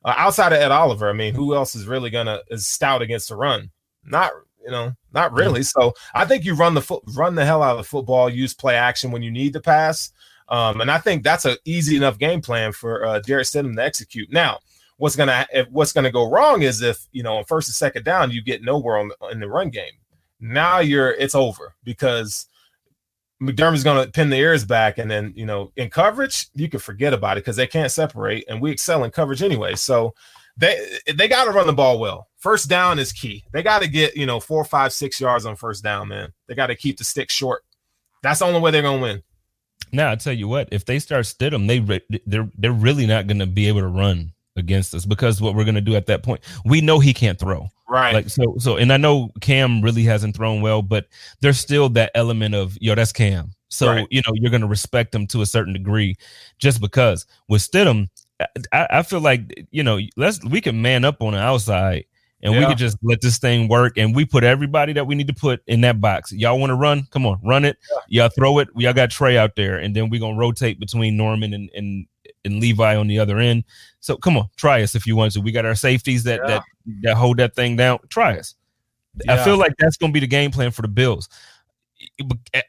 Uh, 0.03 0.13
outside 0.17 0.53
of 0.53 0.59
Ed 0.59 0.71
Oliver, 0.71 1.09
I 1.09 1.13
mean, 1.13 1.33
who 1.33 1.55
else 1.55 1.75
is 1.75 1.85
really 1.85 2.09
gonna 2.09 2.39
is 2.49 2.67
stout 2.67 3.01
against 3.01 3.29
the 3.29 3.35
run? 3.35 3.71
Not 4.03 4.31
you 4.63 4.71
know, 4.71 4.93
not 5.13 5.31
really. 5.31 5.63
So 5.63 5.93
I 6.13 6.25
think 6.25 6.43
you 6.43 6.53
run 6.53 6.73
the 6.73 6.81
foot, 6.81 7.03
run 7.15 7.35
the 7.35 7.45
hell 7.45 7.63
out 7.63 7.71
of 7.71 7.77
the 7.77 7.89
football, 7.89 8.29
use 8.29 8.53
play 8.53 8.75
action 8.75 9.11
when 9.11 9.23
you 9.23 9.31
need 9.31 9.53
to 9.53 9.61
pass, 9.61 10.11
um, 10.49 10.81
and 10.81 10.89
I 10.89 10.97
think 10.97 11.23
that's 11.23 11.45
an 11.45 11.57
easy 11.65 11.95
enough 11.95 12.17
game 12.17 12.41
plan 12.41 12.71
for 12.71 13.05
uh, 13.05 13.21
Jarrett 13.21 13.47
Stidham 13.47 13.75
to 13.75 13.83
execute. 13.83 14.31
Now, 14.31 14.59
what's 14.97 15.15
gonna 15.15 15.45
if, 15.53 15.69
what's 15.69 15.93
gonna 15.93 16.11
go 16.11 16.29
wrong 16.29 16.61
is 16.61 16.81
if 16.81 17.07
you 17.11 17.23
know 17.23 17.37
on 17.37 17.45
first 17.45 17.69
and 17.69 17.75
second 17.75 18.03
down 18.03 18.31
you 18.31 18.41
get 18.41 18.63
nowhere 18.63 18.97
on 18.97 19.11
in 19.31 19.39
the 19.39 19.47
run 19.47 19.69
game 19.69 19.93
now 20.39 20.79
you're 20.79 21.11
it's 21.11 21.35
over 21.35 21.73
because 21.83 22.47
McDermott's 23.41 23.83
to 23.83 24.11
pin 24.11 24.29
the 24.29 24.37
ears 24.37 24.65
back, 24.65 24.97
and 24.97 25.09
then 25.09 25.33
you 25.35 25.45
know 25.45 25.71
in 25.75 25.89
coverage 25.89 26.47
you 26.55 26.69
can 26.69 26.79
forget 26.79 27.13
about 27.13 27.37
it 27.37 27.41
because 27.41 27.55
they 27.55 27.67
can't 27.67 27.91
separate, 27.91 28.45
and 28.47 28.61
we 28.61 28.71
excel 28.71 29.03
in 29.03 29.11
coverage 29.11 29.43
anyway. 29.43 29.75
So 29.75 30.13
they 30.57 30.99
they 31.13 31.27
got 31.27 31.45
to 31.45 31.51
run 31.51 31.67
the 31.67 31.73
ball 31.73 31.99
well. 31.99 32.27
First 32.37 32.69
down 32.69 32.97
is 32.99 33.11
key. 33.11 33.43
They 33.51 33.61
got 33.61 33.81
to 33.81 33.87
get 33.87 34.15
you 34.17 34.25
know 34.25 34.39
four, 34.39 34.63
five, 34.63 34.91
six 34.91 35.21
yards 35.21 35.45
on 35.45 35.55
first 35.55 35.83
down, 35.83 36.07
man. 36.07 36.33
They 36.47 36.55
got 36.55 36.67
to 36.67 36.75
keep 36.75 36.97
the 36.97 37.03
stick 37.03 37.29
short. 37.29 37.63
That's 38.23 38.39
the 38.39 38.45
only 38.45 38.59
way 38.59 38.71
they're 38.71 38.81
to 38.99 39.03
win. 39.03 39.23
Now 39.91 40.11
I 40.11 40.15
tell 40.15 40.33
you 40.33 40.47
what, 40.47 40.69
if 40.71 40.85
they 40.85 40.97
start 40.97 41.25
Stidham, 41.25 41.67
they 41.67 42.19
they're 42.25 42.49
they're 42.57 42.71
really 42.71 43.05
not 43.05 43.27
to 43.39 43.45
be 43.45 43.67
able 43.67 43.81
to 43.81 43.87
run 43.87 44.33
against 44.57 44.93
us 44.93 45.05
because 45.05 45.41
what 45.41 45.55
we're 45.55 45.63
going 45.63 45.75
to 45.75 45.81
do 45.81 45.95
at 45.95 46.05
that 46.07 46.23
point, 46.23 46.41
we 46.65 46.81
know 46.81 46.99
he 46.99 47.13
can't 47.13 47.39
throw. 47.39 47.69
Right. 47.89 48.13
Like 48.13 48.29
so 48.29 48.55
so 48.57 48.75
and 48.75 48.91
I 48.91 48.97
know 48.97 49.29
Cam 49.39 49.81
really 49.81 50.03
hasn't 50.03 50.35
thrown 50.35 50.61
well, 50.61 50.81
but 50.81 51.07
there's 51.39 51.59
still 51.59 51.87
that 51.89 52.11
element 52.15 52.53
of 52.53 52.77
yo, 52.81 52.95
that's 52.95 53.13
Cam. 53.13 53.53
So, 53.69 53.87
right. 53.87 54.07
you 54.09 54.21
know, 54.25 54.33
you're 54.35 54.51
gonna 54.51 54.67
respect 54.67 55.15
him 55.15 55.25
to 55.27 55.41
a 55.41 55.45
certain 55.45 55.73
degree 55.73 56.17
just 56.57 56.81
because 56.81 57.25
with 57.47 57.61
Stidham, 57.61 58.09
I, 58.73 58.87
I 58.89 59.03
feel 59.03 59.21
like 59.21 59.67
you 59.71 59.83
know, 59.83 59.99
let's 60.17 60.43
we 60.43 60.59
can 60.59 60.81
man 60.81 61.05
up 61.05 61.21
on 61.21 61.33
the 61.33 61.39
outside 61.39 62.05
and 62.43 62.53
yeah. 62.53 62.59
we 62.59 62.65
could 62.67 62.77
just 62.77 62.97
let 63.01 63.21
this 63.21 63.39
thing 63.39 63.67
work 63.67 63.97
and 63.97 64.15
we 64.15 64.25
put 64.25 64.43
everybody 64.43 64.93
that 64.93 65.07
we 65.07 65.15
need 65.15 65.27
to 65.27 65.33
put 65.33 65.61
in 65.67 65.81
that 65.81 65.99
box. 65.99 66.31
Y'all 66.31 66.59
want 66.59 66.69
to 66.69 66.75
run? 66.75 67.07
Come 67.11 67.25
on, 67.25 67.39
run 67.43 67.65
it. 67.65 67.77
Yeah. 68.09 68.23
Y'all 68.23 68.29
throw 68.29 68.59
it. 68.59 68.67
Y'all 68.75 68.93
got 68.93 69.09
Trey 69.09 69.37
out 69.37 69.55
there, 69.55 69.77
and 69.77 69.95
then 69.95 70.09
we're 70.09 70.19
gonna 70.19 70.37
rotate 70.37 70.79
between 70.79 71.17
Norman 71.17 71.53
and 71.53 71.69
and 71.73 72.05
and 72.47 72.59
Levi 72.59 72.95
on 72.95 73.07
the 73.07 73.19
other 73.19 73.37
end. 73.37 73.63
So 73.99 74.17
come 74.17 74.37
on, 74.37 74.47
try 74.55 74.81
us 74.81 74.95
if 74.95 75.05
you 75.05 75.15
want 75.15 75.33
to. 75.33 75.41
We 75.41 75.51
got 75.51 75.65
our 75.65 75.75
safeties 75.75 76.23
that 76.23 76.39
yeah. 76.41 76.47
that 76.47 76.63
that 77.01 77.17
hold 77.17 77.37
that 77.37 77.55
thing 77.55 77.75
down. 77.75 77.99
Try 78.09 78.37
us. 78.37 78.55
Yeah. 79.25 79.33
I 79.33 79.43
feel 79.43 79.57
like 79.57 79.73
that's 79.77 79.97
going 79.97 80.11
to 80.11 80.13
be 80.13 80.19
the 80.19 80.27
game 80.27 80.51
plan 80.51 80.71
for 80.71 80.81
the 80.81 80.87
Bills. 80.87 81.27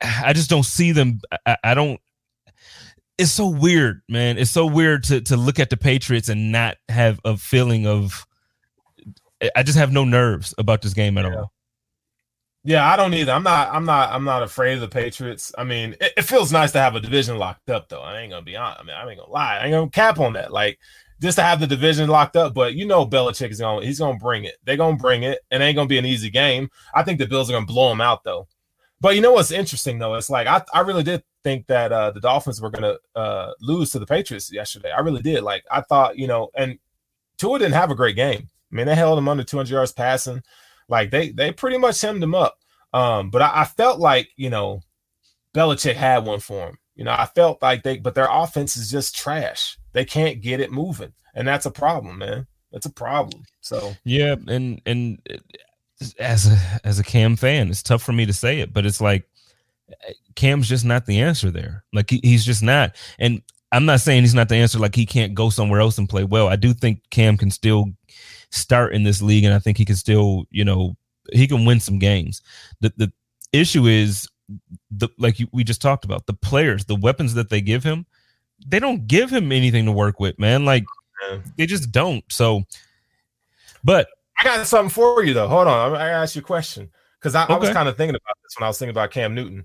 I 0.03 0.33
just 0.33 0.49
don't 0.49 0.65
see 0.65 0.93
them. 0.93 1.21
I, 1.47 1.57
I, 1.63 1.75
don't. 1.75 2.01
It's 3.19 3.31
so 3.31 3.49
weird, 3.49 4.03
man. 4.09 4.39
It's 4.39 4.51
so 4.51 4.67
weird 4.67 5.05
to 5.05 5.21
to 5.23 5.37
look 5.37 5.59
at 5.59 5.71
the 5.71 5.77
Patriots 5.77 6.29
and 6.29 6.53
not 6.53 6.77
have 6.89 7.21
a 7.25 7.37
feeling 7.37 7.87
of. 7.87 8.27
I 9.55 9.63
just 9.63 9.79
have 9.79 9.93
no 9.93 10.05
nerves 10.05 10.55
about 10.59 10.83
this 10.83 10.95
game 10.95 11.17
at 11.19 11.25
yeah. 11.25 11.37
all. 11.37 11.53
Yeah, 12.65 12.91
I 12.91 12.97
don't 12.97 13.15
either. 13.15 13.33
I'm 13.33 13.45
not. 13.45 13.73
I'm 13.73 13.85
not. 13.85 14.13
I'm 14.13 14.25
not 14.25 14.43
afraid 14.43 14.75
of 14.75 14.81
the 14.81 14.89
Patriots. 14.89 15.53
I 15.57 15.65
mean, 15.65 15.95
it, 16.01 16.13
it, 16.19 16.23
feels 16.23 16.53
nice 16.53 16.73
to 16.73 16.81
have 16.81 16.97
a 16.97 17.01
division 17.01 17.39
locked 17.39 17.71
up, 17.71 17.89
though. 17.89 18.03
I 18.03 18.19
ain't 18.19 18.31
gonna 18.31 18.43
be 18.43 18.57
honest. 18.57 18.81
I 18.81 18.85
mean, 18.85 18.97
I 18.97 19.09
ain't 19.09 19.19
gonna 19.19 19.31
lie. 19.31 19.59
I 19.59 19.65
ain't 19.65 19.73
gonna 19.73 19.91
cap 19.91 20.19
on 20.19 20.35
that. 20.35 20.53
Like 20.53 20.79
just 21.21 21.37
to 21.37 21.43
have 21.43 21.61
the 21.61 21.67
division 21.67 22.09
locked 22.09 22.37
up. 22.37 22.55
But 22.55 22.75
you 22.75 22.87
know, 22.87 23.07
Belichick 23.07 23.51
is 23.51 23.61
gonna. 23.61 23.87
He's 23.87 23.99
gonna 23.99 24.19
bring 24.19 24.45
it. 24.45 24.57
They're 24.65 24.77
gonna 24.77 24.97
bring 24.97 25.23
it, 25.23 25.41
and 25.51 25.63
it 25.63 25.67
ain't 25.67 25.77
gonna 25.77 25.89
be 25.89 25.99
an 25.99 26.07
easy 26.07 26.31
game. 26.31 26.69
I 26.95 27.03
think 27.03 27.19
the 27.19 27.27
Bills 27.27 27.49
are 27.49 27.55
gonna 27.55 27.67
blow 27.67 27.89
them 27.91 28.01
out, 28.01 28.25
though. 28.25 28.49
But 29.01 29.15
you 29.15 29.21
know 29.21 29.33
what's 29.33 29.53
interesting 29.53 29.99
though? 29.99 30.15
It's 30.15 30.31
like 30.31 30.47
I, 30.47 30.63
I 30.75 30.81
really 30.81 31.05
did 31.05 31.23
think 31.45 31.67
that 31.69 31.93
uh, 31.93 32.11
the 32.11 32.21
Dolphins 32.21 32.61
were 32.61 32.71
gonna 32.71 32.97
uh, 33.15 33.53
lose 33.61 33.91
to 33.91 33.99
the 33.99 34.07
Patriots 34.07 34.53
yesterday. 34.53 34.91
I 34.91 35.01
really 35.01 35.23
did. 35.23 35.43
Like 35.43 35.65
I 35.71 35.83
thought, 35.83 36.19
you 36.19 36.27
know, 36.27 36.51
and 36.55 36.79
Tua 37.39 37.59
didn't 37.59 37.75
have 37.75 37.91
a 37.91 37.97
great 37.97 38.17
game. 38.17 38.49
I 38.73 38.75
mean, 38.75 38.87
they 38.87 38.95
held 38.95 39.19
him 39.19 39.29
under 39.29 39.45
200 39.45 39.71
yards 39.71 39.93
passing. 39.93 40.43
Like 40.89 41.11
they 41.11 41.31
they 41.31 41.53
pretty 41.53 41.79
much 41.79 42.01
hemmed 42.01 42.23
him 42.23 42.35
up. 42.35 42.59
Um, 42.93 43.31
but 43.31 43.43
I, 43.43 43.63
I, 43.63 43.65
felt 43.65 44.01
like 44.01 44.31
you 44.37 44.49
know, 44.49 44.81
Belichick 45.55 45.95
had 45.95 46.25
one 46.25 46.41
for 46.41 46.69
him. 46.69 46.79
You 46.97 47.05
know, 47.05 47.13
I 47.13 47.27
felt 47.27 47.61
like 47.61 47.83
they, 47.83 47.99
but 47.99 48.15
their 48.15 48.29
offense 48.31 48.77
is 48.77 48.91
just 48.91 49.15
trash. 49.15 49.79
They 49.93 50.05
can't 50.05 50.41
get 50.41 50.61
it 50.61 50.73
moving, 50.73 51.13
and 51.35 51.47
that's 51.47 51.67
a 51.67 51.71
problem, 51.71 52.19
man. 52.19 52.47
That's 52.73 52.87
a 52.87 52.93
problem. 52.93 53.45
So 53.61 53.95
yeah, 54.05 54.37
and 54.47 54.81
and 54.87 55.21
as 56.19 56.47
a 56.47 56.59
as 56.85 56.99
a 56.99 57.05
Cam 57.05 57.37
fan, 57.37 57.69
it's 57.69 57.83
tough 57.83 58.03
for 58.03 58.13
me 58.13 58.27
to 58.27 58.33
say 58.33 58.61
it, 58.61 58.73
but 58.73 58.87
it's 58.87 59.01
like 59.01 59.29
Cam's 60.35 60.69
just 60.69 60.85
not 60.85 61.07
the 61.07 61.21
answer 61.21 61.51
there. 61.51 61.85
Like 61.93 62.11
he, 62.11 62.21
he's 62.23 62.45
just 62.45 62.63
not. 62.63 62.97
And 63.19 63.43
I'm 63.73 63.85
not 63.85 64.01
saying 64.01 64.23
he's 64.23 64.35
not 64.35 64.49
the 64.49 64.57
answer. 64.57 64.79
Like 64.79 64.95
he 64.95 65.07
can't 65.07 65.35
go 65.35 65.51
somewhere 65.51 65.81
else 65.81 65.99
and 65.99 66.09
play 66.09 66.25
well. 66.25 66.49
I 66.49 66.57
do 66.57 66.73
think 66.73 67.03
Cam 67.11 67.37
can 67.37 67.51
still 67.51 67.93
start 68.51 68.95
in 68.95 69.03
this 69.03 69.23
league, 69.23 69.45
and 69.45 69.55
I 69.55 69.59
think 69.59 69.79
he 69.79 69.85
can 69.85 69.97
still, 69.97 70.45
you 70.51 70.65
know, 70.65 70.97
he 71.33 71.47
can 71.47 71.65
win 71.65 71.81
some 71.81 71.99
games. 71.99 72.43
The 72.81 72.93
the 72.97 73.13
issue 73.53 73.87
is 73.87 74.29
the 74.91 75.09
like 75.19 75.39
you, 75.39 75.49
we 75.53 75.65
just 75.65 75.83
talked 75.83 76.05
about 76.05 76.27
the 76.27 76.33
players, 76.33 76.85
the 76.85 76.97
weapons 76.97 77.35
that 77.35 77.51
they 77.51 77.61
give 77.61 77.85
him. 77.85 78.07
They 78.67 78.81
don't 78.81 79.07
give 79.07 79.31
him 79.31 79.53
anything 79.53 79.87
to 79.87 79.93
work 79.93 80.19
with, 80.19 80.39
man. 80.39 80.65
Like 80.65 80.85
they 81.57 81.67
just 81.67 81.93
don't. 81.93 82.25
So, 82.31 82.63
but 83.85 84.09
I 84.39 84.45
got 84.45 84.67
something 84.67 84.91
for 84.91 85.25
you 85.25 85.35
though. 85.35 85.49
Hold 85.49 85.69
on, 85.69 85.93
I 85.93 85.99
gotta 85.99 86.13
ask 86.13 86.35
you 86.35 86.41
a 86.41 86.45
question 86.45 86.91
because 87.21 87.35
I, 87.35 87.45
okay. 87.45 87.55
I 87.55 87.59
was 87.59 87.71
kind 87.71 87.89
of 87.89 87.97
thinking 87.97 88.17
about 88.17 88.37
this 88.43 88.59
when 88.59 88.65
I 88.65 88.69
was 88.69 88.79
thinking 88.79 88.91
about 88.91 89.11
Cam 89.11 89.35
Newton. 89.35 89.65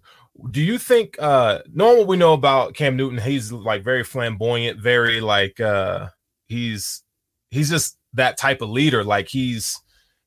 Do 0.50 0.62
you 0.62 0.80
think, 0.80 1.16
uh, 1.20 1.60
knowing 1.72 2.00
what 2.00 2.08
we 2.08 2.18
know 2.18 2.34
about 2.34 2.74
Cam 2.74 2.98
Newton, 2.98 3.20
he's 3.20 3.52
like 3.52 3.84
very 3.84 4.04
flamboyant, 4.04 4.80
very 4.80 5.22
like 5.22 5.60
uh, 5.60 6.10
he's 6.48 7.04
he's 7.52 7.70
just 7.70 7.98
that 8.14 8.38
type 8.38 8.62
of 8.62 8.70
leader. 8.70 9.04
Like 9.04 9.28
he's 9.28 9.80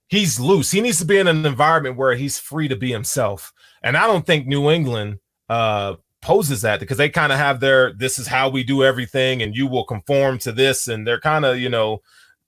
he's 0.09 0.41
loose. 0.41 0.71
He 0.71 0.81
needs 0.81 0.99
to 0.99 1.05
be 1.05 1.19
in 1.19 1.27
an 1.27 1.47
environment 1.47 1.97
where 1.97 2.15
he's 2.15 2.39
free 2.39 2.69
to 2.69 2.77
be 2.77 2.93
himself. 2.93 3.53
And 3.83 3.97
I 3.97 4.07
don't 4.07 4.27
think 4.27 4.47
New 4.47 4.71
England 4.71 5.19
uh, 5.49 5.97
poses 6.23 6.63
that 6.63 6.81
because 6.81 6.97
they 6.97 7.09
kind 7.09 7.33
of 7.33 7.39
have 7.39 7.61
their 7.61 7.93
this 7.93 8.19
is 8.19 8.27
how 8.27 8.49
we 8.49 8.65
do 8.65 8.85
everything, 8.85 9.43
and 9.43 9.57
you 9.57 9.67
will 9.67 9.85
conform 9.85 10.39
to 10.39 10.53
this, 10.53 10.89
and 10.89 11.07
they're 11.07 11.21
kind 11.21 11.45
of 11.45 11.59
you 11.59 11.69
know 11.69 12.03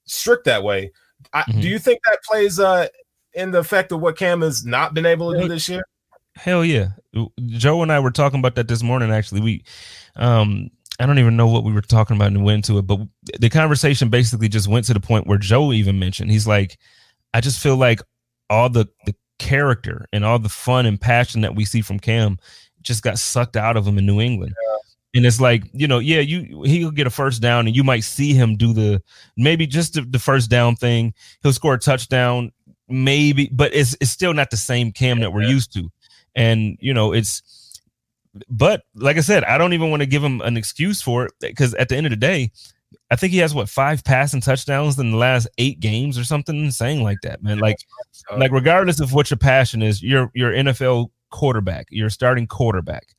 strict 0.05 0.45
that 0.45 0.63
way. 0.63 0.91
I, 1.33 1.41
mm-hmm. 1.41 1.61
Do 1.61 1.67
you 1.67 1.79
think 1.79 1.99
that 2.07 2.19
plays 2.23 2.59
uh, 2.59 2.87
in 3.33 3.51
the 3.51 3.59
effect 3.59 3.91
of 3.91 3.99
what 3.99 4.17
Cam 4.17 4.41
has 4.41 4.65
not 4.65 4.93
been 4.93 5.05
able 5.05 5.33
to 5.33 5.41
do 5.41 5.47
this 5.47 5.67
year? 5.69 5.83
Hell 6.35 6.63
yeah. 6.63 6.89
Joe 7.47 7.81
and 7.81 7.91
I 7.91 7.99
were 7.99 8.11
talking 8.11 8.39
about 8.39 8.55
that 8.55 8.67
this 8.67 8.81
morning. 8.81 9.11
Actually, 9.11 9.41
we, 9.41 9.63
um, 10.15 10.69
I 10.99 11.05
don't 11.05 11.19
even 11.19 11.37
know 11.37 11.47
what 11.47 11.63
we 11.63 11.71
were 11.71 11.81
talking 11.81 12.15
about 12.15 12.27
and 12.27 12.43
went 12.43 12.65
to 12.65 12.77
it, 12.77 12.83
but 12.83 12.99
the 13.39 13.49
conversation 13.49 14.09
basically 14.09 14.49
just 14.49 14.67
went 14.67 14.85
to 14.87 14.93
the 14.93 14.99
point 14.99 15.27
where 15.27 15.37
Joe 15.37 15.71
even 15.71 15.97
mentioned 15.97 16.29
he's 16.29 16.47
like, 16.47 16.77
I 17.33 17.41
just 17.41 17.61
feel 17.61 17.77
like 17.77 18.01
all 18.49 18.69
the 18.69 18.87
the 19.05 19.15
character 19.39 20.05
and 20.11 20.25
all 20.25 20.37
the 20.37 20.49
fun 20.49 20.85
and 20.85 20.99
passion 20.99 21.41
that 21.41 21.55
we 21.55 21.65
see 21.65 21.81
from 21.81 21.99
Cam 21.99 22.37
just 22.81 23.01
got 23.01 23.17
sucked 23.17 23.55
out 23.55 23.77
of 23.77 23.87
him 23.87 23.97
in 23.97 24.05
New 24.05 24.19
England. 24.19 24.53
Yeah. 24.61 24.77
And 25.15 25.25
it's 25.25 25.41
like, 25.41 25.63
you 25.73 25.87
know, 25.87 25.97
yeah, 25.97 26.19
you 26.19 26.63
he'll 26.63 26.91
get 26.91 27.07
a 27.07 27.11
first 27.11 27.41
down 27.41 27.65
and 27.65 27.75
you 27.75 27.83
might 27.83 28.03
see 28.03 28.33
him 28.33 28.57
do 28.57 28.73
the 28.73 29.01
maybe 29.37 29.65
just 29.65 29.93
the, 29.93 30.01
the 30.01 30.19
first 30.19 30.51
down 30.51 30.75
thing. 30.75 31.13
He'll 31.41 31.53
score 31.53 31.73
a 31.73 31.79
touchdown, 31.79 32.51
maybe, 32.87 33.49
but 33.51 33.73
it's 33.73 33.95
it's 34.01 34.11
still 34.11 34.33
not 34.33 34.51
the 34.51 34.57
same 34.57 34.91
Cam 34.91 35.19
that 35.21 35.33
we're 35.33 35.43
used 35.43 35.73
to. 35.73 35.89
And 36.35 36.77
you 36.79 36.93
know, 36.93 37.11
it's 37.11 37.41
but 38.49 38.83
like 38.95 39.17
I 39.17 39.21
said, 39.21 39.43
I 39.43 39.57
don't 39.57 39.73
even 39.73 39.89
want 39.89 40.01
to 40.01 40.05
give 40.05 40.23
him 40.23 40.41
an 40.41 40.57
excuse 40.57 41.01
for 41.01 41.25
it 41.25 41.33
because 41.39 41.73
at 41.75 41.89
the 41.89 41.97
end 41.97 42.05
of 42.05 42.11
the 42.11 42.17
day, 42.17 42.51
I 43.11 43.15
think 43.15 43.33
he 43.33 43.39
has 43.39 43.53
what 43.53 43.69
five 43.69 44.03
passing 44.03 44.41
touchdowns 44.41 44.97
in 44.97 45.11
the 45.11 45.17
last 45.17 45.47
eight 45.57 45.79
games 45.79 46.17
or 46.17 46.23
something 46.23 46.55
insane 46.55 47.01
like 47.01 47.19
that, 47.23 47.43
man. 47.43 47.59
Like, 47.59 47.77
like 48.37 48.51
regardless 48.51 48.99
of 48.99 49.13
what 49.13 49.29
your 49.29 49.37
passion 49.37 49.81
is, 49.81 50.01
you're 50.01 50.31
you're 50.33 50.51
NFL 50.51 51.09
quarterback, 51.29 51.87
you're 51.89 52.09
starting 52.09 52.47
quarterback 52.47 53.15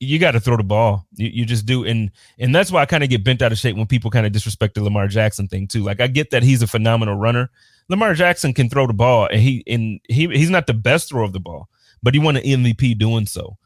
you 0.00 0.18
got 0.18 0.30
to 0.30 0.40
throw 0.40 0.56
the 0.56 0.64
ball. 0.64 1.06
You, 1.14 1.28
you 1.28 1.44
just 1.44 1.66
do, 1.66 1.84
and 1.84 2.10
and 2.38 2.54
that's 2.54 2.72
why 2.72 2.80
I 2.80 2.86
kind 2.86 3.04
of 3.04 3.10
get 3.10 3.22
bent 3.22 3.42
out 3.42 3.52
of 3.52 3.58
shape 3.58 3.76
when 3.76 3.86
people 3.86 4.10
kind 4.10 4.26
of 4.26 4.32
disrespect 4.32 4.74
the 4.74 4.82
Lamar 4.82 5.06
Jackson 5.06 5.46
thing 5.46 5.68
too. 5.68 5.84
Like 5.84 6.00
I 6.00 6.06
get 6.06 6.30
that 6.30 6.42
he's 6.42 6.62
a 6.62 6.66
phenomenal 6.66 7.16
runner. 7.16 7.50
Lamar 7.88 8.14
Jackson 8.14 8.54
can 8.54 8.70
throw 8.70 8.86
the 8.86 8.94
ball, 8.94 9.28
and 9.30 9.40
he 9.40 9.62
and 9.66 10.00
he 10.08 10.26
he's 10.28 10.50
not 10.50 10.66
the 10.66 10.74
best 10.74 11.10
throw 11.10 11.24
of 11.24 11.34
the 11.34 11.40
ball, 11.40 11.68
but 12.02 12.14
he 12.14 12.20
won 12.20 12.36
an 12.36 12.42
MVP 12.42 12.98
doing 12.98 13.26
so. 13.26 13.58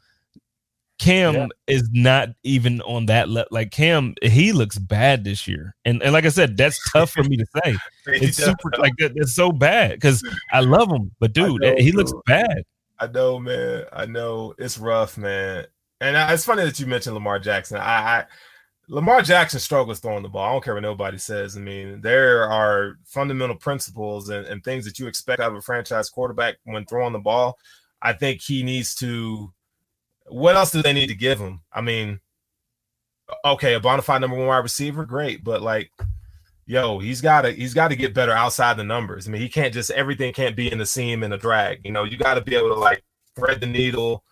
Cam 0.97 1.33
yeah. 1.33 1.47
is 1.67 1.89
not 1.91 2.29
even 2.43 2.81
on 2.81 3.07
that 3.07 3.29
level. 3.29 3.49
Like 3.51 3.71
Cam, 3.71 4.15
he 4.21 4.53
looks 4.53 4.77
bad 4.77 5.23
this 5.23 5.47
year, 5.47 5.75
and 5.83 6.01
and 6.01 6.13
like 6.13 6.25
I 6.25 6.29
said, 6.29 6.57
that's 6.57 6.79
tough 6.91 7.11
for 7.11 7.23
me 7.23 7.37
to 7.37 7.45
say. 7.63 7.77
It's 8.07 8.37
super 8.37 8.69
like 8.77 8.93
that, 8.99 9.13
that's 9.15 9.33
so 9.33 9.51
bad 9.51 9.93
because 9.93 10.23
I 10.53 10.59
love 10.59 10.91
him, 10.91 11.11
but 11.19 11.33
dude, 11.33 11.59
know, 11.59 11.75
he 11.75 11.91
looks 11.91 12.13
bad. 12.27 12.63
I 12.99 13.07
know, 13.07 13.39
man. 13.39 13.85
I 13.91 14.05
know 14.05 14.53
it's 14.59 14.77
rough, 14.77 15.17
man 15.17 15.65
and 16.01 16.31
it's 16.31 16.45
funny 16.45 16.63
that 16.63 16.79
you 16.79 16.85
mentioned 16.85 17.13
Lamar 17.13 17.39
Jackson. 17.39 17.77
I, 17.77 18.19
I 18.19 18.25
Lamar 18.87 19.21
Jackson 19.21 19.59
struggles 19.59 19.99
throwing 19.99 20.23
the 20.23 20.29
ball. 20.29 20.47
I 20.47 20.51
don't 20.51 20.63
care 20.63 20.75
what 20.75 20.83
nobody 20.83 21.17
says. 21.17 21.57
I 21.57 21.59
mean, 21.59 22.01
there 22.01 22.47
are 22.47 22.97
fundamental 23.05 23.55
principles 23.55 24.29
and, 24.29 24.45
and 24.45 24.63
things 24.63 24.85
that 24.85 24.99
you 24.99 25.07
expect 25.07 25.39
out 25.39 25.51
of 25.51 25.57
a 25.57 25.61
franchise 25.61 26.09
quarterback 26.09 26.57
when 26.65 26.85
throwing 26.85 27.13
the 27.13 27.19
ball. 27.19 27.57
I 28.01 28.13
think 28.13 28.41
he 28.41 28.61
needs 28.61 28.93
to. 28.95 29.51
What 30.27 30.55
else 30.55 30.71
do 30.71 30.81
they 30.81 30.93
need 30.93 31.07
to 31.07 31.15
give 31.15 31.39
him? 31.39 31.61
I 31.71 31.81
mean, 31.81 32.19
okay, 33.43 33.73
a 33.73 33.79
bona 33.79 34.01
fide 34.01 34.21
number 34.21 34.37
one 34.37 34.47
wide 34.47 34.57
receiver, 34.57 35.05
great, 35.05 35.43
but 35.43 35.61
like, 35.61 35.91
yo, 36.65 36.99
he's 36.99 37.21
got 37.21 37.41
to 37.41 37.51
he's 37.51 37.73
got 37.73 37.89
to 37.89 37.95
get 37.95 38.13
better 38.13 38.31
outside 38.31 38.77
the 38.77 38.83
numbers. 38.83 39.27
I 39.27 39.31
mean, 39.31 39.41
he 39.41 39.49
can't 39.49 39.73
just 39.73 39.91
everything 39.91 40.33
can't 40.33 40.55
be 40.55 40.71
in 40.71 40.77
the 40.77 40.85
seam 40.85 41.23
and 41.23 41.33
a 41.33 41.37
drag. 41.37 41.81
You 41.85 41.91
know, 41.91 42.03
you 42.03 42.17
got 42.17 42.35
to 42.35 42.41
be 42.41 42.55
able 42.55 42.69
to 42.69 42.79
like 42.79 43.03
thread 43.35 43.59
the 43.61 43.67
needle 43.67 44.23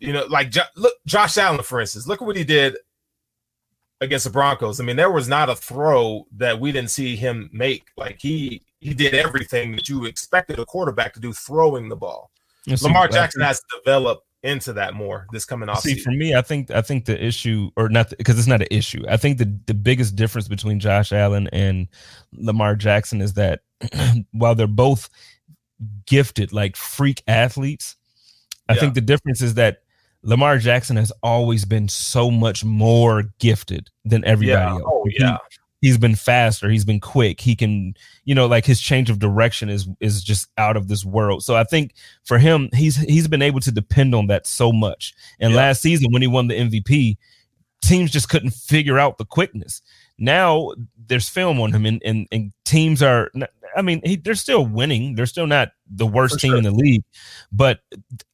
you 0.00 0.12
know, 0.12 0.26
like 0.28 0.50
jo- 0.50 0.62
look, 0.76 0.94
Josh 1.06 1.38
Allen, 1.38 1.62
for 1.62 1.80
instance, 1.80 2.06
look 2.06 2.20
at 2.20 2.26
what 2.26 2.36
he 2.36 2.44
did 2.44 2.76
against 4.00 4.24
the 4.24 4.30
Broncos. 4.30 4.80
I 4.80 4.84
mean, 4.84 4.96
there 4.96 5.10
was 5.10 5.28
not 5.28 5.48
a 5.48 5.56
throw 5.56 6.26
that 6.36 6.60
we 6.60 6.72
didn't 6.72 6.90
see 6.90 7.16
him 7.16 7.48
make. 7.52 7.86
Like 7.96 8.20
he 8.20 8.62
he 8.80 8.92
did 8.92 9.14
everything 9.14 9.72
that 9.76 9.88
you 9.88 10.04
expected 10.04 10.58
a 10.58 10.66
quarterback 10.66 11.14
to 11.14 11.20
do, 11.20 11.32
throwing 11.32 11.88
the 11.88 11.96
ball. 11.96 12.30
Lamar 12.82 13.08
Jackson 13.08 13.42
has 13.42 13.60
to 13.60 13.66
develop 13.78 14.23
into 14.44 14.74
that 14.74 14.94
more 14.94 15.26
this 15.32 15.44
coming 15.44 15.68
off. 15.68 15.80
See, 15.80 15.98
for 15.98 16.10
me, 16.10 16.34
I 16.34 16.42
think 16.42 16.70
I 16.70 16.82
think 16.82 17.06
the 17.06 17.22
issue, 17.22 17.70
or 17.76 17.88
not, 17.88 18.12
because 18.16 18.38
it's 18.38 18.46
not 18.46 18.60
an 18.60 18.68
issue. 18.70 19.04
I 19.08 19.16
think 19.16 19.38
the 19.38 19.58
the 19.66 19.74
biggest 19.74 20.14
difference 20.14 20.46
between 20.46 20.78
Josh 20.78 21.12
Allen 21.12 21.48
and 21.52 21.88
Lamar 22.32 22.76
Jackson 22.76 23.20
is 23.20 23.34
that 23.34 23.60
while 24.32 24.54
they're 24.54 24.66
both 24.66 25.08
gifted, 26.06 26.52
like 26.52 26.76
freak 26.76 27.22
athletes, 27.26 27.96
I 28.68 28.74
yeah. 28.74 28.80
think 28.80 28.94
the 28.94 29.00
difference 29.00 29.40
is 29.42 29.54
that 29.54 29.82
Lamar 30.22 30.58
Jackson 30.58 30.96
has 30.96 31.12
always 31.22 31.64
been 31.64 31.88
so 31.88 32.30
much 32.30 32.64
more 32.64 33.24
gifted 33.38 33.90
than 34.04 34.24
everybody 34.24 34.62
yeah. 34.62 34.70
else. 34.70 34.82
Oh, 34.86 35.04
yeah 35.18 35.38
he's 35.84 35.98
been 35.98 36.14
faster 36.14 36.70
he's 36.70 36.84
been 36.86 36.98
quick 36.98 37.42
he 37.42 37.54
can 37.54 37.92
you 38.24 38.34
know 38.34 38.46
like 38.46 38.64
his 38.64 38.80
change 38.80 39.10
of 39.10 39.18
direction 39.18 39.68
is 39.68 39.86
is 40.00 40.24
just 40.24 40.48
out 40.56 40.78
of 40.78 40.88
this 40.88 41.04
world 41.04 41.44
so 41.44 41.54
i 41.54 41.62
think 41.62 41.92
for 42.24 42.38
him 42.38 42.70
he's 42.72 42.96
he's 42.96 43.28
been 43.28 43.42
able 43.42 43.60
to 43.60 43.70
depend 43.70 44.14
on 44.14 44.26
that 44.26 44.46
so 44.46 44.72
much 44.72 45.12
and 45.40 45.52
yeah. 45.52 45.58
last 45.58 45.82
season 45.82 46.10
when 46.10 46.22
he 46.22 46.28
won 46.28 46.48
the 46.48 46.58
mvp 46.58 47.18
teams 47.82 48.10
just 48.10 48.30
couldn't 48.30 48.54
figure 48.54 48.98
out 48.98 49.18
the 49.18 49.26
quickness 49.26 49.82
now 50.16 50.72
there's 51.06 51.28
film 51.28 51.60
on 51.60 51.70
him 51.70 51.84
and 51.84 52.00
and, 52.02 52.26
and 52.32 52.50
teams 52.64 53.02
are 53.02 53.30
i 53.76 53.82
mean 53.82 54.00
he, 54.04 54.16
they're 54.16 54.34
still 54.34 54.64
winning 54.64 55.14
they're 55.14 55.26
still 55.26 55.46
not 55.46 55.68
the 55.90 56.06
worst 56.06 56.36
for 56.36 56.40
team 56.40 56.52
sure. 56.52 56.58
in 56.58 56.64
the 56.64 56.70
league 56.70 57.04
but 57.52 57.80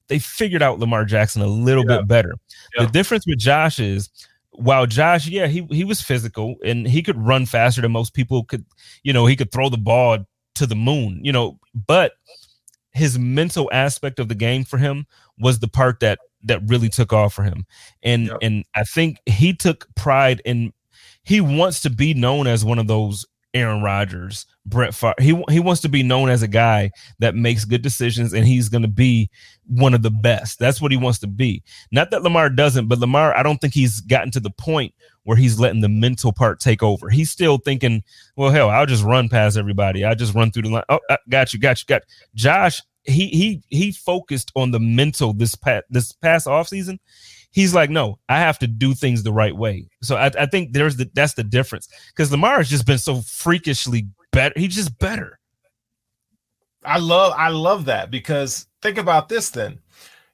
they 0.07 0.21
figured 0.21 0.63
out 0.63 0.79
lamar 0.79 1.05
jackson 1.05 1.43
a 1.43 1.49
little 1.49 1.85
yeah. 1.89 1.97
bit 1.97 2.07
better 2.07 2.35
yeah. 2.77 2.85
the 2.85 2.93
difference 2.93 3.27
with 3.27 3.39
josh 3.39 3.81
is 3.81 4.09
while 4.53 4.87
Josh, 4.87 5.27
yeah, 5.27 5.47
he 5.47 5.67
he 5.71 5.85
was 5.85 6.01
physical 6.01 6.57
and 6.65 6.87
he 6.87 7.03
could 7.03 7.17
run 7.17 7.47
faster 7.47 7.81
than 7.81 7.93
most 7.93 8.15
people 8.15 8.45
could, 8.45 8.65
you 9.03 9.13
know, 9.13 9.27
he 9.27 9.37
could 9.37 9.53
throw 9.53 9.69
the 9.69 9.79
ball 9.79 10.19
to 10.57 10.67
the 10.67 10.75
moon, 10.75 11.21
you 11.25 11.33
know, 11.33 11.59
but 11.87 12.13
his 12.93 13.19
mental 13.19 13.71
aspect 13.73 14.19
of 14.19 14.29
the 14.29 14.35
game 14.35 14.65
for 14.65 14.79
him 14.79 15.07
was 15.39 15.61
the 15.61 15.69
part 15.69 16.01
that 16.01 16.19
that 16.45 16.61
really 16.67 16.89
took 16.89 17.13
off 17.13 17.33
for 17.35 17.43
him. 17.43 17.65
And 18.03 18.27
yep. 18.27 18.39
and 18.43 18.65
I 18.75 18.85
think 18.85 19.19
he 19.27 19.55
took 19.55 19.87
pride 19.95 20.43
in 20.45 20.73
he 21.23 21.41
wants 21.41 21.81
to 21.83 21.91
be 21.91 22.15
known 22.15 22.47
as 22.47 22.65
one 22.65 22.79
of 22.79 22.87
those 22.87 23.27
Aaron 23.55 23.83
Rodgers, 23.83 24.47
Brett 24.65 24.95
Favre. 24.95 25.15
He 25.19 25.43
he 25.51 25.61
wants 25.61 25.81
to 25.83 25.89
be 25.89 26.03
known 26.03 26.29
as 26.29 26.43
a 26.43 26.49
guy 26.49 26.91
that 27.19 27.35
makes 27.35 27.65
good 27.65 27.83
decisions, 27.83 28.33
and 28.33 28.47
he's 28.47 28.69
going 28.69 28.83
to 28.83 28.89
be 28.89 29.29
one 29.67 29.95
of 29.95 30.03
the 30.03 30.11
best. 30.11 30.59
That's 30.59 30.81
what 30.81 30.93
he 30.93 30.97
wants 30.97 31.19
to 31.21 31.27
be. 31.27 31.63
Not 31.91 32.11
that 32.11 32.23
Lamar 32.23 32.49
doesn't, 32.49 32.87
but 32.87 32.99
Lamar, 32.99 33.37
I 33.37 33.43
don't 33.43 33.61
think 33.61 33.75
he's 33.75 34.01
gotten 34.01 34.31
to 34.33 34.41
the 34.41 34.51
point 34.51 34.95
where 35.25 35.37
he's 35.37 35.59
letting 35.59 35.81
the 35.81 35.89
mental 35.89 36.33
part 36.33 36.61
take 36.61 36.83
over. 36.83 37.11
He's 37.11 37.31
still 37.31 37.59
thinking, 37.59 38.03
well, 38.37 38.51
hell, 38.51 38.71
I'll 38.71 38.87
just 38.87 39.05
run 39.05 39.29
past 39.29 39.57
everybody. 39.57 40.05
I 40.05 40.15
just 40.15 40.35
run 40.35 40.51
through 40.51 40.63
the 40.63 40.71
line. 40.71 40.85
Oh, 40.89 41.01
I 41.09 41.19
got 41.29 41.53
you, 41.53 41.59
got 41.59 41.81
you, 41.81 41.87
got 41.87 42.03
you. 42.03 42.27
Josh. 42.35 42.83
He 43.05 43.29
he 43.29 43.63
he 43.69 43.93
focused 43.93 44.53
on 44.55 44.73
the 44.73 44.79
mental 44.79 45.33
this 45.33 45.55
past 45.55 45.85
this 45.89 46.13
past 46.13 46.47
off 46.47 46.69
season 46.69 47.01
he's 47.51 47.75
like, 47.75 47.91
no, 47.91 48.19
I 48.29 48.39
have 48.39 48.59
to 48.61 48.67
do 48.67 48.95
things 48.95 49.23
the 49.23 49.33
right 49.33 49.55
way. 49.55 49.89
So 50.03 50.17
I, 50.17 50.31
I 50.39 50.47
think 50.47 50.73
there's 50.73 50.97
the 50.97 51.11
that's 51.15 51.35
the 51.35 51.45
difference 51.45 51.89
because 52.09 52.31
Lamar 52.31 52.59
has 52.59 52.71
just 52.71 52.87
been 52.87 52.99
so 52.99 53.21
freakishly 53.23 54.09
better. 54.33 54.55
He's 54.57 54.75
just 54.75 54.99
better. 54.99 55.39
I 56.85 56.99
love 56.99 57.35
I 57.37 57.49
love 57.49 57.85
that 57.87 58.11
because 58.11 58.67
think 58.83 58.99
about 58.99 59.29
this 59.29 59.51
then. 59.51 59.81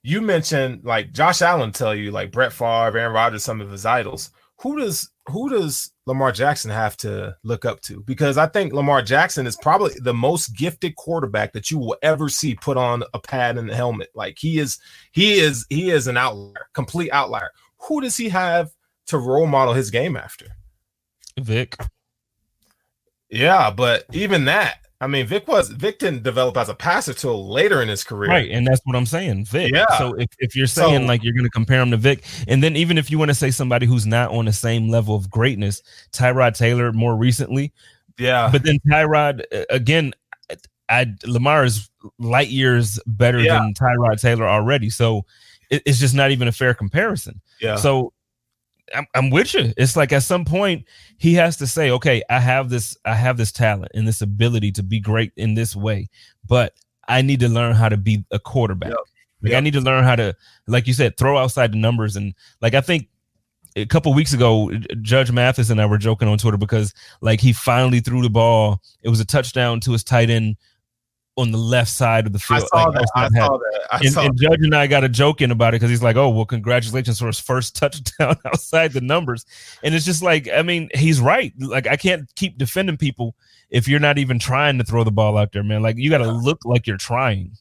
You 0.02 0.20
mentioned 0.20 0.84
like 0.84 1.12
Josh 1.12 1.42
Allen 1.42 1.72
tell 1.72 1.94
you 1.94 2.12
like 2.12 2.30
Brett 2.30 2.52
Favre, 2.52 2.96
Aaron 2.96 3.12
Rodgers, 3.12 3.44
some 3.44 3.60
of 3.60 3.70
his 3.70 3.84
idols. 3.84 4.30
Who 4.60 4.78
does 4.78 5.10
who 5.26 5.50
does 5.50 5.92
Lamar 6.06 6.32
Jackson 6.32 6.70
have 6.70 6.96
to 6.98 7.36
look 7.42 7.64
up 7.64 7.80
to? 7.82 8.00
Because 8.00 8.38
I 8.38 8.46
think 8.46 8.72
Lamar 8.72 9.02
Jackson 9.02 9.46
is 9.46 9.56
probably 9.56 9.94
the 10.00 10.14
most 10.14 10.56
gifted 10.56 10.96
quarterback 10.96 11.52
that 11.52 11.70
you 11.70 11.78
will 11.78 11.96
ever 12.02 12.28
see 12.28 12.54
put 12.54 12.76
on 12.76 13.02
a 13.12 13.18
pad 13.18 13.58
and 13.58 13.70
a 13.70 13.74
helmet. 13.74 14.10
Like 14.14 14.38
he 14.38 14.58
is, 14.58 14.78
he 15.12 15.34
is, 15.34 15.66
he 15.68 15.90
is 15.90 16.06
an 16.06 16.16
outlier, 16.16 16.68
complete 16.74 17.10
outlier. 17.10 17.50
Who 17.80 18.00
does 18.00 18.16
he 18.16 18.28
have 18.28 18.70
to 19.06 19.18
role 19.18 19.46
model 19.46 19.74
his 19.74 19.90
game 19.90 20.16
after? 20.16 20.46
Vic. 21.38 21.76
Yeah, 23.28 23.70
but 23.70 24.04
even 24.12 24.44
that, 24.46 24.85
I 25.00 25.06
mean, 25.06 25.26
Vic 25.26 25.46
was 25.46 25.68
Vic 25.68 25.98
didn't 25.98 26.22
develop 26.22 26.56
as 26.56 26.70
a 26.70 26.74
passer 26.74 27.12
till 27.12 27.48
later 27.48 27.82
in 27.82 27.88
his 27.88 28.02
career, 28.02 28.30
right? 28.30 28.50
And 28.50 28.66
that's 28.66 28.80
what 28.84 28.96
I'm 28.96 29.04
saying, 29.04 29.44
Vic. 29.44 29.72
Yeah. 29.74 29.84
So 29.98 30.14
if, 30.14 30.28
if 30.38 30.56
you're 30.56 30.66
saying 30.66 31.02
so, 31.02 31.06
like 31.06 31.22
you're 31.22 31.34
going 31.34 31.44
to 31.44 31.50
compare 31.50 31.82
him 31.82 31.90
to 31.90 31.98
Vic, 31.98 32.24
and 32.48 32.62
then 32.62 32.76
even 32.76 32.96
if 32.96 33.10
you 33.10 33.18
want 33.18 33.28
to 33.28 33.34
say 33.34 33.50
somebody 33.50 33.84
who's 33.84 34.06
not 34.06 34.30
on 34.30 34.46
the 34.46 34.52
same 34.52 34.88
level 34.88 35.14
of 35.14 35.30
greatness, 35.30 35.82
Tyrod 36.12 36.56
Taylor 36.56 36.92
more 36.92 37.14
recently, 37.14 37.74
yeah. 38.18 38.48
But 38.50 38.62
then 38.62 38.78
Tyrod 38.90 39.44
again, 39.70 40.14
I 40.88 41.14
Lamar 41.26 41.64
is 41.64 41.90
light 42.18 42.48
years 42.48 42.98
better 43.06 43.40
yeah. 43.40 43.58
than 43.58 43.74
Tyrod 43.74 44.20
Taylor 44.20 44.48
already, 44.48 44.90
so 44.90 45.26
it, 45.70 45.82
it's 45.84 45.98
just 45.98 46.14
not 46.14 46.30
even 46.30 46.48
a 46.48 46.52
fair 46.52 46.74
comparison. 46.74 47.40
Yeah. 47.60 47.76
So 47.76 48.12
I'm, 48.94 49.06
I'm 49.14 49.30
with 49.30 49.54
you. 49.54 49.72
It's 49.76 49.96
like 49.96 50.12
at 50.12 50.22
some 50.22 50.44
point 50.44 50.84
he 51.18 51.34
has 51.34 51.56
to 51.58 51.66
say, 51.66 51.90
okay, 51.90 52.22
I 52.30 52.38
have 52.40 52.70
this, 52.70 52.96
I 53.04 53.14
have 53.14 53.36
this 53.36 53.52
talent 53.52 53.92
and 53.94 54.06
this 54.06 54.20
ability 54.20 54.72
to 54.72 54.82
be 54.82 55.00
great 55.00 55.32
in 55.36 55.54
this 55.54 55.74
way, 55.74 56.08
but 56.46 56.74
I 57.08 57.22
need 57.22 57.40
to 57.40 57.48
learn 57.48 57.74
how 57.74 57.88
to 57.88 57.96
be 57.96 58.24
a 58.30 58.38
quarterback. 58.38 58.90
Yep. 58.90 58.98
Like 59.42 59.50
yep. 59.52 59.58
I 59.58 59.60
need 59.60 59.72
to 59.74 59.80
learn 59.80 60.04
how 60.04 60.16
to, 60.16 60.34
like 60.66 60.86
you 60.86 60.92
said, 60.92 61.16
throw 61.16 61.38
outside 61.38 61.72
the 61.72 61.78
numbers. 61.78 62.16
And 62.16 62.34
like 62.60 62.74
I 62.74 62.80
think 62.80 63.08
a 63.76 63.86
couple 63.86 64.12
weeks 64.14 64.32
ago, 64.32 64.72
Judge 65.02 65.30
Mathis 65.30 65.70
and 65.70 65.80
I 65.80 65.86
were 65.86 65.98
joking 65.98 66.28
on 66.28 66.38
Twitter 66.38 66.56
because 66.56 66.94
like 67.20 67.40
he 67.40 67.52
finally 67.52 68.00
threw 68.00 68.22
the 68.22 68.30
ball. 68.30 68.82
It 69.02 69.08
was 69.08 69.20
a 69.20 69.24
touchdown 69.24 69.80
to 69.80 69.92
his 69.92 70.02
tight 70.02 70.30
end 70.30 70.56
on 71.36 71.52
the 71.52 71.58
left 71.58 71.90
side 71.90 72.26
of 72.26 72.32
the 72.32 72.38
field. 72.38 72.62
I 72.62 72.66
saw 72.66 72.84
like, 72.84 72.94
that. 72.94 73.08
I 73.14 73.28
saw 73.28 73.56
that. 73.58 73.86
I 73.90 73.98
and, 73.98 74.12
saw 74.12 74.24
and 74.24 74.36
Judge 74.38 74.62
and 74.62 74.74
I 74.74 74.86
got 74.86 75.04
a 75.04 75.08
joke 75.08 75.42
in 75.42 75.50
about 75.50 75.74
it 75.74 75.76
because 75.76 75.90
he's 75.90 76.02
like, 76.02 76.16
"Oh, 76.16 76.30
well, 76.30 76.46
congratulations 76.46 77.18
for 77.18 77.26
his 77.26 77.40
first 77.40 77.76
touchdown 77.76 78.36
outside 78.44 78.92
the 78.92 79.00
numbers." 79.00 79.44
And 79.82 79.94
it's 79.94 80.04
just 80.04 80.22
like, 80.22 80.48
I 80.48 80.62
mean, 80.62 80.88
he's 80.94 81.20
right. 81.20 81.52
Like, 81.58 81.86
I 81.86 81.96
can't 81.96 82.32
keep 82.36 82.58
defending 82.58 82.96
people 82.96 83.34
if 83.70 83.86
you're 83.86 84.00
not 84.00 84.18
even 84.18 84.38
trying 84.38 84.78
to 84.78 84.84
throw 84.84 85.04
the 85.04 85.10
ball 85.10 85.36
out 85.36 85.52
there, 85.52 85.62
man. 85.62 85.82
Like, 85.82 85.96
you 85.98 86.10
got 86.10 86.18
to 86.18 86.30
look 86.30 86.64
like 86.64 86.86
you're 86.86 86.96
trying. 86.96 87.52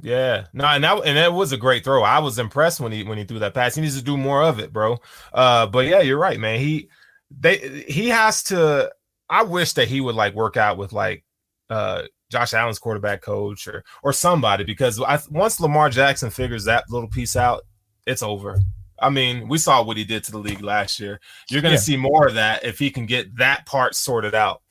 Yeah, 0.00 0.46
no, 0.52 0.64
and 0.64 0.84
that 0.84 1.06
and 1.06 1.16
that 1.16 1.32
was 1.32 1.52
a 1.52 1.56
great 1.56 1.84
throw. 1.84 2.02
I 2.02 2.20
was 2.20 2.38
impressed 2.38 2.80
when 2.80 2.92
he 2.92 3.02
when 3.02 3.18
he 3.18 3.24
threw 3.24 3.40
that 3.40 3.54
pass. 3.54 3.74
He 3.74 3.80
needs 3.80 3.98
to 3.98 4.04
do 4.04 4.16
more 4.16 4.42
of 4.44 4.60
it, 4.60 4.72
bro. 4.72 4.98
Uh, 5.32 5.66
but 5.66 5.86
yeah, 5.86 6.00
you're 6.00 6.18
right, 6.18 6.38
man. 6.38 6.60
He 6.60 6.88
they 7.30 7.84
he 7.88 8.08
has 8.08 8.44
to. 8.44 8.92
I 9.28 9.42
wish 9.42 9.74
that 9.74 9.88
he 9.88 10.00
would 10.00 10.14
like 10.14 10.34
work 10.34 10.56
out 10.56 10.78
with 10.78 10.92
like 10.92 11.24
uh 11.68 12.04
Josh 12.30 12.54
Allen's 12.54 12.78
quarterback 12.78 13.22
coach 13.22 13.66
or 13.66 13.84
or 14.02 14.12
somebody 14.12 14.64
because 14.64 15.00
I, 15.00 15.18
once 15.30 15.60
Lamar 15.60 15.90
Jackson 15.90 16.30
figures 16.30 16.64
that 16.64 16.84
little 16.90 17.08
piece 17.08 17.36
out, 17.36 17.64
it's 18.06 18.22
over. 18.22 18.60
I 19.00 19.10
mean, 19.10 19.48
we 19.48 19.58
saw 19.58 19.82
what 19.82 19.96
he 19.96 20.04
did 20.04 20.24
to 20.24 20.32
the 20.32 20.38
league 20.38 20.62
last 20.62 20.98
year. 20.98 21.20
You're 21.50 21.62
going 21.62 21.72
to 21.72 21.76
yeah. 21.76 21.82
see 21.82 21.96
more 21.96 22.26
of 22.26 22.34
that 22.34 22.64
if 22.64 22.78
he 22.78 22.90
can 22.90 23.06
get 23.06 23.36
that 23.36 23.64
part 23.64 23.94
sorted 23.94 24.34
out. 24.34 24.62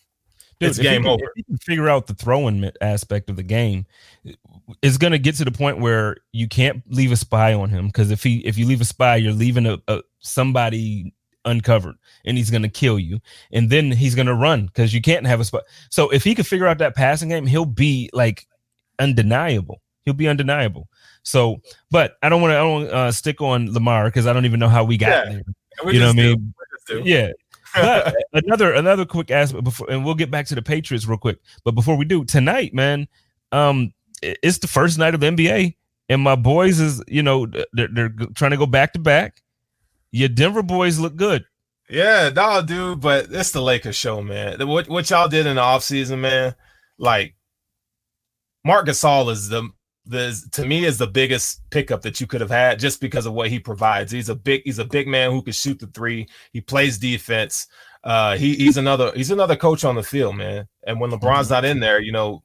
Dude, 0.59 0.71
it's 0.71 0.79
game 0.79 1.03
can, 1.03 1.11
over. 1.11 1.31
If 1.35 1.45
can 1.45 1.57
figure 1.59 1.87
out 1.87 2.07
the 2.07 2.15
throwing 2.15 2.69
aspect 2.81 3.29
of 3.29 3.35
the 3.35 3.43
game, 3.43 3.85
it's 4.81 4.97
going 4.97 5.11
to 5.11 5.19
get 5.19 5.35
to 5.35 5.45
the 5.45 5.51
point 5.51 5.79
where 5.79 6.17
you 6.33 6.47
can't 6.47 6.83
leave 6.87 7.11
a 7.11 7.15
spy 7.15 7.53
on 7.53 7.69
him 7.69 7.87
because 7.87 8.11
if 8.11 8.23
he 8.23 8.39
if 8.39 8.57
you 8.57 8.65
leave 8.65 8.81
a 8.81 8.85
spy, 8.85 9.17
you're 9.17 9.33
leaving 9.33 9.65
a, 9.65 9.77
a 9.87 10.01
somebody 10.19 11.13
uncovered 11.47 11.95
and 12.25 12.37
he's 12.37 12.51
going 12.51 12.61
to 12.61 12.69
kill 12.69 12.99
you. 12.99 13.19
And 13.51 13.69
then 13.69 13.91
he's 13.91 14.13
going 14.13 14.27
to 14.27 14.35
run 14.35 14.67
because 14.67 14.93
you 14.93 15.01
can't 15.01 15.25
have 15.25 15.39
a 15.39 15.45
spot. 15.45 15.63
So 15.89 16.09
if 16.09 16.23
he 16.23 16.35
could 16.35 16.45
figure 16.45 16.67
out 16.67 16.77
that 16.79 16.95
passing 16.95 17.29
game, 17.29 17.47
he'll 17.47 17.65
be 17.65 18.09
like 18.13 18.45
undeniable. 18.99 19.81
He'll 20.03 20.13
be 20.13 20.27
undeniable. 20.27 20.87
So, 21.23 21.61
but 21.91 22.17
I 22.21 22.29
don't 22.29 22.41
want 22.41 22.51
to. 22.51 22.55
I 22.55 22.59
don't 22.59 22.87
uh, 22.89 23.11
stick 23.11 23.41
on 23.41 23.73
Lamar 23.73 24.05
because 24.05 24.27
I 24.27 24.33
don't 24.33 24.45
even 24.45 24.59
know 24.59 24.69
how 24.69 24.83
we 24.83 24.97
got 24.97 25.09
yeah, 25.09 25.31
there. 25.31 25.41
We 25.83 25.93
you 25.93 25.99
know 25.99 26.07
what 26.07 26.19
I 26.19 26.21
mean? 26.21 26.53
Yeah. 27.03 27.31
but 27.75 28.15
another 28.33 28.73
another 28.73 29.05
quick 29.05 29.29
aspect 29.29 29.63
before, 29.63 29.89
and 29.89 30.05
we'll 30.05 30.15
get 30.15 30.31
back 30.31 30.45
to 30.47 30.55
the 30.55 30.61
Patriots 30.61 31.05
real 31.05 31.17
quick. 31.17 31.39
But 31.65 31.71
before 31.71 31.97
we 31.97 32.05
do 32.05 32.23
tonight, 32.23 32.73
man, 32.73 33.07
um, 33.51 33.93
it's 34.21 34.59
the 34.59 34.67
first 34.67 34.97
night 34.97 35.13
of 35.13 35.19
the 35.19 35.27
NBA, 35.27 35.75
and 36.07 36.21
my 36.21 36.35
boys 36.35 36.79
is 36.79 37.03
you 37.07 37.21
know 37.21 37.45
they're, 37.73 37.89
they're 37.89 38.13
trying 38.35 38.51
to 38.51 38.57
go 38.57 38.65
back 38.65 38.93
to 38.93 38.99
back 38.99 39.41
your 40.11 40.29
Denver 40.29 40.63
boys 40.63 40.99
look 40.99 41.15
good. 41.15 41.45
Yeah, 41.89 42.29
no, 42.35 42.61
dude, 42.61 42.99
but 42.99 43.27
it's 43.29 43.51
the 43.51 43.61
Lakers 43.61 43.95
show, 43.95 44.21
man. 44.21 44.65
What 44.67 44.89
what 44.89 45.09
y'all 45.09 45.29
did 45.29 45.45
in 45.45 45.55
the 45.55 45.61
offseason, 45.61 46.19
man, 46.19 46.55
like 46.97 47.35
Marc 48.65 48.87
Gasol 48.87 49.31
is 49.31 49.47
the 49.47 49.69
the 50.05 50.41
to 50.51 50.65
me 50.65 50.85
is 50.85 50.97
the 50.97 51.07
biggest 51.07 51.61
pickup 51.69 52.01
that 52.01 52.19
you 52.19 52.27
could 52.27 52.41
have 52.41 52.49
had 52.49 52.79
just 52.79 52.99
because 52.99 53.25
of 53.25 53.33
what 53.33 53.49
he 53.49 53.59
provides. 53.59 54.11
He's 54.11 54.29
a 54.29 54.35
big 54.35 54.61
he's 54.65 54.79
a 54.79 54.85
big 54.85 55.07
man 55.07 55.31
who 55.31 55.41
can 55.41 55.53
shoot 55.53 55.79
the 55.79 55.87
three. 55.87 56.27
He 56.51 56.61
plays 56.61 56.97
defense. 56.97 57.67
Uh, 58.03 58.37
he, 58.37 58.55
he's 58.55 58.77
another 58.77 59.11
he's 59.15 59.31
another 59.31 59.55
coach 59.55 59.83
on 59.83 59.95
the 59.95 60.03
field, 60.03 60.35
man. 60.35 60.67
And 60.85 60.99
when 60.99 61.11
LeBron's 61.11 61.49
not 61.49 61.65
in 61.65 61.79
there, 61.79 62.01
you 62.01 62.11
know, 62.11 62.43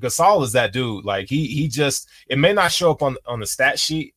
Gasol 0.00 0.42
is 0.42 0.52
that 0.52 0.72
dude. 0.72 1.04
Like 1.04 1.28
he 1.28 1.46
he 1.46 1.68
just 1.68 2.08
it 2.28 2.38
may 2.38 2.52
not 2.52 2.72
show 2.72 2.90
up 2.90 3.02
on 3.02 3.16
on 3.26 3.40
the 3.40 3.46
stat 3.46 3.78
sheet, 3.78 4.14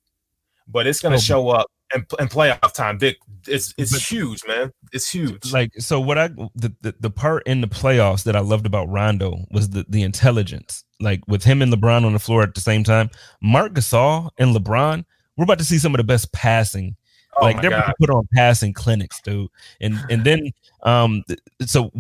but 0.68 0.88
it's 0.88 1.02
gonna 1.02 1.16
oh, 1.16 1.20
show 1.20 1.50
up 1.50 1.68
and, 1.94 2.06
and 2.20 2.30
playoff 2.30 2.74
time. 2.74 2.98
Big, 2.98 3.16
it's 3.48 3.74
it's 3.78 3.92
but, 3.92 4.02
huge, 4.02 4.44
man. 4.48 4.72
It's 4.94 5.10
huge. 5.10 5.52
Like 5.52 5.72
so, 5.80 6.00
what 6.00 6.18
I 6.18 6.28
the, 6.56 6.74
the, 6.82 6.96
the 7.00 7.10
part 7.10 7.44
in 7.46 7.62
the 7.62 7.68
playoffs 7.68 8.24
that 8.24 8.36
I 8.36 8.40
loved 8.40 8.66
about 8.66 8.90
Rondo 8.90 9.46
was 9.52 9.70
the 9.70 9.86
the 9.88 10.04
intelligence. 10.04 10.84
Like 11.00 11.22
with 11.28 11.44
him 11.44 11.62
and 11.62 11.74
LeBron 11.74 12.06
on 12.06 12.14
the 12.14 12.20
floor 12.20 12.44
at 12.44 12.54
the 12.54 12.62
same 12.62 12.84
time, 12.84 13.10
Marc 13.42 13.74
Gasol 13.74 14.30
and 14.38 14.56
LeBron 14.56 15.06
we're 15.38 15.44
about 15.44 15.60
to 15.60 15.66
see 15.66 15.80
some 15.80 15.94
of 15.96 15.98
the 15.98 16.04
best 16.04 16.32
passing. 16.34 16.96
Oh 17.38 17.46
like 17.46 17.62
they're 17.62 17.72
about 17.72 17.88
to 17.88 17.94
put 18.00 18.10
on 18.10 18.28
passing 18.34 18.74
clinics, 18.74 19.22
dude. 19.22 19.50
And 19.80 19.98
and 20.10 20.24
then 20.24 20.52
um 20.84 21.24
so 21.66 21.92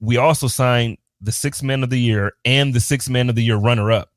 we 0.00 0.16
also 0.16 0.48
signed 0.48 0.98
the 1.20 1.32
six 1.32 1.62
man 1.62 1.82
of 1.82 1.90
the 1.90 2.00
year 2.00 2.32
and 2.44 2.74
the 2.74 2.80
six 2.80 3.08
man 3.08 3.28
of 3.28 3.36
the 3.36 3.42
year 3.42 3.56
runner 3.56 3.92
up. 3.92 4.10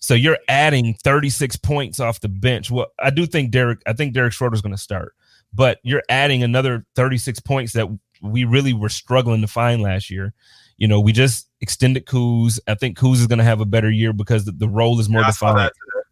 So 0.00 0.14
you're 0.14 0.38
adding 0.48 0.94
36 1.04 1.56
points 1.56 2.00
off 2.00 2.20
the 2.20 2.28
bench. 2.28 2.70
Well, 2.70 2.86
I 2.98 3.10
do 3.10 3.26
think 3.26 3.50
Derek, 3.50 3.80
I 3.86 3.92
think 3.92 4.14
Derek 4.14 4.32
Schroeder's 4.32 4.62
going 4.62 4.74
to 4.74 4.80
start, 4.80 5.14
but 5.52 5.78
you're 5.82 6.02
adding 6.08 6.42
another 6.42 6.86
36 6.96 7.38
points 7.40 7.74
that 7.74 7.86
we 8.22 8.44
really 8.44 8.72
were 8.72 8.88
struggling 8.88 9.42
to 9.42 9.46
find 9.46 9.82
last 9.82 10.10
year. 10.10 10.32
You 10.78 10.88
know, 10.88 11.00
we 11.00 11.12
just 11.12 11.48
extended 11.60 12.06
Kuz. 12.06 12.58
I 12.66 12.74
think 12.74 12.98
Kuz 12.98 13.16
is 13.16 13.26
going 13.26 13.38
to 13.38 13.44
have 13.44 13.60
a 13.60 13.66
better 13.66 13.90
year 13.90 14.14
because 14.14 14.46
the, 14.46 14.52
the 14.52 14.68
role 14.68 14.98
is 15.00 15.10
more 15.10 15.20
Yeah, 15.20 15.28
defined. 15.28 15.70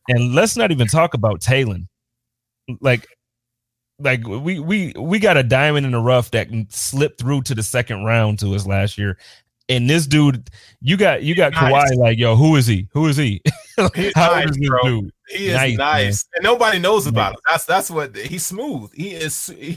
And 0.08 0.34
let's 0.34 0.56
not 0.56 0.70
even 0.70 0.86
talk 0.86 1.14
about 1.14 1.40
Talen. 1.40 1.88
Like, 2.80 3.06
like 3.98 4.26
we 4.26 4.60
we 4.60 4.92
we 4.96 5.18
got 5.18 5.36
a 5.36 5.42
diamond 5.42 5.86
in 5.86 5.92
the 5.92 5.98
rough 5.98 6.30
that 6.32 6.48
slipped 6.68 7.18
through 7.18 7.42
to 7.42 7.54
the 7.54 7.62
second 7.62 8.04
round 8.04 8.38
to 8.40 8.54
us 8.54 8.66
last 8.66 8.98
year. 8.98 9.18
And 9.70 9.88
this 9.88 10.06
dude, 10.06 10.50
you 10.80 10.96
got 10.96 11.22
you 11.22 11.34
got 11.34 11.52
nice. 11.52 11.90
Kawhi 11.90 11.96
like, 11.96 12.18
yo, 12.18 12.36
who 12.36 12.56
is 12.56 12.66
he? 12.66 12.88
Who 12.92 13.06
is 13.06 13.16
he? 13.16 13.42
He's 13.94 14.12
How 14.14 14.30
nice, 14.32 14.50
is 14.50 14.68
bro. 14.68 14.82
dude? 14.82 15.10
He 15.28 15.48
is 15.48 15.54
Nice, 15.54 15.76
nice, 15.76 16.28
and 16.34 16.42
nobody 16.44 16.78
knows 16.78 17.06
about 17.06 17.34
him. 17.34 17.40
That's 17.46 17.64
that's 17.66 17.90
what 17.90 18.16
he's 18.16 18.46
smooth. 18.46 18.90
He 18.94 19.10
is. 19.10 19.50
I 19.50 19.76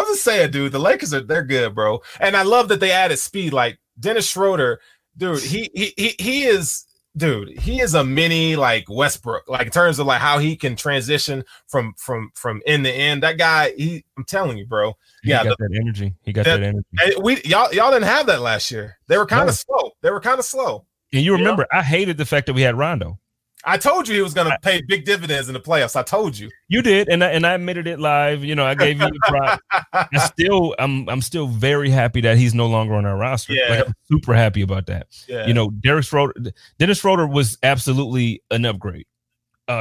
was 0.00 0.08
just 0.08 0.22
saying, 0.24 0.52
dude. 0.52 0.72
The 0.72 0.78
Lakers 0.78 1.12
are 1.14 1.20
they're 1.20 1.42
good, 1.44 1.74
bro. 1.74 2.00
And 2.20 2.36
I 2.36 2.42
love 2.42 2.68
that 2.68 2.80
they 2.80 2.92
added 2.92 3.18
speed. 3.18 3.52
Like 3.52 3.78
Dennis 3.98 4.28
Schroeder, 4.28 4.80
dude. 5.16 5.42
He 5.42 5.68
he 5.74 5.92
he, 5.96 6.14
he 6.18 6.44
is. 6.44 6.86
Dude, 7.16 7.58
he 7.58 7.80
is 7.80 7.94
a 7.94 8.04
mini 8.04 8.54
like 8.54 8.84
Westbrook, 8.88 9.48
like 9.48 9.66
in 9.66 9.72
terms 9.72 9.98
of 9.98 10.06
like 10.06 10.20
how 10.20 10.38
he 10.38 10.54
can 10.54 10.76
transition 10.76 11.42
from 11.66 11.92
from 11.96 12.30
from 12.36 12.62
end 12.66 12.84
to 12.84 12.92
end. 12.92 13.24
That 13.24 13.36
guy, 13.36 13.72
he, 13.76 14.04
I'm 14.16 14.22
telling 14.22 14.56
you, 14.58 14.64
bro. 14.64 14.92
He 15.24 15.30
Yeah, 15.30 15.42
got 15.42 15.58
that 15.58 15.76
energy. 15.82 16.14
He 16.22 16.32
got 16.32 16.44
that- 16.44 16.60
that 16.60 16.66
energy. 16.66 17.20
We 17.20 17.42
y'all 17.42 17.74
y'all 17.74 17.90
didn't 17.90 18.04
have 18.04 18.26
that 18.26 18.40
last 18.42 18.70
year. 18.70 18.96
They 19.08 19.18
were 19.18 19.26
kind 19.26 19.46
No. 19.46 19.48
of 19.48 19.56
slow. 19.56 19.90
They 20.02 20.10
were 20.12 20.20
kind 20.20 20.38
of 20.38 20.44
slow. 20.44 20.86
And 21.12 21.22
you 21.22 21.32
Yeah. 21.32 21.38
remember, 21.38 21.66
I 21.72 21.82
hated 21.82 22.16
the 22.18 22.24
fact 22.26 22.46
that 22.46 22.52
we 22.54 22.62
had 22.62 22.76
Rondo. 22.78 23.18
I 23.62 23.76
told 23.76 24.08
you 24.08 24.14
he 24.14 24.22
was 24.22 24.32
going 24.32 24.46
to 24.50 24.56
pay 24.62 24.80
big 24.88 25.04
dividends 25.04 25.48
in 25.48 25.52
the 25.52 25.60
playoffs. 25.60 25.94
I 25.94 26.02
told 26.02 26.38
you. 26.38 26.48
You 26.68 26.80
did, 26.80 27.10
and 27.10 27.22
I, 27.22 27.28
and 27.32 27.46
I 27.46 27.52
admitted 27.52 27.86
it 27.86 28.00
live. 28.00 28.42
You 28.42 28.54
know, 28.54 28.64
I 28.64 28.74
gave 28.74 28.98
you 28.98 29.06
the 29.06 29.20
prop. 29.28 29.60
I 29.92 30.18
still, 30.24 30.74
I'm, 30.78 31.06
I'm 31.10 31.20
still 31.20 31.46
very 31.46 31.90
happy 31.90 32.22
that 32.22 32.38
he's 32.38 32.54
no 32.54 32.66
longer 32.66 32.94
on 32.94 33.04
our 33.04 33.18
roster. 33.18 33.52
Yeah. 33.52 33.68
Like, 33.68 33.86
I'm 33.88 33.94
super 34.10 34.32
happy 34.34 34.62
about 34.62 34.86
that. 34.86 35.08
yeah. 35.28 35.46
You 35.46 35.52
know, 35.52 35.68
Derek 35.70 36.04
Schroeder, 36.04 36.32
Dennis 36.78 37.00
Schroeder 37.00 37.26
was 37.26 37.58
absolutely 37.62 38.42
an 38.50 38.64
upgrade, 38.64 39.04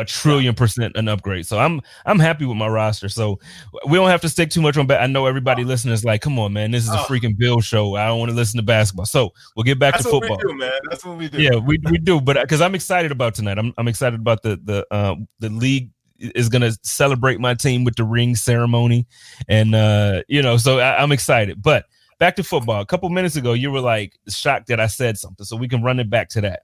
a 0.02 0.06
trillion 0.06 0.54
percent 0.54 0.96
an 0.96 1.08
upgrade. 1.08 1.48
So 1.48 1.58
I'm, 1.58 1.82
I'm 2.06 2.20
happy 2.20 2.46
with 2.46 2.58
my 2.58 2.68
roster. 2.68 3.10
So 3.10 3.40
we 3.88 3.98
don't 3.98 4.10
have 4.10 4.22
to 4.22 4.30
stick 4.30 4.50
too 4.52 4.62
much 4.62 4.78
on. 4.78 4.86
Ba- 4.88 5.02
I 5.02 5.08
know 5.08 5.26
everybody 5.26 5.64
listening 5.64 5.94
is 5.94 6.06
like, 6.06 6.22
come 6.22 6.38
on, 6.38 6.54
man, 6.54 6.72
this 6.72 6.84
is 6.84 6.90
a 6.90 7.00
Oh. 7.00 7.04
freaking 7.06 7.38
Bill 7.38 7.60
show. 7.62 7.96
I 7.96 8.08
don't 8.08 8.20
want 8.20 8.30
to 8.30 8.36
listen 8.36 8.58
to 8.58 8.64
basketball. 8.64 9.06
So 9.06 9.32
we'll 9.56 9.64
get 9.64 9.80
back 9.80 9.94
That's 9.96 10.06
to 10.06 10.12
what 10.12 10.28
football. 10.28 10.38
we 10.46 10.54
do, 10.54 10.58
man. 10.60 10.80
That's 10.90 11.04
what 11.06 11.18
we 11.18 11.28
do. 11.30 11.42
Yeah, 11.42 11.56
we, 11.56 11.80
we 11.90 11.98
do, 11.98 12.22
but 12.22 12.40
because 12.42 12.62
I'm 12.62 12.76
excited 12.76 13.12
about 13.12 13.34
tonight, 13.36 13.58
I'm 13.58 13.74
I'm 13.78 13.88
excited 13.88 14.20
about 14.20 14.44
the 14.44 14.60
the 14.64 14.86
uh, 14.92 15.16
the 15.40 15.50
league 15.50 15.90
is 16.20 16.50
going 16.50 16.62
to 16.62 16.78
celebrate 16.84 17.40
my 17.40 17.54
team 17.54 17.86
with 17.86 17.96
the 17.96 18.04
ring 18.04 18.36
ceremony, 18.36 19.08
and 19.48 19.74
uh, 19.74 20.22
you 20.28 20.42
know, 20.42 20.58
so 20.58 20.80
I, 20.80 21.02
I'm 21.02 21.12
excited. 21.12 21.62
But 21.62 21.86
back 22.20 22.36
to 22.36 22.44
football. 22.44 22.82
A 22.82 22.86
couple 22.86 23.08
minutes 23.10 23.38
ago, 23.38 23.54
you 23.54 23.72
were 23.72 23.80
like 23.80 24.20
shocked 24.28 24.68
that 24.68 24.80
I 24.82 24.88
said 24.88 25.18
something, 25.18 25.46
so 25.46 25.56
we 25.56 25.68
can 25.70 25.82
run 25.82 26.00
it 26.00 26.10
back 26.10 26.28
to 26.30 26.42
that. 26.42 26.64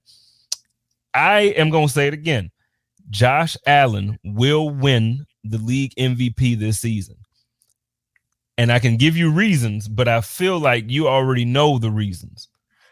I 1.14 1.42
am 1.56 1.70
going 1.70 1.88
to 1.88 1.94
say 1.94 2.08
it 2.08 2.14
again. 2.14 2.52
Josh 3.10 3.56
Allen 3.66 4.20
will 4.24 4.70
win 4.70 5.26
the 5.44 5.58
league 5.58 5.94
MVP 5.98 6.58
this 6.58 6.80
season. 6.80 7.18
And 8.58 8.72
I 8.72 8.80
can 8.80 8.98
give 8.98 9.18
you 9.18 9.32
reasons, 9.32 9.88
but 9.88 10.08
I 10.08 10.22
feel 10.22 10.60
like 10.60 10.90
you 10.90 11.08
already 11.08 11.46
know 11.46 11.78
the 11.78 11.92
reasons. 11.92 12.48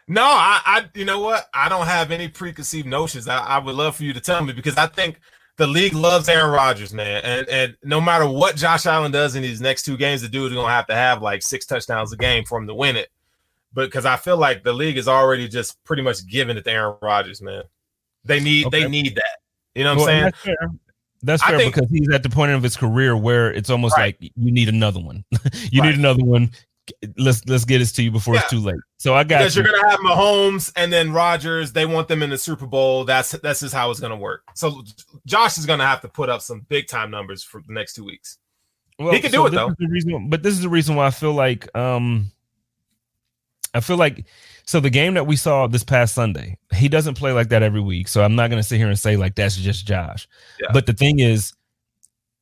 No, 0.06 0.22
I, 0.22 0.60
I, 0.66 0.84
you 0.94 1.06
know 1.06 1.20
what? 1.20 1.48
I 1.54 1.70
don't 1.70 1.86
have 1.86 2.10
any 2.10 2.28
preconceived 2.28 2.86
notions. 2.86 3.26
I, 3.26 3.38
I 3.38 3.58
would 3.58 3.74
love 3.74 3.96
for 3.96 4.04
you 4.04 4.12
to 4.12 4.20
tell 4.20 4.44
me 4.44 4.52
because 4.52 4.76
I 4.76 4.86
think 4.86 5.18
the 5.56 5.66
league 5.66 5.94
loves 5.94 6.28
Aaron 6.28 6.50
Rodgers, 6.50 6.92
man. 6.92 7.22
And 7.24 7.48
and 7.48 7.76
no 7.82 8.00
matter 8.00 8.28
what 8.28 8.56
Josh 8.56 8.84
Allen 8.84 9.12
does 9.12 9.34
in 9.34 9.42
these 9.42 9.60
next 9.60 9.84
two 9.84 9.96
games, 9.96 10.20
the 10.20 10.28
dude 10.28 10.52
is 10.52 10.56
gonna 10.56 10.68
have 10.68 10.86
to 10.88 10.94
have 10.94 11.22
like 11.22 11.42
six 11.42 11.64
touchdowns 11.64 12.12
a 12.12 12.16
game 12.16 12.44
for 12.44 12.58
him 12.58 12.66
to 12.66 12.74
win 12.74 12.96
it. 12.96 13.10
But 13.72 13.86
because 13.86 14.04
I 14.04 14.16
feel 14.16 14.36
like 14.36 14.62
the 14.62 14.72
league 14.72 14.98
is 14.98 15.08
already 15.08 15.48
just 15.48 15.82
pretty 15.84 16.02
much 16.02 16.26
giving 16.26 16.56
it 16.56 16.64
to 16.64 16.70
Aaron 16.70 16.96
Rodgers, 17.00 17.40
man. 17.40 17.62
They 18.24 18.40
need 18.40 18.70
they 18.70 18.88
need 18.88 19.14
that. 19.16 19.38
You 19.74 19.84
know 19.84 19.94
what 19.96 20.06
Well, 20.06 20.08
I'm 20.08 20.12
saying? 20.12 20.22
That's 20.24 20.38
fair. 20.44 20.56
That's 21.22 21.42
I 21.42 21.48
fair 21.50 21.58
think- 21.58 21.74
because 21.74 21.90
he's 21.90 22.08
at 22.12 22.22
the 22.22 22.28
point 22.30 22.52
of 22.52 22.62
his 22.62 22.76
career 22.76 23.16
where 23.16 23.52
it's 23.52 23.70
almost 23.70 23.96
Right. 23.96 24.16
like 24.20 24.32
you 24.36 24.52
need 24.52 24.68
another 24.68 25.00
one. 25.00 25.24
you 25.70 25.80
Right. 25.82 25.88
need 25.90 25.98
another 25.98 26.22
one. 26.24 26.50
Let's 27.16 27.42
let's 27.46 27.64
get 27.64 27.78
this 27.78 27.92
to 27.92 28.02
you 28.02 28.10
before 28.10 28.36
it's 28.36 28.50
too 28.50 28.58
late. 28.60 28.76
So 28.98 29.14
I 29.14 29.24
got 29.24 29.38
Because 29.38 29.56
you. 29.56 29.62
you're 29.62 29.72
gonna 29.72 29.88
have 29.90 30.00
Mahomes 30.00 30.70
and 30.76 30.92
then 30.92 31.12
Rodgers. 31.12 31.72
They 31.72 31.86
want 31.86 32.08
them 32.08 32.22
in 32.22 32.28
the 32.28 32.36
Super 32.36 32.66
Bowl. 32.66 33.04
That's 33.06 33.30
that's 33.30 33.60
just 33.60 33.72
how 33.74 33.90
it's 33.90 34.00
gonna 34.00 34.16
work. 34.18 34.42
So 34.54 34.82
Josh 35.24 35.56
is 35.56 35.64
gonna 35.64 35.86
have 35.86 36.02
to 36.02 36.08
put 36.08 36.28
up 36.28 36.42
some 36.42 36.60
big 36.68 36.86
time 36.86 37.10
numbers 37.10 37.42
for 37.42 37.62
the 37.66 37.72
next 37.72 37.94
two 37.94 38.04
weeks. 38.04 38.36
Well, 38.98 39.14
He 39.14 39.20
can 39.20 39.30
do 39.32 39.46
it, 39.46 39.50
though. 39.50 39.74
reason, 39.78 40.28
but 40.28 40.42
this 40.42 40.52
is 40.52 40.60
the 40.60 40.68
reason 40.68 40.94
why 40.94 41.06
I 41.06 41.10
feel 41.10 41.32
like 41.32 41.74
um 41.74 42.30
I 43.72 43.80
feel 43.80 43.96
like 43.96 44.26
so 44.66 44.80
the 44.80 44.90
game 44.90 45.14
that 45.14 45.26
we 45.26 45.36
saw 45.36 45.66
this 45.66 45.84
past 45.84 46.14
Sunday, 46.14 46.58
he 46.74 46.88
doesn't 46.88 47.14
play 47.14 47.32
like 47.32 47.48
that 47.50 47.62
every 47.62 47.80
week. 47.80 48.08
So 48.08 48.22
I'm 48.22 48.34
not 48.34 48.50
gonna 48.50 48.62
sit 48.62 48.78
here 48.78 48.88
and 48.88 48.98
say 48.98 49.16
like 49.16 49.34
that's 49.34 49.56
just 49.56 49.86
Josh. 49.86 50.26
Yeah. 50.60 50.68
But 50.72 50.86
the 50.86 50.92
thing 50.92 51.18
is, 51.18 51.52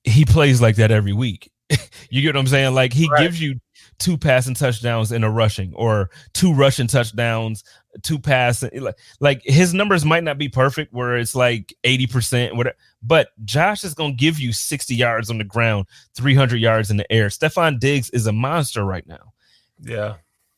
he 0.04 0.24
plays 0.24 0.60
like 0.60 0.76
that 0.76 0.90
every 0.90 1.12
week. 1.12 1.50
you 2.10 2.22
get 2.22 2.34
what 2.34 2.40
I'm 2.40 2.46
saying? 2.46 2.74
Like 2.74 2.92
he 2.92 3.08
Right. 3.08 3.22
gives 3.22 3.40
you 3.40 3.60
two 3.98 4.16
passing 4.18 4.54
touchdowns 4.54 5.12
in 5.12 5.22
a 5.22 5.30
rushing 5.30 5.72
or 5.74 6.10
two 6.32 6.52
rushing 6.52 6.86
touchdowns, 6.86 7.62
two 8.02 8.18
passing 8.18 8.70
eh, 8.72 8.80
like 8.80 8.98
like 9.20 9.42
his 9.44 9.74
numbers 9.74 10.04
might 10.04 10.24
not 10.24 10.38
be 10.38 10.48
perfect 10.48 10.92
where 10.92 11.16
it's 11.16 11.34
like 11.34 11.74
80% 11.84 12.56
whatever 12.56 12.76
but 13.02 13.28
Josh 13.44 13.84
is 13.84 13.94
going 13.94 14.12
to 14.12 14.16
give 14.16 14.38
you 14.38 14.52
60 14.52 14.94
yards 14.94 15.28
on 15.30 15.38
the 15.38 15.44
ground, 15.44 15.86
300 16.14 16.60
yards 16.60 16.90
in 16.90 16.96
the 16.96 17.12
air. 17.12 17.28
Stefon 17.28 17.80
Diggs 17.80 18.10
is 18.10 18.26
a 18.26 18.32
monster 18.32 18.84
right 18.84 19.06
now. 19.06 19.32
Yeah. 19.80 20.14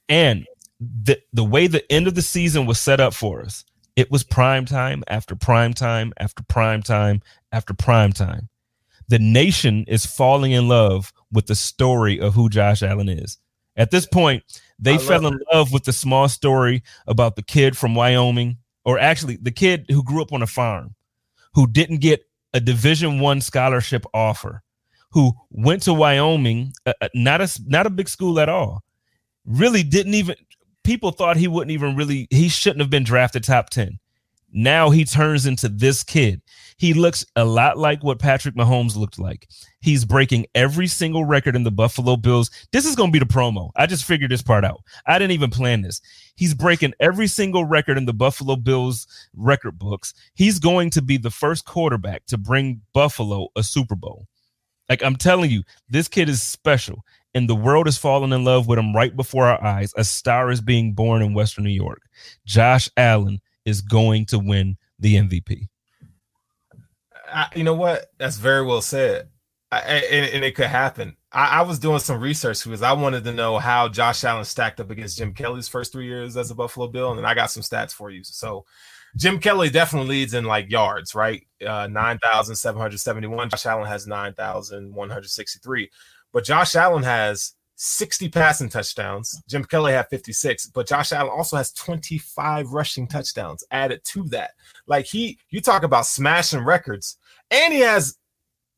And 0.09 0.47
the 1.05 1.21
the 1.33 1.45
way 1.45 1.67
the 1.67 1.91
end 1.93 2.07
of 2.07 2.15
the 2.15 2.23
season 2.23 2.67
was 2.67 2.81
set 2.81 3.01
up 3.01 3.15
for 3.15 3.43
us, 3.43 3.65
it 3.97 4.11
was 4.11 4.25
prime 4.25 4.65
time 4.65 5.05
after 5.09 5.37
prime 5.37 5.75
time 5.75 6.13
after 6.19 6.43
prime 6.43 6.83
time 6.83 7.23
after 7.53 7.75
prime 7.75 8.13
time. 8.13 8.49
The 9.09 9.19
nation 9.19 9.85
is 9.87 10.07
falling 10.07 10.53
in 10.53 10.69
love 10.69 11.13
with 11.31 11.47
the 11.47 11.55
story 11.55 12.21
of 12.21 12.35
who 12.35 12.49
Josh 12.49 12.83
Allen 12.83 13.09
is. 13.09 13.39
At 13.77 13.91
this 13.91 14.07
point, 14.07 14.43
they 14.79 14.99
fell 14.99 15.27
in 15.27 15.39
love 15.53 15.73
with 15.73 15.85
the 15.85 15.93
small 15.93 16.29
story 16.29 16.83
about 17.07 17.37
the 17.37 17.43
kid 17.43 17.77
from 17.77 17.95
Wyoming, 17.95 18.59
or 18.85 18.99
actually 18.99 19.37
the 19.37 19.51
kid 19.51 19.87
who 19.89 20.03
grew 20.03 20.23
up 20.23 20.33
on 20.33 20.43
a 20.43 20.47
farm, 20.47 20.95
who 21.55 21.67
didn't 21.67 21.99
get 21.99 22.23
a 22.53 22.61
Division 22.61 23.21
One 23.21 23.41
scholarship 23.41 24.05
offer, 24.15 24.63
who 25.11 25.33
went 25.51 25.83
to 25.83 25.95
Wyoming, 25.95 26.73
uh, 26.87 26.93
uh, 27.01 27.09
not 27.15 27.41
a 27.41 27.49
not 27.67 27.87
a 27.87 27.91
big 27.91 28.09
school 28.09 28.39
at 28.41 28.49
all, 28.49 28.83
really 29.45 29.83
didn't 29.83 30.15
even. 30.15 30.37
People 30.85 31.11
thought 31.11 31.37
he 31.37 31.49
wouldn't 31.49 31.73
even 31.73 31.97
really. 31.97 32.29
He 32.31 32.49
shouldn't 32.49 32.81
have 32.81 32.91
been 32.91 33.05
drafted 33.05 33.43
top 33.43 33.71
ten. 33.71 33.99
Now 34.57 34.91
he 34.91 35.05
turns 35.05 35.47
into 35.47 35.69
this 35.69 36.05
kid. 36.05 36.41
He 36.77 36.95
looks 36.95 37.27
a 37.35 37.45
lot 37.45 37.77
like 37.77 38.05
what 38.05 38.21
Patrick 38.21 38.55
Mahomes 38.55 38.95
looked 38.95 39.19
like. 39.19 39.49
He's 39.81 40.05
breaking 40.05 40.47
every 40.55 40.87
single 40.87 41.25
record 41.25 41.57
in 41.57 41.65
the 41.65 41.73
Buffalo 41.73 42.17
Bills. 42.17 42.53
This 42.71 42.87
is 42.87 42.95
going 42.95 43.09
to 43.09 43.13
be 43.13 43.19
the 43.19 43.33
promo. 43.33 43.71
I 43.75 43.87
just 43.87 44.05
figured 44.05 44.31
this 44.31 44.43
part 44.43 44.65
out. 44.65 44.83
I 45.07 45.19
didn't 45.19 45.33
even 45.33 45.51
plan 45.51 45.83
this. 45.83 46.01
He's 46.37 46.55
breaking 46.55 46.95
every 47.01 47.27
single 47.27 47.65
record 47.65 47.99
in 47.99 48.07
the 48.07 48.13
Buffalo 48.13 48.55
Bills 48.55 49.09
record 49.35 49.77
books. 49.77 50.15
He's 50.35 50.61
going 50.61 50.91
to 50.91 51.03
be 51.03 51.17
the 51.17 51.31
first 51.31 51.65
quarterback 51.65 52.25
to 52.27 52.39
bring 52.39 52.81
Buffalo 52.93 53.49
a 53.57 53.65
Super 53.65 53.97
Bowl. 53.97 54.29
Like 54.89 55.03
I'm 55.03 55.17
telling 55.17 55.51
you, 55.51 55.65
this 55.89 56.07
kid 56.07 56.29
is 56.29 56.43
special, 56.43 57.05
and 57.35 57.49
the 57.49 57.55
world 57.55 57.89
is 57.89 57.99
falling 57.99 58.33
in 58.33 58.45
love 58.45 58.69
with 58.69 58.79
him 58.79 58.95
right 58.95 59.15
before 59.15 59.47
our 59.47 59.63
eyes. 59.63 59.93
A 59.97 60.05
star 60.05 60.51
is 60.51 60.61
being 60.61 60.93
born 60.93 61.23
in 61.23 61.35
Western 61.35 61.65
New 61.65 61.71
York. 61.71 62.03
Josh 62.47 62.89
Allen 62.97 63.41
is 63.65 63.81
going 63.81 64.27
to 64.27 64.39
win 64.39 64.77
the 64.99 65.17
MVP. 65.17 65.69
I, 67.33 67.49
you 67.57 67.65
know 67.65 67.75
what? 67.75 68.13
That's 68.19 68.37
very 68.37 68.65
well 68.65 68.81
said. 68.81 69.29
I, 69.73 69.79
and, 69.81 70.35
and 70.35 70.45
it 70.45 70.55
could 70.55 70.67
happen. 70.67 71.17
I, 71.33 71.59
I 71.59 71.63
was 71.63 71.81
doing 71.81 71.99
some 71.99 72.21
research 72.21 72.63
because 72.63 72.83
I 72.83 72.93
wanted 72.93 73.25
to 73.25 73.33
know 73.33 73.59
how 73.59 73.89
Josh 73.89 74.23
Allen 74.23 74.45
stacked 74.45 74.79
up 74.79 74.91
against 74.91 75.19
Jim 75.19 75.35
Kelly's 75.35 75.67
first 75.67 75.93
three 75.93 76.07
years 76.07 76.37
as 76.37 76.51
a 76.51 76.55
Buffalo 76.55 76.87
Bill, 76.87 77.11
and 77.11 77.19
then 77.19 77.25
I 77.25 77.35
got 77.35 77.51
some 77.51 77.63
stats 77.63 77.93
for 77.93 78.11
you. 78.11 78.23
So, 78.23 78.65
Jim 79.17 79.39
Kelly 79.39 79.71
definitely 79.71 80.11
leads 80.11 80.35
in 80.35 80.45
like 80.45 80.71
yards, 80.71 81.15
right? 81.15 81.45
Uh, 81.65 81.89
nine 81.89 82.19
thousand 82.19 82.55
seven 82.57 82.81
hundred 82.81 82.99
seventy-one. 82.99 83.51
Josh 83.51 83.67
Allen 83.67 83.87
has 83.87 84.07
nine 84.07 84.35
thousand 84.35 84.95
one 84.95 85.11
hundred 85.11 85.31
sixty-three, 85.31 85.91
but 86.35 86.45
Josh 86.45 86.75
Allen 86.75 87.05
has 87.05 87.55
60 87.77 88.29
passing 88.29 88.69
touchdowns. 88.69 89.41
Jim 89.49 89.65
Kelly 89.65 89.93
had 89.93 90.09
56, 90.09 90.67
but 90.67 90.87
Josh 90.87 91.13
Allen 91.13 91.33
also 91.33 91.57
has 91.57 91.73
25 91.73 92.73
rushing 92.73 93.07
touchdowns 93.07 93.65
added 93.71 94.03
to 94.05 94.25
that. 94.25 94.51
Like 94.87 95.07
he, 95.07 95.39
you 95.51 95.61
talk 95.61 95.85
about 95.85 96.07
smashing 96.07 96.65
records, 96.65 97.19
and 97.53 97.73
he 97.73 97.81
has 97.81 98.19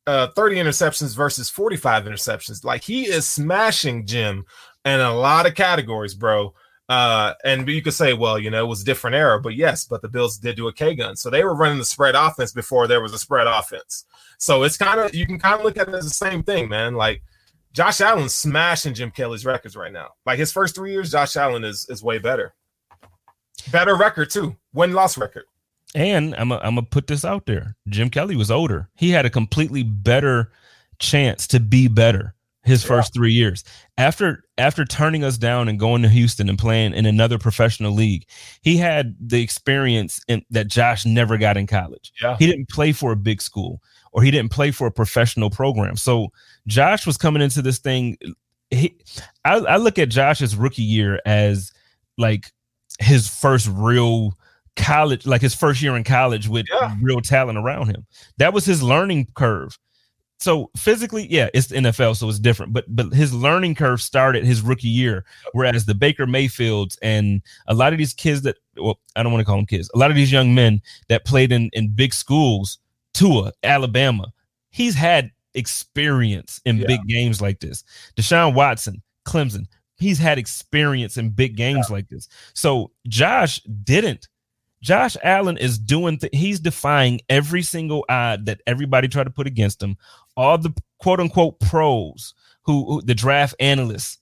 uh, 0.07 0.29
30 0.29 0.57
interceptions 0.57 1.17
versus 1.17 1.49
45 1.49 2.05
interceptions. 2.05 2.63
Like 2.63 2.85
he 2.85 3.07
is 3.07 3.27
smashing 3.27 4.07
Jim 4.07 4.45
in 4.85 5.01
a 5.01 5.15
lot 5.15 5.47
of 5.47 5.55
categories, 5.55 6.15
bro. 6.15 6.55
Uh, 6.89 7.33
and 7.43 7.67
you 7.69 7.83
could 7.83 7.95
say, 7.95 8.13
well, 8.13 8.39
you 8.39 8.51
know, 8.51 8.63
it 8.63 8.69
was 8.69 8.83
a 8.83 8.85
different 8.85 9.17
era, 9.17 9.41
but 9.41 9.57
yes, 9.57 9.87
but 9.87 10.03
the 10.03 10.09
Bills 10.09 10.39
did 10.39 10.57
do 10.57 10.69
a 10.69 10.73
K 10.73 10.95
gun. 10.95 11.17
So 11.17 11.31
they 11.31 11.43
were 11.43 11.57
running 11.57 11.79
the 11.79 11.85
spread 11.85 12.15
offense 12.15 12.53
before 12.53 12.87
there 12.87 13.01
was 13.01 13.13
a 13.13 13.19
spread 13.19 13.49
offense. 13.49 14.05
So 14.39 14.63
it's 14.63 14.77
kind 14.77 15.01
of 15.01 15.15
you 15.15 15.27
can 15.27 15.39
kind 15.39 15.59
of 15.59 15.65
look 15.65 15.79
at 15.79 15.89
it 15.89 15.95
as 15.95 16.05
the 16.05 16.11
same 16.11 16.43
thing, 16.43 16.69
man. 16.69 16.95
Like 16.95 17.23
Josh 17.77 18.01
Allen's 18.01 18.35
smashing 18.35 18.95
Jim 18.95 19.11
Kelly's 19.11 19.45
records 19.45 19.77
right 19.77 19.93
now. 19.93 20.09
Like 20.25 20.39
his 20.39 20.51
first 20.51 20.75
three 20.75 20.93
years, 20.93 21.11
Josh 21.11 21.37
Allen 21.37 21.63
is 21.63 21.87
is 21.91 22.03
way 22.03 22.19
better. 22.19 22.55
Better 23.71 23.97
record 23.97 24.31
too, 24.31 24.57
win 24.73 24.93
loss 24.93 25.19
record. 25.19 25.45
And 25.95 26.35
I'm 26.37 26.51
I'm 26.53 26.77
gonna 26.77 26.83
put 26.85 27.07
this 27.07 27.23
out 27.23 27.45
there. 27.45 27.77
Jim 27.89 28.09
Kelly 28.09 28.35
was 28.35 28.51
older. 28.51 28.89
He 28.95 29.11
had 29.11 29.27
a 29.27 29.31
completely 29.31 29.83
better 29.83 30.53
chance 30.99 31.47
to 31.49 31.61
be 31.61 31.87
better 31.87 32.35
his 32.65 32.83
yeah. 32.83 32.89
first 32.89 33.13
three 33.13 33.33
years. 33.33 33.63
After 33.99 34.45
after 34.57 34.87
turning 34.87 35.23
us 35.23 35.37
down 35.37 35.69
and 35.69 35.79
going 35.79 36.01
to 36.01 36.09
Houston 36.09 36.49
and 36.49 36.59
playing 36.59 36.95
in 36.95 37.05
another 37.05 37.37
professional 37.37 37.93
league, 37.93 38.27
he 38.63 38.79
had 38.79 39.15
the 39.21 39.43
experience 39.43 40.19
in, 40.29 40.43
that 40.49 40.69
Josh 40.69 41.05
never 41.05 41.37
got 41.37 41.59
in 41.59 41.67
college. 41.67 42.11
Yeah. 42.23 42.39
He 42.39 42.47
didn't 42.47 42.71
play 42.71 42.93
for 42.93 43.13
a 43.13 43.17
big 43.17 43.43
school 43.43 43.83
or 44.17 44.23
he 44.23 44.31
didn't 44.31 44.51
play 44.51 44.71
for 44.71 44.87
a 44.87 44.91
professional 44.91 45.51
program. 45.51 45.95
So 45.95 46.29
Josh 46.67 47.07
was 47.07 47.19
coming 47.19 47.43
into 47.43 47.61
this 47.61 47.79
thing. 47.79 48.17
He, 48.71 48.97
I, 49.45 49.57
I 49.59 49.77
look 49.77 49.99
at 49.99 50.09
Josh's 50.09 50.57
rookie 50.57 50.83
year 50.83 51.21
as 51.27 51.71
like 52.17 52.51
his 52.99 53.29
first 53.29 53.69
real 53.71 54.33
college, 54.75 55.27
like 55.27 55.43
his 55.43 55.55
first 55.55 55.83
year 55.83 55.95
in 55.97 56.03
college 56.03 56.49
with 56.49 56.65
yeah. 56.73 56.97
real 57.03 57.21
talent 57.21 57.59
around 57.59 57.89
him. 57.89 58.07
That 58.39 58.55
was 58.55 58.65
his 58.65 58.83
learning 58.83 59.29
curve. 59.35 59.79
So 60.39 60.71
physically, 60.79 61.27
yeah, 61.31 61.51
it's 61.53 61.67
the 61.67 61.77
NFL, 61.77 62.17
so 62.17 62.29
it's 62.29 62.39
different. 62.39 62.73
But 62.73 62.85
but 62.89 63.13
his 63.13 63.35
learning 63.35 63.75
curve 63.75 64.01
started 64.01 64.45
his 64.45 64.63
rookie 64.63 64.89
year, 64.89 65.27
whereas 65.53 65.85
the 65.85 65.95
Baker 65.95 66.27
Mayfields 66.27 66.99
and 67.03 67.43
a 67.69 67.75
lot 67.75 67.93
of 67.93 67.99
these 67.99 68.15
kids 68.15 68.43
that 68.43 68.57
well, 68.79 68.99
I 69.15 69.23
don't 69.23 69.33
want 69.33 69.41
to 69.41 69.47
call 69.47 69.57
them 69.57 69.67
kids, 69.67 69.91
a 69.95 69.99
lot 69.99 70.11
of 70.11 70.17
these 70.17 70.33
young 70.33 70.55
men 70.55 70.81
that 71.09 71.27
played 71.27 71.53
in 71.53 71.71
in 71.73 71.89
big 71.89 72.13
schools, 72.13 72.79
Tua, 73.17 73.53
Alabama, 73.63 74.33
he's 74.71 74.95
had 74.95 75.31
experience 75.55 76.61
in 76.67 76.77
yeah. 76.77 76.87
big 76.87 77.07
games 77.07 77.41
like 77.41 77.61
this. 77.61 77.83
Deshaun 78.15 78.55
Watson, 78.55 79.03
Clemson, 79.27 79.67
he's 79.97 80.19
had 80.19 80.39
experience 80.39 81.17
in 81.17 81.31
big 81.31 81.57
games 81.57 81.87
yeah. 81.89 81.95
like 81.95 82.09
this. 82.09 82.29
So 82.53 82.93
Josh 83.09 83.61
didn't. 83.63 84.29
Josh 84.83 85.17
Allen 85.25 85.57
is 85.57 85.79
doing 85.79 86.19
th- 86.19 86.35
he's 86.35 86.61
defying 86.61 87.21
every 87.29 87.63
single 87.63 88.05
odd 88.09 88.47
that 88.47 88.61
everybody 88.67 89.09
tried 89.09 89.25
to 89.25 89.31
put 89.31 89.47
against 89.47 89.83
him. 89.83 89.97
All 90.37 90.59
the 90.59 90.75
quote 90.99 91.19
unquote 91.19 91.59
pros 91.59 92.35
who, 92.63 92.85
who 92.85 93.03
the 93.03 93.15
draft 93.15 93.55
analysts, 93.59 94.19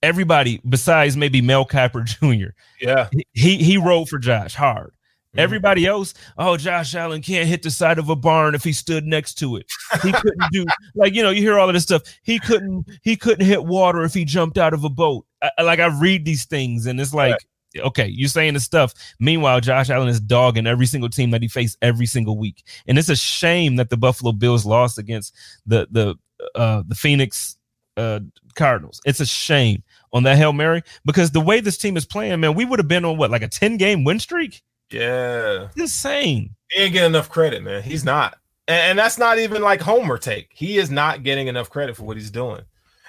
everybody 0.00 0.60
besides 0.68 1.16
maybe 1.16 1.42
Mel 1.42 1.66
Kiper 1.66 2.04
Jr. 2.40 2.52
Yeah. 2.80 3.10
He 3.32 3.56
he 3.56 3.76
rode 3.76 4.08
for 4.08 4.18
Josh 4.18 4.54
hard. 4.54 4.94
Mm-hmm. 5.32 5.40
Everybody 5.40 5.86
else, 5.86 6.12
oh, 6.36 6.58
Josh 6.58 6.94
Allen 6.94 7.22
can't 7.22 7.48
hit 7.48 7.62
the 7.62 7.70
side 7.70 7.98
of 7.98 8.10
a 8.10 8.16
barn 8.16 8.54
if 8.54 8.62
he 8.62 8.72
stood 8.72 9.06
next 9.06 9.34
to 9.34 9.56
it. 9.56 9.66
He 10.02 10.12
couldn't 10.12 10.52
do 10.52 10.66
like 10.94 11.14
you 11.14 11.22
know 11.22 11.30
you 11.30 11.40
hear 11.40 11.58
all 11.58 11.68
of 11.68 11.74
this 11.74 11.84
stuff. 11.84 12.02
He 12.22 12.38
couldn't 12.38 12.86
he 13.02 13.16
couldn't 13.16 13.46
hit 13.46 13.64
water 13.64 14.02
if 14.02 14.12
he 14.12 14.24
jumped 14.26 14.58
out 14.58 14.74
of 14.74 14.84
a 14.84 14.90
boat. 14.90 15.24
I, 15.42 15.62
like 15.62 15.80
I 15.80 15.86
read 15.86 16.24
these 16.24 16.44
things 16.44 16.86
and 16.86 17.00
it's 17.00 17.14
like 17.14 17.36
okay, 17.80 18.06
you're 18.06 18.28
saying 18.28 18.54
this 18.54 18.64
stuff. 18.64 18.92
Meanwhile, 19.18 19.60
Josh 19.60 19.90
Allen 19.90 20.08
is 20.08 20.20
dogging 20.20 20.66
every 20.66 20.86
single 20.86 21.08
team 21.08 21.30
that 21.30 21.42
he 21.42 21.48
faced 21.48 21.78
every 21.82 22.06
single 22.06 22.36
week, 22.36 22.64
and 22.86 22.98
it's 22.98 23.08
a 23.08 23.16
shame 23.16 23.76
that 23.76 23.90
the 23.90 23.96
Buffalo 23.96 24.32
Bills 24.32 24.66
lost 24.66 24.98
against 24.98 25.34
the 25.66 25.86
the 25.90 26.14
uh, 26.54 26.82
the 26.86 26.94
Phoenix 26.94 27.56
uh, 27.96 28.20
Cardinals. 28.54 29.00
It's 29.04 29.20
a 29.20 29.26
shame 29.26 29.82
on 30.12 30.24
that 30.24 30.36
hail 30.36 30.52
mary 30.52 30.82
because 31.04 31.30
the 31.30 31.40
way 31.40 31.60
this 31.60 31.78
team 31.78 31.96
is 31.96 32.04
playing, 32.04 32.40
man, 32.40 32.54
we 32.54 32.64
would 32.64 32.78
have 32.78 32.88
been 32.88 33.04
on 33.04 33.16
what 33.16 33.30
like 33.30 33.42
a 33.42 33.48
ten 33.48 33.76
game 33.76 34.04
win 34.04 34.18
streak. 34.18 34.62
Yeah, 34.92 35.68
insane. 35.76 36.54
He 36.70 36.82
ain't 36.82 36.92
getting 36.92 37.10
enough 37.10 37.30
credit, 37.30 37.62
man. 37.62 37.82
He's 37.82 38.04
not, 38.04 38.38
and, 38.68 38.90
and 38.90 38.98
that's 38.98 39.18
not 39.18 39.38
even 39.38 39.62
like 39.62 39.80
Homer 39.80 40.18
take. 40.18 40.50
He 40.52 40.78
is 40.78 40.90
not 40.90 41.22
getting 41.22 41.48
enough 41.48 41.70
credit 41.70 41.96
for 41.96 42.04
what 42.04 42.16
he's 42.16 42.30
doing. 42.30 42.62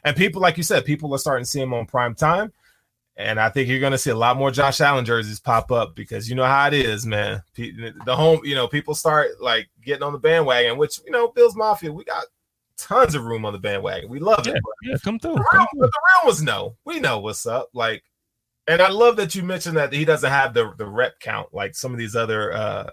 And 0.04 0.16
people, 0.16 0.42
like 0.42 0.58
you 0.58 0.64
said, 0.64 0.86
people 0.86 1.14
are 1.14 1.18
starting 1.18 1.46
to 1.46 1.50
see 1.50 1.62
him 1.62 1.74
on 1.74 1.86
prime 1.86 2.16
time. 2.16 2.52
And 3.16 3.40
I 3.40 3.50
think 3.50 3.70
you're 3.70 3.80
going 3.80 3.92
to 3.92 3.98
see 3.98 4.10
a 4.10 4.16
lot 4.16 4.38
more 4.38 4.50
Josh 4.50 4.82
Allen 4.82 5.06
jerseys 5.06 5.40
pop 5.40 5.72
up 5.72 5.96
because 5.96 6.28
you 6.28 6.36
know 6.36 6.46
how 6.46 6.68
it 6.68 6.74
is, 6.74 7.06
man. 7.06 7.44
The 7.56 8.16
home, 8.16 8.42
you 8.44 8.56
know, 8.56 8.68
people 8.68 8.96
start 8.96 9.40
like 9.40 9.70
getting 9.86 10.02
on 10.02 10.14
the 10.14 10.20
bandwagon, 10.20 10.78
which 10.78 11.00
you 11.06 11.12
know, 11.12 11.28
Bills 11.28 11.56
Mafia, 11.56 11.94
we 11.94 12.04
got 12.04 12.26
tons 12.76 13.14
of 13.14 13.24
room 13.24 13.46
on 13.46 13.54
the 13.54 13.60
bandwagon. 13.60 14.10
We 14.10 14.20
love 14.20 14.48
yeah, 14.48 14.54
it. 14.54 14.64
Yeah, 14.82 14.96
come 15.04 15.20
through. 15.20 15.36
The 15.36 15.46
real, 15.54 15.68
the 15.74 15.82
real 15.82 16.26
ones 16.26 16.42
know. 16.42 16.76
We 16.86 17.00
know 17.00 17.20
what's 17.20 17.46
up. 17.46 17.70
Like, 17.74 18.04
and 18.68 18.82
I 18.82 18.90
love 18.90 19.18
that 19.18 19.36
you 19.36 19.44
mentioned 19.44 19.78
that 19.78 19.94
he 19.94 20.06
doesn't 20.06 20.30
have 20.30 20.54
the 20.54 20.74
the 20.78 20.88
rep 20.88 21.20
count 21.20 21.50
like 21.54 21.76
some 21.76 21.92
of 21.92 21.98
these 21.98 22.16
other 22.16 22.54
uh 22.54 22.90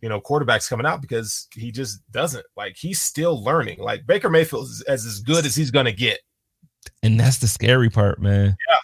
you 0.00 0.08
know 0.08 0.20
quarterbacks 0.20 0.68
coming 0.68 0.86
out 0.86 1.00
because 1.00 1.48
he 1.54 1.72
just 1.72 2.00
doesn't. 2.10 2.44
Like 2.56 2.76
he's 2.76 3.00
still 3.00 3.42
learning. 3.42 3.80
Like 3.80 4.06
Baker 4.06 4.30
Mayfield 4.30 4.64
is 4.64 4.82
as, 4.82 5.06
as 5.06 5.20
good 5.20 5.46
as 5.46 5.56
he's 5.56 5.70
gonna 5.70 5.92
get. 5.92 6.20
And 7.02 7.18
that's 7.18 7.38
the 7.38 7.48
scary 7.48 7.90
part, 7.90 8.20
man. 8.20 8.56
Yeah. 8.68 8.76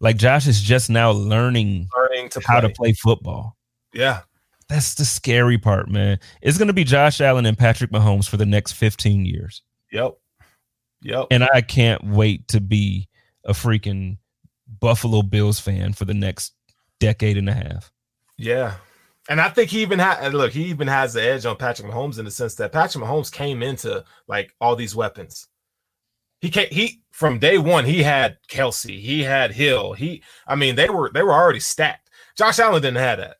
Like 0.00 0.16
Josh 0.16 0.46
is 0.46 0.60
just 0.62 0.90
now 0.90 1.10
learning, 1.10 1.88
learning 1.96 2.28
to 2.30 2.40
how 2.46 2.60
play. 2.60 2.68
to 2.68 2.74
play 2.74 2.92
football. 2.92 3.56
Yeah. 3.92 4.20
That's 4.68 4.94
the 4.94 5.04
scary 5.04 5.58
part, 5.58 5.90
man. 5.90 6.20
It's 6.42 6.58
going 6.58 6.68
to 6.68 6.74
be 6.74 6.84
Josh 6.84 7.20
Allen 7.20 7.46
and 7.46 7.56
Patrick 7.56 7.90
Mahomes 7.90 8.28
for 8.28 8.36
the 8.36 8.46
next 8.46 8.72
15 8.72 9.24
years. 9.24 9.62
Yep. 9.90 10.14
Yep. 11.02 11.26
And 11.30 11.42
I 11.42 11.62
can't 11.62 12.04
wait 12.04 12.46
to 12.48 12.60
be 12.60 13.08
a 13.44 13.54
freaking 13.54 14.18
Buffalo 14.80 15.22
Bills 15.22 15.60
fan 15.60 15.92
for 15.92 16.04
the 16.04 16.14
next 16.14 16.54
decade 17.00 17.36
and 17.36 17.48
a 17.48 17.54
half. 17.54 17.90
Yeah. 18.36 18.74
And 19.28 19.40
I 19.40 19.50
think 19.50 19.70
he 19.70 19.82
even 19.82 19.98
had 19.98 20.32
look, 20.32 20.52
he 20.52 20.64
even 20.64 20.88
has 20.88 21.12
the 21.12 21.22
edge 21.22 21.44
on 21.44 21.56
Patrick 21.56 21.90
Mahomes 21.90 22.18
in 22.18 22.24
the 22.24 22.30
sense 22.30 22.54
that 22.56 22.72
Patrick 22.72 23.04
Mahomes 23.04 23.30
came 23.30 23.62
into 23.62 24.04
like 24.26 24.54
all 24.60 24.74
these 24.74 24.96
weapons. 24.96 25.46
He 26.40 26.50
came, 26.50 26.68
he 26.70 27.02
from 27.10 27.38
day 27.38 27.58
one 27.58 27.84
he 27.84 28.02
had 28.02 28.38
Kelsey, 28.48 29.00
he 29.00 29.22
had 29.24 29.52
Hill. 29.52 29.92
He, 29.92 30.22
I 30.46 30.54
mean, 30.54 30.76
they 30.76 30.88
were 30.88 31.10
they 31.12 31.22
were 31.22 31.32
already 31.32 31.60
stacked. 31.60 32.08
Josh 32.36 32.58
Allen 32.58 32.80
didn't 32.80 32.98
have 32.98 33.18
that. 33.18 33.36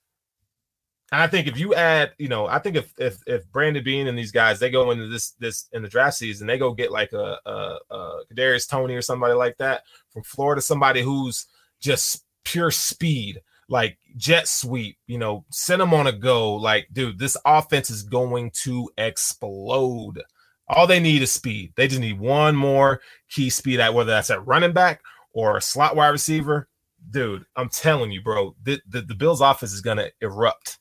And 1.11 1.23
I 1.23 1.27
think 1.27 1.47
if 1.47 1.59
you 1.59 1.75
add, 1.75 2.13
you 2.19 2.29
know, 2.29 2.47
I 2.47 2.59
think 2.59 2.77
if 2.77 2.93
if 2.99 3.19
if 3.27 3.51
Brandon 3.51 3.83
Beane 3.83 4.09
and 4.09 4.19
these 4.19 4.33
guys 4.33 4.59
they 4.59 4.71
go 4.71 4.91
into 4.91 5.09
this 5.09 5.31
this 5.33 5.69
in 5.73 5.83
the 5.83 5.89
draft 5.89 6.17
season, 6.17 6.47
they 6.47 6.59
go 6.59 6.75
get 6.75 6.93
like 6.93 7.13
a 7.13 7.39
a, 7.47 7.79
a 7.91 8.21
Darius 8.35 8.67
Toney 8.67 8.95
or 8.95 9.03
somebody 9.03 9.35
like 9.35 9.57
that 9.59 9.85
from 10.11 10.23
Florida, 10.23 10.61
somebody 10.61 11.01
who's 11.01 11.47
just 11.81 12.25
pure 12.45 12.71
speed, 12.71 13.41
like 13.71 13.99
jet 14.17 14.49
sweep, 14.49 14.99
you 15.07 15.17
know, 15.17 15.45
send 15.51 15.81
them 15.81 15.95
on 15.95 16.07
a 16.07 16.13
go. 16.13 16.55
Like, 16.55 16.89
dude, 16.93 17.19
this 17.19 17.37
offense 17.45 17.89
is 17.89 18.03
going 18.03 18.51
to 18.63 18.91
explode. 18.99 20.23
All 20.69 20.87
they 20.87 21.01
need 21.01 21.23
is 21.23 21.33
speed. 21.33 21.73
They 21.77 21.89
just 21.89 22.03
need 22.03 22.21
one 22.21 22.55
more 22.55 23.01
key 23.31 23.49
speed 23.49 23.81
at 23.81 23.95
whether 23.95 24.11
that's 24.11 24.31
at 24.31 24.47
running 24.47 24.73
back 24.73 25.01
or 25.33 25.57
a 25.57 25.63
slot 25.63 25.97
wide 25.97 26.09
receiver. 26.09 26.69
Dude, 27.11 27.47
I'm 27.57 27.71
telling 27.71 28.11
you, 28.11 28.21
bro, 28.21 28.55
the, 28.63 28.79
the, 28.87 29.01
the 29.01 29.15
Bills 29.15 29.41
offense 29.41 29.73
is 29.73 29.81
gonna 29.81 30.09
erupt. 30.21 30.79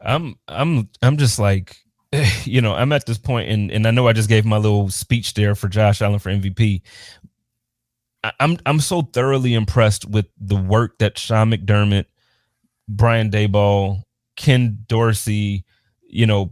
I'm 0.00 0.36
I'm 0.46 0.88
I'm 1.02 1.16
just 1.16 1.38
like 1.38 1.76
you 2.44 2.60
know, 2.60 2.74
I'm 2.74 2.92
at 2.92 3.06
this 3.06 3.18
point 3.18 3.50
and 3.50 3.70
and 3.70 3.86
I 3.86 3.90
know 3.90 4.08
I 4.08 4.12
just 4.12 4.28
gave 4.28 4.44
my 4.44 4.56
little 4.56 4.88
speech 4.90 5.34
there 5.34 5.54
for 5.54 5.68
Josh 5.68 6.00
Allen 6.00 6.18
for 6.18 6.30
MVP. 6.30 6.82
I'm 8.40 8.58
I'm 8.66 8.80
so 8.80 9.02
thoroughly 9.02 9.54
impressed 9.54 10.08
with 10.08 10.26
the 10.40 10.56
work 10.56 10.98
that 10.98 11.18
Sean 11.18 11.50
McDermott, 11.50 12.06
Brian 12.88 13.30
Daboll, 13.30 14.02
Ken 14.36 14.78
Dorsey, 14.86 15.64
you 16.08 16.26
know, 16.26 16.50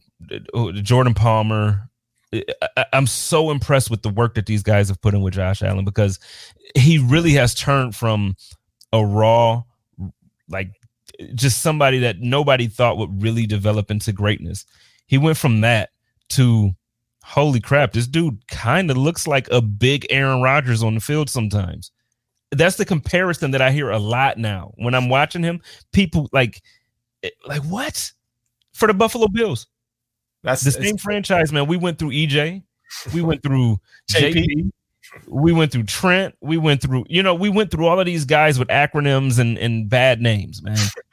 Jordan 0.82 1.14
Palmer. 1.14 1.88
I, 2.32 2.86
am 2.92 3.06
so 3.06 3.50
impressed 3.50 3.90
with 3.90 4.02
the 4.02 4.10
work 4.10 4.34
that 4.34 4.46
these 4.46 4.62
guys 4.62 4.88
have 4.88 5.00
put 5.00 5.14
in 5.14 5.22
with 5.22 5.34
Josh 5.34 5.62
Allen 5.62 5.84
because 5.84 6.18
he 6.74 6.98
really 6.98 7.32
has 7.32 7.54
turned 7.54 7.96
from 7.96 8.36
a 8.92 9.04
raw, 9.04 9.62
like 10.48 10.72
just 11.34 11.62
somebody 11.62 11.98
that 12.00 12.20
nobody 12.20 12.66
thought 12.66 12.98
would 12.98 13.22
really 13.22 13.46
develop 13.46 13.90
into 13.90 14.12
greatness. 14.12 14.64
He 15.06 15.18
went 15.18 15.36
from 15.36 15.60
that 15.60 15.90
to 16.30 16.74
holy 17.26 17.58
crap, 17.58 17.92
this 17.92 18.06
dude 18.06 18.46
kind 18.46 18.88
of 18.88 18.96
looks 18.96 19.26
like 19.26 19.48
a 19.50 19.60
big 19.60 20.06
Aaron 20.10 20.42
Rodgers 20.42 20.84
on 20.84 20.94
the 20.94 21.00
field 21.00 21.28
sometimes. 21.28 21.90
That's 22.52 22.76
the 22.76 22.84
comparison 22.84 23.50
that 23.50 23.60
I 23.60 23.72
hear 23.72 23.90
a 23.90 23.98
lot 23.98 24.38
now 24.38 24.72
when 24.76 24.94
I'm 24.94 25.08
watching 25.08 25.42
him. 25.42 25.60
People 25.92 26.28
like, 26.32 26.62
eh, 27.24 27.30
like 27.44 27.62
what 27.62 28.12
for 28.74 28.86
the 28.86 28.94
Buffalo 28.94 29.26
Bills? 29.26 29.66
That's 30.44 30.62
the 30.62 30.70
same 30.70 30.96
franchise, 30.98 31.52
man. 31.52 31.66
We 31.66 31.76
went 31.76 31.98
through 31.98 32.10
EJ, 32.10 32.62
we 33.12 33.22
went 33.22 33.42
through 33.42 33.80
JP, 34.12 34.70
we 35.26 35.52
went 35.52 35.72
through 35.72 35.82
Trent, 35.82 36.36
we 36.40 36.58
went 36.58 36.80
through, 36.80 37.06
you 37.08 37.24
know, 37.24 37.34
we 37.34 37.48
went 37.48 37.72
through 37.72 37.86
all 37.86 37.98
of 37.98 38.06
these 38.06 38.24
guys 38.24 38.56
with 38.56 38.68
acronyms 38.68 39.40
and, 39.40 39.58
and 39.58 39.88
bad 39.88 40.20
names, 40.20 40.62
man. 40.62 40.78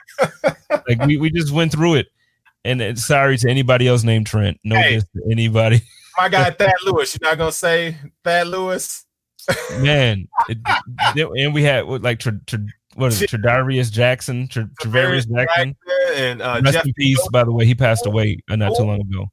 like 0.87 1.05
we, 1.05 1.17
we 1.17 1.29
just 1.31 1.51
went 1.51 1.71
through 1.71 1.95
it. 1.95 2.07
And, 2.65 2.81
and 2.81 2.97
sorry 2.97 3.37
to 3.39 3.49
anybody 3.49 3.87
else 3.87 4.03
named 4.03 4.27
Trent. 4.27 4.57
No 4.63 4.75
Hey. 4.77 4.99
to 4.99 5.05
anybody. 5.31 5.81
My 6.17 6.29
guy 6.29 6.49
Thad 6.51 6.73
Lewis. 6.85 7.17
You're 7.19 7.29
not 7.29 7.37
gonna 7.37 7.51
say 7.51 7.97
Thad 8.23 8.47
Lewis? 8.47 9.05
Man, 9.81 10.27
it, 10.47 10.57
and 11.37 11.53
we 11.53 11.63
had 11.63 11.85
like 11.85 12.19
Tra, 12.19 12.39
Tra, 12.47 12.59
what 12.95 13.11
is 13.11 13.21
it? 13.21 13.29
Tradarius 13.29 13.91
Jackson, 13.91 14.47
Tra, 14.47 14.69
Travarius 14.81 15.27
Jackson. 15.29 15.75
and 16.15 16.41
uh, 16.41 16.61
Rest 16.63 16.75
Jeff. 16.75 16.85
in 16.85 16.93
peace. 16.93 17.27
By 17.33 17.43
the 17.43 17.51
way, 17.51 17.65
he 17.65 17.75
passed 17.75 18.05
away 18.05 18.37
uh, 18.49 18.55
not 18.55 18.77
too 18.77 18.83
long 18.83 19.01
ago. 19.01 19.25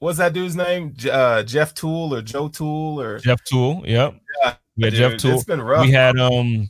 What's 0.00 0.18
that 0.18 0.34
dude's 0.34 0.56
name? 0.56 0.94
Uh, 1.10 1.42
Jeff 1.42 1.72
Tuel 1.72 2.12
or 2.12 2.20
Joe 2.20 2.48
Tool 2.48 3.00
or 3.00 3.18
Jeff 3.20 3.42
Tuel. 3.44 3.82
Yep. 3.86 4.14
Yeah, 4.42 4.48
had 4.48 4.58
Dude, 4.78 4.92
Jeff 4.94 5.12
Tuel. 5.12 5.36
It's 5.36 5.44
been 5.44 5.62
rough. 5.62 5.86
We 5.86 5.92
had 5.92 6.18
um, 6.18 6.68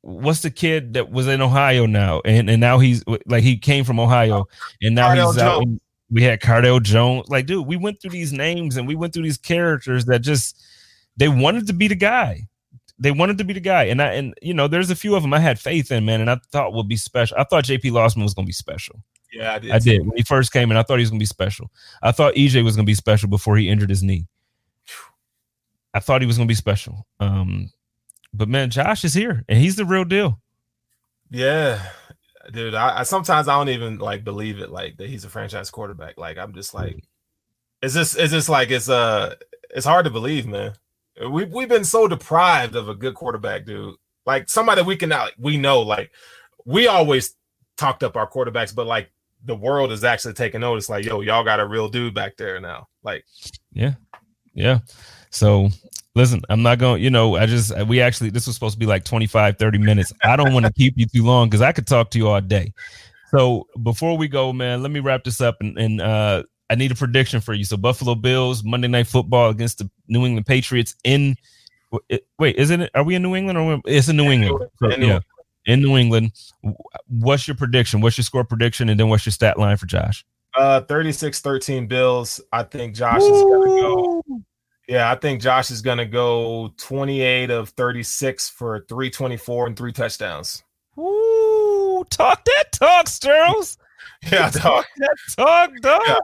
what's 0.00 0.42
the 0.42 0.50
kid 0.50 0.94
that 0.94 1.10
was 1.10 1.28
in 1.28 1.40
Ohio 1.40 1.86
now, 1.86 2.20
and 2.24 2.50
and 2.50 2.60
now 2.60 2.78
he's 2.78 3.04
like 3.26 3.42
he 3.42 3.56
came 3.56 3.84
from 3.84 4.00
Ohio, 4.00 4.46
and 4.82 4.94
now 4.94 5.08
Cardale 5.08 5.32
he's 5.32 5.42
out. 5.42 5.62
Jones. 5.62 5.80
we 6.10 6.22
had 6.22 6.40
Cardale 6.40 6.82
Jones. 6.82 7.28
Like, 7.28 7.46
dude, 7.46 7.66
we 7.66 7.76
went 7.76 8.00
through 8.00 8.10
these 8.10 8.32
names 8.32 8.76
and 8.76 8.86
we 8.86 8.94
went 8.94 9.12
through 9.12 9.22
these 9.22 9.38
characters 9.38 10.04
that 10.06 10.20
just 10.20 10.60
they 11.16 11.28
wanted 11.28 11.66
to 11.68 11.72
be 11.72 11.88
the 11.88 11.94
guy. 11.94 12.46
They 12.98 13.12
wanted 13.12 13.38
to 13.38 13.44
be 13.44 13.54
the 13.54 13.60
guy, 13.60 13.84
and 13.84 14.02
I 14.02 14.12
and 14.14 14.34
you 14.42 14.52
know, 14.52 14.68
there's 14.68 14.90
a 14.90 14.96
few 14.96 15.14
of 15.14 15.22
them 15.22 15.32
I 15.32 15.38
had 15.38 15.58
faith 15.58 15.90
in, 15.90 16.04
man, 16.04 16.20
and 16.20 16.30
I 16.30 16.38
thought 16.50 16.74
would 16.74 16.88
be 16.88 16.96
special. 16.96 17.36
I 17.38 17.44
thought 17.44 17.64
J.P. 17.64 17.90
Losman 17.90 18.22
was 18.22 18.34
gonna 18.34 18.46
be 18.46 18.52
special. 18.52 19.02
yeah, 19.32 19.54
I 19.54 19.58
did. 19.58 19.70
I 19.70 19.78
did 19.78 20.06
when 20.06 20.16
he 20.16 20.22
first 20.22 20.52
came 20.52 20.70
in. 20.70 20.76
I 20.76 20.82
thought 20.82 20.98
he 20.98 21.02
was 21.02 21.10
gonna 21.10 21.18
be 21.18 21.24
special. 21.24 21.70
I 22.02 22.12
thought 22.12 22.34
EJ 22.34 22.62
was 22.64 22.76
gonna 22.76 22.84
be 22.84 22.94
special 22.94 23.28
before 23.28 23.56
he 23.56 23.68
injured 23.68 23.90
his 23.90 24.02
knee. 24.02 24.26
I 25.94 26.00
thought 26.00 26.20
he 26.20 26.26
was 26.26 26.36
gonna 26.36 26.46
be 26.46 26.54
special. 26.54 27.06
Um, 27.20 27.70
but 28.32 28.48
man, 28.48 28.70
Josh 28.70 29.04
is 29.04 29.14
here, 29.14 29.44
and 29.48 29.58
he's 29.58 29.76
the 29.76 29.84
real 29.84 30.04
deal. 30.04 30.40
Yeah, 31.30 31.82
dude. 32.52 32.74
I, 32.74 33.00
I 33.00 33.02
sometimes 33.02 33.48
I 33.48 33.56
don't 33.56 33.68
even 33.68 33.98
like 33.98 34.24
believe 34.24 34.58
it, 34.58 34.70
like 34.70 34.96
that 34.98 35.08
he's 35.08 35.24
a 35.24 35.28
franchise 35.28 35.70
quarterback. 35.70 36.18
Like 36.18 36.38
I'm 36.38 36.54
just 36.54 36.74
like, 36.74 37.02
is 37.82 37.94
this 37.94 38.14
is 38.14 38.30
this 38.30 38.48
like 38.48 38.70
it's 38.70 38.88
uh 38.88 39.34
it's 39.70 39.86
hard 39.86 40.04
to 40.04 40.10
believe, 40.10 40.46
man. 40.46 40.74
We 41.20 41.44
we've 41.44 41.68
been 41.68 41.84
so 41.84 42.08
deprived 42.08 42.76
of 42.76 42.88
a 42.88 42.94
good 42.94 43.14
quarterback, 43.14 43.66
dude. 43.66 43.96
Like 44.26 44.48
somebody 44.48 44.82
we 44.82 44.96
can 44.96 45.10
like 45.10 45.34
we 45.38 45.56
know, 45.56 45.80
like 45.80 46.10
we 46.64 46.86
always 46.86 47.34
talked 47.76 48.02
up 48.02 48.16
our 48.16 48.28
quarterbacks, 48.28 48.74
but 48.74 48.86
like 48.86 49.10
the 49.44 49.54
world 49.54 49.92
is 49.92 50.04
actually 50.04 50.34
taking 50.34 50.60
notice. 50.60 50.88
Like, 50.88 51.04
yo, 51.04 51.20
y'all 51.20 51.44
got 51.44 51.60
a 51.60 51.66
real 51.66 51.88
dude 51.88 52.14
back 52.14 52.36
there 52.36 52.60
now. 52.60 52.88
Like, 53.02 53.24
Yeah, 53.72 53.94
yeah. 54.54 54.80
So 55.30 55.70
listen, 56.14 56.42
I'm 56.48 56.62
not 56.62 56.78
going. 56.78 57.02
You 57.02 57.10
know, 57.10 57.36
I 57.36 57.46
just 57.46 57.76
we 57.86 58.00
actually 58.00 58.30
this 58.30 58.46
was 58.46 58.54
supposed 58.54 58.74
to 58.74 58.78
be 58.78 58.86
like 58.86 59.04
25, 59.04 59.58
30 59.58 59.78
minutes. 59.78 60.12
I 60.22 60.36
don't 60.36 60.52
want 60.52 60.66
to 60.66 60.72
keep 60.72 60.94
you 60.96 61.06
too 61.06 61.24
long 61.24 61.48
because 61.48 61.62
I 61.62 61.72
could 61.72 61.86
talk 61.86 62.10
to 62.10 62.18
you 62.18 62.28
all 62.28 62.40
day. 62.40 62.72
So 63.30 63.66
before 63.82 64.16
we 64.16 64.28
go, 64.28 64.52
man, 64.52 64.82
let 64.82 64.90
me 64.90 65.00
wrap 65.00 65.24
this 65.24 65.40
up 65.40 65.56
and, 65.60 65.78
and 65.78 66.00
uh 66.00 66.42
I 66.68 66.76
need 66.76 66.92
a 66.92 66.94
prediction 66.94 67.40
for 67.40 67.52
you. 67.52 67.64
So 67.64 67.76
Buffalo 67.76 68.14
Bills 68.14 68.62
Monday 68.62 68.88
Night 68.88 69.08
Football 69.08 69.50
against 69.50 69.78
the 69.78 69.90
New 70.06 70.24
England 70.24 70.46
Patriots 70.46 70.94
in 71.04 71.36
wait, 72.38 72.56
isn't 72.56 72.82
it? 72.82 72.90
Are 72.94 73.02
we 73.02 73.16
in 73.16 73.22
New 73.22 73.34
England 73.34 73.58
or 73.58 73.80
it's 73.86 74.08
in 74.08 74.16
New 74.16 74.30
England? 74.30 74.70
So, 74.80 74.90
yeah, 74.90 75.20
in 75.66 75.80
New 75.80 75.96
England. 75.96 76.32
What's 77.08 77.48
your 77.48 77.56
prediction? 77.56 78.00
What's 78.00 78.16
your 78.16 78.24
score 78.24 78.44
prediction? 78.44 78.88
And 78.88 79.00
then 79.00 79.08
what's 79.08 79.26
your 79.26 79.32
stat 79.32 79.58
line 79.58 79.76
for 79.76 79.86
Josh? 79.86 80.24
uh 80.56 80.80
36-13 80.82 81.88
Bills. 81.88 82.40
I 82.52 82.64
think 82.64 82.94
Josh 82.94 83.22
is 83.22 83.28
gonna 83.28 83.66
go. 83.66 84.24
Yeah, 84.90 85.08
I 85.08 85.14
think 85.14 85.40
Josh 85.40 85.70
is 85.70 85.82
gonna 85.82 86.04
go 86.04 86.74
28 86.76 87.48
of 87.50 87.68
36 87.70 88.50
for 88.50 88.84
324 88.88 89.68
and 89.68 89.76
three 89.76 89.92
touchdowns. 89.92 90.64
Woo! 90.96 92.02
Talk 92.10 92.44
that 92.44 92.64
talk, 92.72 93.06
Sterls. 93.06 93.76
Yeah, 94.30 94.50
talk 94.50 94.84
That 94.98 95.16
talk, 95.36 95.70
dog. 95.80 96.02
Yeah. 96.08 96.16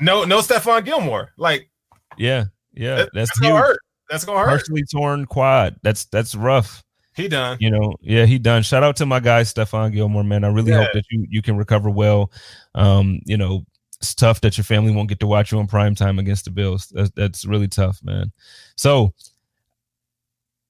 No, 0.00 0.24
no 0.24 0.38
Stephon 0.38 0.84
Gilmore. 0.86 1.32
Like 1.36 1.68
Yeah, 2.16 2.46
yeah. 2.72 2.96
that- 2.96 3.10
that's 3.12 3.28
that's 3.30 3.38
gonna 3.40 3.56
hurt. 3.58 3.78
That's 4.08 4.24
gonna 4.24 4.38
hurt. 4.40 4.46
Partially 4.48 4.84
torn 4.90 5.26
quad. 5.26 5.76
That's 5.82 6.06
that's 6.06 6.34
rough. 6.34 6.82
He 7.14 7.28
done. 7.28 7.58
You 7.60 7.70
know, 7.70 7.94
yeah, 8.00 8.24
he 8.26 8.38
done. 8.38 8.62
Shout 8.64 8.82
out 8.82 8.96
to 8.96 9.06
my 9.06 9.20
guy 9.20 9.42
Stephon 9.42 9.92
Gilmore, 9.92 10.24
man. 10.24 10.42
I 10.44 10.48
really 10.48 10.72
Yeah. 10.72 10.84
hope 10.84 10.94
that 10.94 11.04
you 11.10 11.26
you 11.28 11.42
can 11.42 11.56
recover 11.58 11.90
well. 11.90 12.32
Um, 12.74 13.20
you 13.26 13.36
know, 13.36 13.64
it's 14.04 14.14
tough 14.14 14.40
that 14.42 14.56
your 14.56 14.64
family 14.64 14.92
won't 14.92 15.08
get 15.08 15.20
to 15.20 15.26
watch 15.26 15.50
you 15.50 15.58
on 15.58 15.66
prime 15.66 15.94
time 15.94 16.18
against 16.18 16.44
the 16.44 16.50
Bills. 16.50 16.88
That's, 16.88 17.10
that's 17.10 17.44
really 17.44 17.68
tough, 17.68 18.00
man. 18.04 18.32
So 18.76 19.12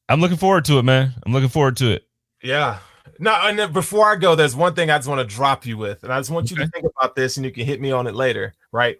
I'm 0.09 0.21
looking 0.21 0.37
forward 0.37 0.65
to 0.67 0.79
it, 0.79 0.85
man. 0.85 1.13
I'm 1.25 1.33
looking 1.33 1.49
forward 1.49 1.77
to 1.79 1.91
it. 1.93 2.05
Yeah. 2.43 2.79
No, 3.19 3.33
and 3.33 3.59
then 3.59 3.73
before 3.73 4.11
I 4.11 4.17
go, 4.17 4.35
there's 4.35 4.57
one 4.57 4.75
thing 4.75 4.91
I 4.91 4.99
just 4.99 5.09
want 5.09 5.29
to 5.29 5.35
drop 5.35 5.67
you 5.67 5.77
with, 5.77 6.03
and 6.05 6.13
I 6.13 6.19
just 6.19 6.31
want 6.31 6.51
you 6.51 6.57
to 6.57 6.67
think 6.69 6.87
about 6.97 7.15
this, 7.15 7.37
and 7.37 7.45
you 7.45 7.53
can 7.53 7.67
hit 7.67 7.81
me 7.81 7.91
on 7.91 8.07
it 8.07 8.15
later, 8.15 8.55
right? 8.73 8.97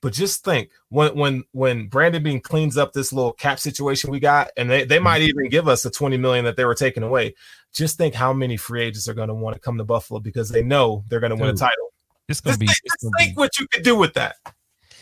But 0.00 0.12
just 0.12 0.44
think 0.44 0.70
when 0.88 1.16
when 1.16 1.44
when 1.52 1.86
Brandon 1.86 2.22
Beane 2.22 2.40
cleans 2.40 2.76
up 2.76 2.92
this 2.92 3.12
little 3.12 3.32
cap 3.32 3.58
situation 3.58 4.10
we 4.10 4.20
got, 4.20 4.50
and 4.56 4.70
they, 4.70 4.84
they 4.84 4.98
might 4.98 5.22
even 5.22 5.48
give 5.48 5.68
us 5.68 5.82
the 5.82 5.90
20 5.90 6.16
million 6.16 6.44
that 6.44 6.56
they 6.56 6.64
were 6.64 6.74
taking 6.74 7.02
away. 7.02 7.34
Just 7.72 7.96
think 7.96 8.14
how 8.14 8.32
many 8.32 8.56
free 8.56 8.82
agents 8.82 9.08
are 9.08 9.14
going 9.14 9.28
to 9.28 9.34
want 9.34 9.54
to 9.54 9.60
come 9.60 9.78
to 9.78 9.84
Buffalo 9.84 10.20
because 10.20 10.48
they 10.48 10.62
know 10.62 11.04
they're 11.08 11.20
going 11.20 11.30
to 11.30 11.36
win 11.36 11.50
a 11.50 11.56
title. 11.56 11.93
It's 12.28 12.40
gonna 12.40 12.52
Just 12.52 12.60
be, 12.60 12.66
think, 12.66 12.78
it's 12.84 13.02
gonna 13.04 13.12
be 13.18 13.24
think 13.24 13.38
what 13.38 13.58
you 13.58 13.66
could 13.68 13.82
do 13.82 13.96
with 13.96 14.14
that. 14.14 14.36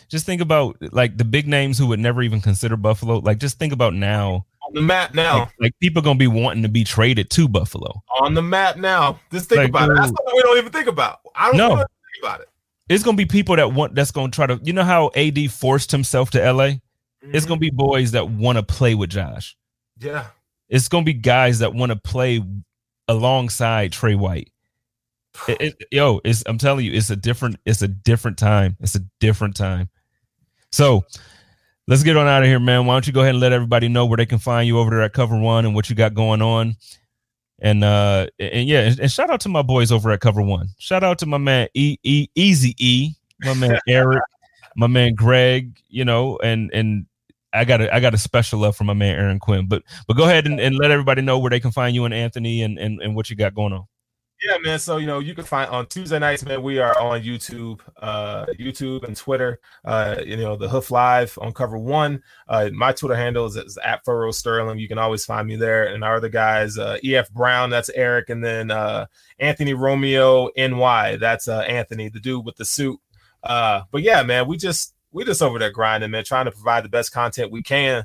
just 0.09 0.27
think 0.27 0.41
about 0.43 0.77
like 0.93 1.17
the 1.17 1.25
big 1.25 1.47
names 1.49 1.79
who 1.79 1.87
would 1.89 2.01
never 2.01 2.23
even 2.23 2.41
consider 2.41 2.77
Buffalo. 2.77 3.19
Like 3.19 3.39
just 3.39 3.59
think 3.59 3.73
about 3.73 3.95
now. 3.95 4.47
On 4.69 4.75
the 4.75 4.83
map 4.83 5.15
now. 5.15 5.39
Like, 5.41 5.53
like 5.61 5.79
people 5.81 6.03
gonna 6.03 6.19
be 6.19 6.27
wanting 6.27 6.63
to 6.63 6.69
be 6.69 6.85
traded 6.85 7.31
to 7.31 7.49
Buffalo. 7.49 8.03
on 8.21 8.35
the 8.35 8.43
map 8.43 8.77
now. 8.77 9.21
Just 9.33 9.49
think 9.49 9.59
Like, 9.61 9.69
about 9.71 9.91
it. 9.91 9.95
That's 9.97 10.09
something 10.09 10.33
we 10.37 10.43
don't 10.43 10.59
even 10.59 10.73
think 10.73 10.87
about. 10.89 11.21
I 11.35 11.47
don't 11.49 11.57
No. 11.57 11.69
to 11.71 11.77
think 11.77 12.23
about 12.25 12.41
it. 12.41 12.49
It's 12.89 13.03
gonna 13.05 13.17
be 13.17 13.27
people 13.27 13.57
that 13.57 13.73
want 13.73 13.95
that's 13.95 14.11
gonna 14.11 14.31
try 14.31 14.47
to 14.47 14.61
you 14.63 14.73
know 14.73 14.85
how 14.85 15.11
AD 15.15 15.49
forced 15.49 15.91
himself 15.93 16.31
to 16.33 16.41
LA? 16.45 16.81
It's 17.23 17.47
Mhm. 17.47 17.49
gonna 17.51 17.61
be 17.61 17.71
boys 17.71 18.11
that 18.13 18.29
want 18.29 18.57
to 18.59 18.63
play 18.63 18.95
with 18.95 19.11
Josh. 19.11 19.57
yeah. 19.99 20.27
It's 20.69 20.89
gonna 20.89 21.05
be 21.05 21.13
guys 21.15 21.59
that 21.61 21.75
want 21.75 21.91
to 21.91 21.97
play 21.97 22.43
alongside 23.09 23.93
Trey 23.93 24.15
White. 24.15 24.52
It- 25.49 25.61
it- 25.61 25.87
yo, 25.91 26.21
it's 26.25 26.43
I'm 26.47 26.59
telling 26.59 26.85
you, 26.85 26.93
it's 26.93 27.11
a 27.11 27.17
different, 27.17 27.57
it's 27.65 27.83
a 27.83 27.89
different 27.89 28.39
time. 28.39 28.77
It's 28.81 28.95
a 28.95 29.01
different 29.21 29.57
time. 29.57 29.89
So 30.71 31.05
let's 31.87 32.03
get 32.03 32.17
on 32.17 32.27
out 32.27 32.43
of 32.43 32.49
here, 32.49 32.61
man. 32.61 32.87
Why 32.87 32.95
don't 32.95 33.07
you 33.07 33.13
go 33.13 33.21
ahead 33.21 33.35
and 33.35 33.41
let 33.41 33.53
everybody 33.53 33.89
know 33.89 34.07
where 34.07 34.17
they 34.17 34.27
can 34.27 34.39
find 34.39 34.67
you 34.67 34.79
over 34.79 34.91
there 34.91 35.03
at 35.03 35.13
Cover 35.13 35.39
One 35.39 35.65
and 35.65 35.75
what 35.75 35.91
you 35.91 35.97
got 35.97 36.15
going 36.15 36.43
on. 36.43 36.77
And 37.61 37.85
uh 37.85 38.27
and 38.41 38.67
yeah, 38.69 38.81
and, 38.81 38.99
and 39.01 39.13
shout 39.13 39.31
out 39.31 39.41
to 39.43 39.49
my 39.49 39.63
boys 39.63 39.93
over 39.93 40.11
at 40.11 40.21
Cover 40.21 40.43
One. 40.43 40.69
Shout 40.79 41.05
out 41.05 41.19
to 41.21 41.27
my 41.27 41.39
man 41.39 41.69
E 41.75 41.97
E 42.03 42.27
Easy 42.35 42.75
E, 42.79 43.13
my 43.41 43.55
man 43.55 43.79
Eric, 43.89 44.23
my 44.77 44.87
man 44.89 45.15
Greg, 45.15 45.79
you 45.89 46.05
know, 46.05 46.39
and 46.43 46.71
and 46.75 47.07
I 47.53 47.65
got 47.65 47.81
a 47.81 47.95
I 47.95 48.01
got 48.01 48.15
a 48.15 48.19
special 48.19 48.59
love 48.61 48.75
for 48.77 48.83
my 48.85 48.95
man 48.95 49.17
Aaron 49.17 49.39
Quinn. 49.39 49.69
But 49.69 49.83
but 50.09 50.17
go 50.17 50.25
ahead 50.25 50.47
and, 50.47 50.59
and 50.59 50.77
let 50.77 50.91
everybody 50.91 51.23
know 51.23 51.39
where 51.39 51.51
they 51.51 51.61
can 51.61 51.71
find 51.71 51.95
you 51.95 52.05
and 52.05 52.13
Anthony 52.15 52.63
and, 52.63 52.79
and 52.79 53.01
and 53.01 53.15
what 53.15 53.31
you 53.31 53.37
got 53.37 53.55
going 53.55 53.73
on. 53.73 53.87
Yeah, 54.45 54.59
man. 54.59 54.81
So 54.81 54.97
you 54.97 55.07
know, 55.07 55.21
you 55.21 55.37
can 55.37 55.45
find 55.45 55.71
on 55.71 55.87
Tuesday 55.87 56.19
nights, 56.19 56.45
man. 56.45 56.63
We 56.63 56.81
are 56.81 56.99
on 56.99 57.23
YouTube, 57.23 57.81
uh, 57.99 58.47
YouTube 58.59 59.05
and 59.05 59.17
Twitter. 59.17 59.61
Uh, 59.85 60.17
you 60.27 60.37
know, 60.37 60.57
the 60.57 60.69
Hoof 60.69 60.91
Live 60.91 61.39
on 61.41 61.53
Cover 61.53 61.79
One. 61.79 62.21
Uh, 62.49 62.69
my 62.73 62.91
Twitter 62.93 63.15
handle 63.15 63.47
is, 63.47 63.55
is 63.55 63.79
at 63.85 64.05
Furrow 64.05 64.33
Sterling. 64.33 64.81
You 64.81 64.89
can 64.89 64.99
always 64.99 65.25
find 65.25 65.47
me 65.47 65.55
there. 65.55 65.95
And 65.95 66.03
our 66.03 66.17
other 66.17 66.29
guys, 66.29 66.77
uh, 66.77 66.99
EF 67.05 67.31
Brown, 67.31 67.71
that's 67.71 67.89
Eric, 67.91 68.31
and 68.31 68.43
then 68.43 68.73
uh, 68.73 69.07
Anthony 69.39 69.75
Romeo 69.75 70.51
NY, 70.57 71.17
that's 71.21 71.47
uh, 71.47 71.61
Anthony, 71.61 72.09
the 72.09 72.19
dude 72.19 72.45
with 72.45 72.57
the 72.57 72.65
suit. 72.65 72.99
Uh, 73.45 73.83
but 73.93 74.03
yeah, 74.03 74.25
man, 74.25 74.49
we 74.49 74.57
just 74.57 74.95
we 75.13 75.25
just 75.25 75.43
over 75.43 75.61
there 75.61 75.71
grinding, 75.71 76.11
man, 76.11 76.25
trying 76.25 76.47
to 76.47 76.51
provide 76.51 76.85
the 76.85 76.89
best 76.89 77.13
content 77.13 77.53
we 77.53 77.63
can. 77.63 78.05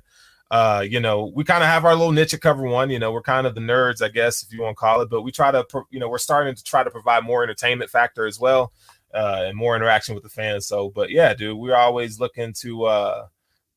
Uh, 0.50 0.84
you 0.88 1.00
know, 1.00 1.32
we 1.36 1.44
kind 1.44 1.64
of 1.64 1.70
have 1.70 1.84
our 1.84 1.96
little 1.96 2.14
niche 2.14 2.34
at 2.34 2.42
Cover 2.42 2.64
One. 2.64 2.90
You 2.90 3.00
know, 3.00 3.12
we're 3.12 3.22
kind 3.22 3.46
of 3.46 3.56
the 3.56 3.62
nerds, 3.62 4.02
I 4.02 4.08
guess, 4.08 4.44
if 4.44 4.54
you 4.54 4.62
want 4.62 4.78
to 4.78 4.80
call 4.80 5.02
it. 5.02 5.10
But 5.10 5.24
we 5.24 5.32
try 5.32 5.52
to, 5.52 5.64
pro- 5.66 5.88
you 5.90 6.00
know, 6.00 6.10
we're 6.10 6.18
starting 6.18 6.56
to 6.56 6.64
try 6.64 6.84
to 6.84 6.90
provide 6.90 7.24
more 7.24 7.44
entertainment 7.44 7.90
factor 7.90 8.26
as 8.26 8.40
well, 8.40 8.72
uh, 9.14 9.44
and 9.46 9.58
more 9.58 9.76
interaction 9.76 10.16
with 10.16 10.24
the 10.24 10.30
fans. 10.30 10.66
So, 10.66 10.90
but 10.90 11.10
yeah, 11.10 11.34
dude, 11.34 11.58
we're 11.58 11.76
always 11.76 12.20
looking 12.20 12.54
to 12.62 12.86
uh 12.86 13.28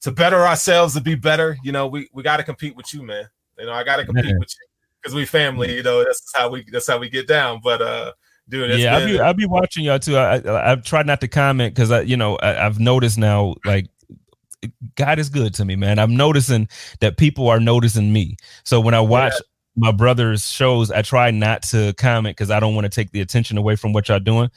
to 0.03 0.11
better 0.11 0.47
ourselves 0.47 0.95
to 0.95 1.01
be 1.01 1.15
better. 1.15 1.57
You 1.63 1.73
know, 1.73 1.87
we 1.87 2.09
we 2.13 2.23
got 2.23 2.39
to 2.39 2.45
compete 2.45 2.77
with 2.77 2.93
you, 2.95 3.03
man. 3.03 3.29
You 3.59 3.67
know, 3.67 3.73
I 3.73 3.85
got 3.85 3.97
to 3.97 4.05
compete 4.05 4.39
with 4.39 4.55
you 4.61 4.67
because 5.01 5.15
we 5.15 5.27
family. 5.27 5.77
You 5.77 5.83
know, 5.83 6.05
that's 6.05 6.33
how 6.35 6.51
we 6.51 6.65
that's 6.71 6.87
how 6.87 6.99
we 6.99 7.09
get 7.09 7.27
down. 7.27 7.61
But 7.63 7.83
uh, 7.83 8.13
dude, 8.49 8.79
yeah, 8.79 8.97
I'll 8.97 9.07
be 9.07 9.21
I'll 9.21 9.35
be 9.35 9.47
watching 9.47 9.85
y'all 9.85 9.99
too. 9.99 10.17
I, 10.17 10.37
I 10.37 10.73
I've 10.73 10.85
tried 10.85 11.07
not 11.07 11.21
to 11.21 11.29
comment 11.29 11.75
because 11.75 11.91
I 11.91 12.03
you 12.03 12.17
know 12.17 12.37
I, 12.37 12.65
I've 12.65 12.81
noticed 12.81 13.19
now 13.19 13.57
like 13.65 13.89
God 14.97 15.19
is 15.19 15.29
good 15.29 15.55
to 15.55 15.65
me, 15.65 15.77
man. 15.77 15.99
I'm 15.99 16.17
noticing 16.17 16.69
that 17.01 17.17
people 17.17 17.49
are 17.49 17.61
noticing 17.61 18.13
me. 18.13 18.37
So 18.65 18.81
when 18.81 18.95
I 18.95 19.01
watch 19.01 19.33
my 19.77 19.93
brother's 19.93 20.47
shows, 20.51 20.91
I 20.91 21.03
try 21.03 21.31
not 21.31 21.63
to 21.65 21.95
comment 21.95 22.37
because 22.37 22.51
I 22.51 22.61
don't 22.61 22.75
want 22.75 22.85
to 22.85 22.89
take 22.91 23.13
the 23.13 23.21
attention 23.21 23.57
away 23.57 23.77
from 23.77 23.93
what 23.93 24.09
y'all 24.09 24.19
doing. 24.19 24.51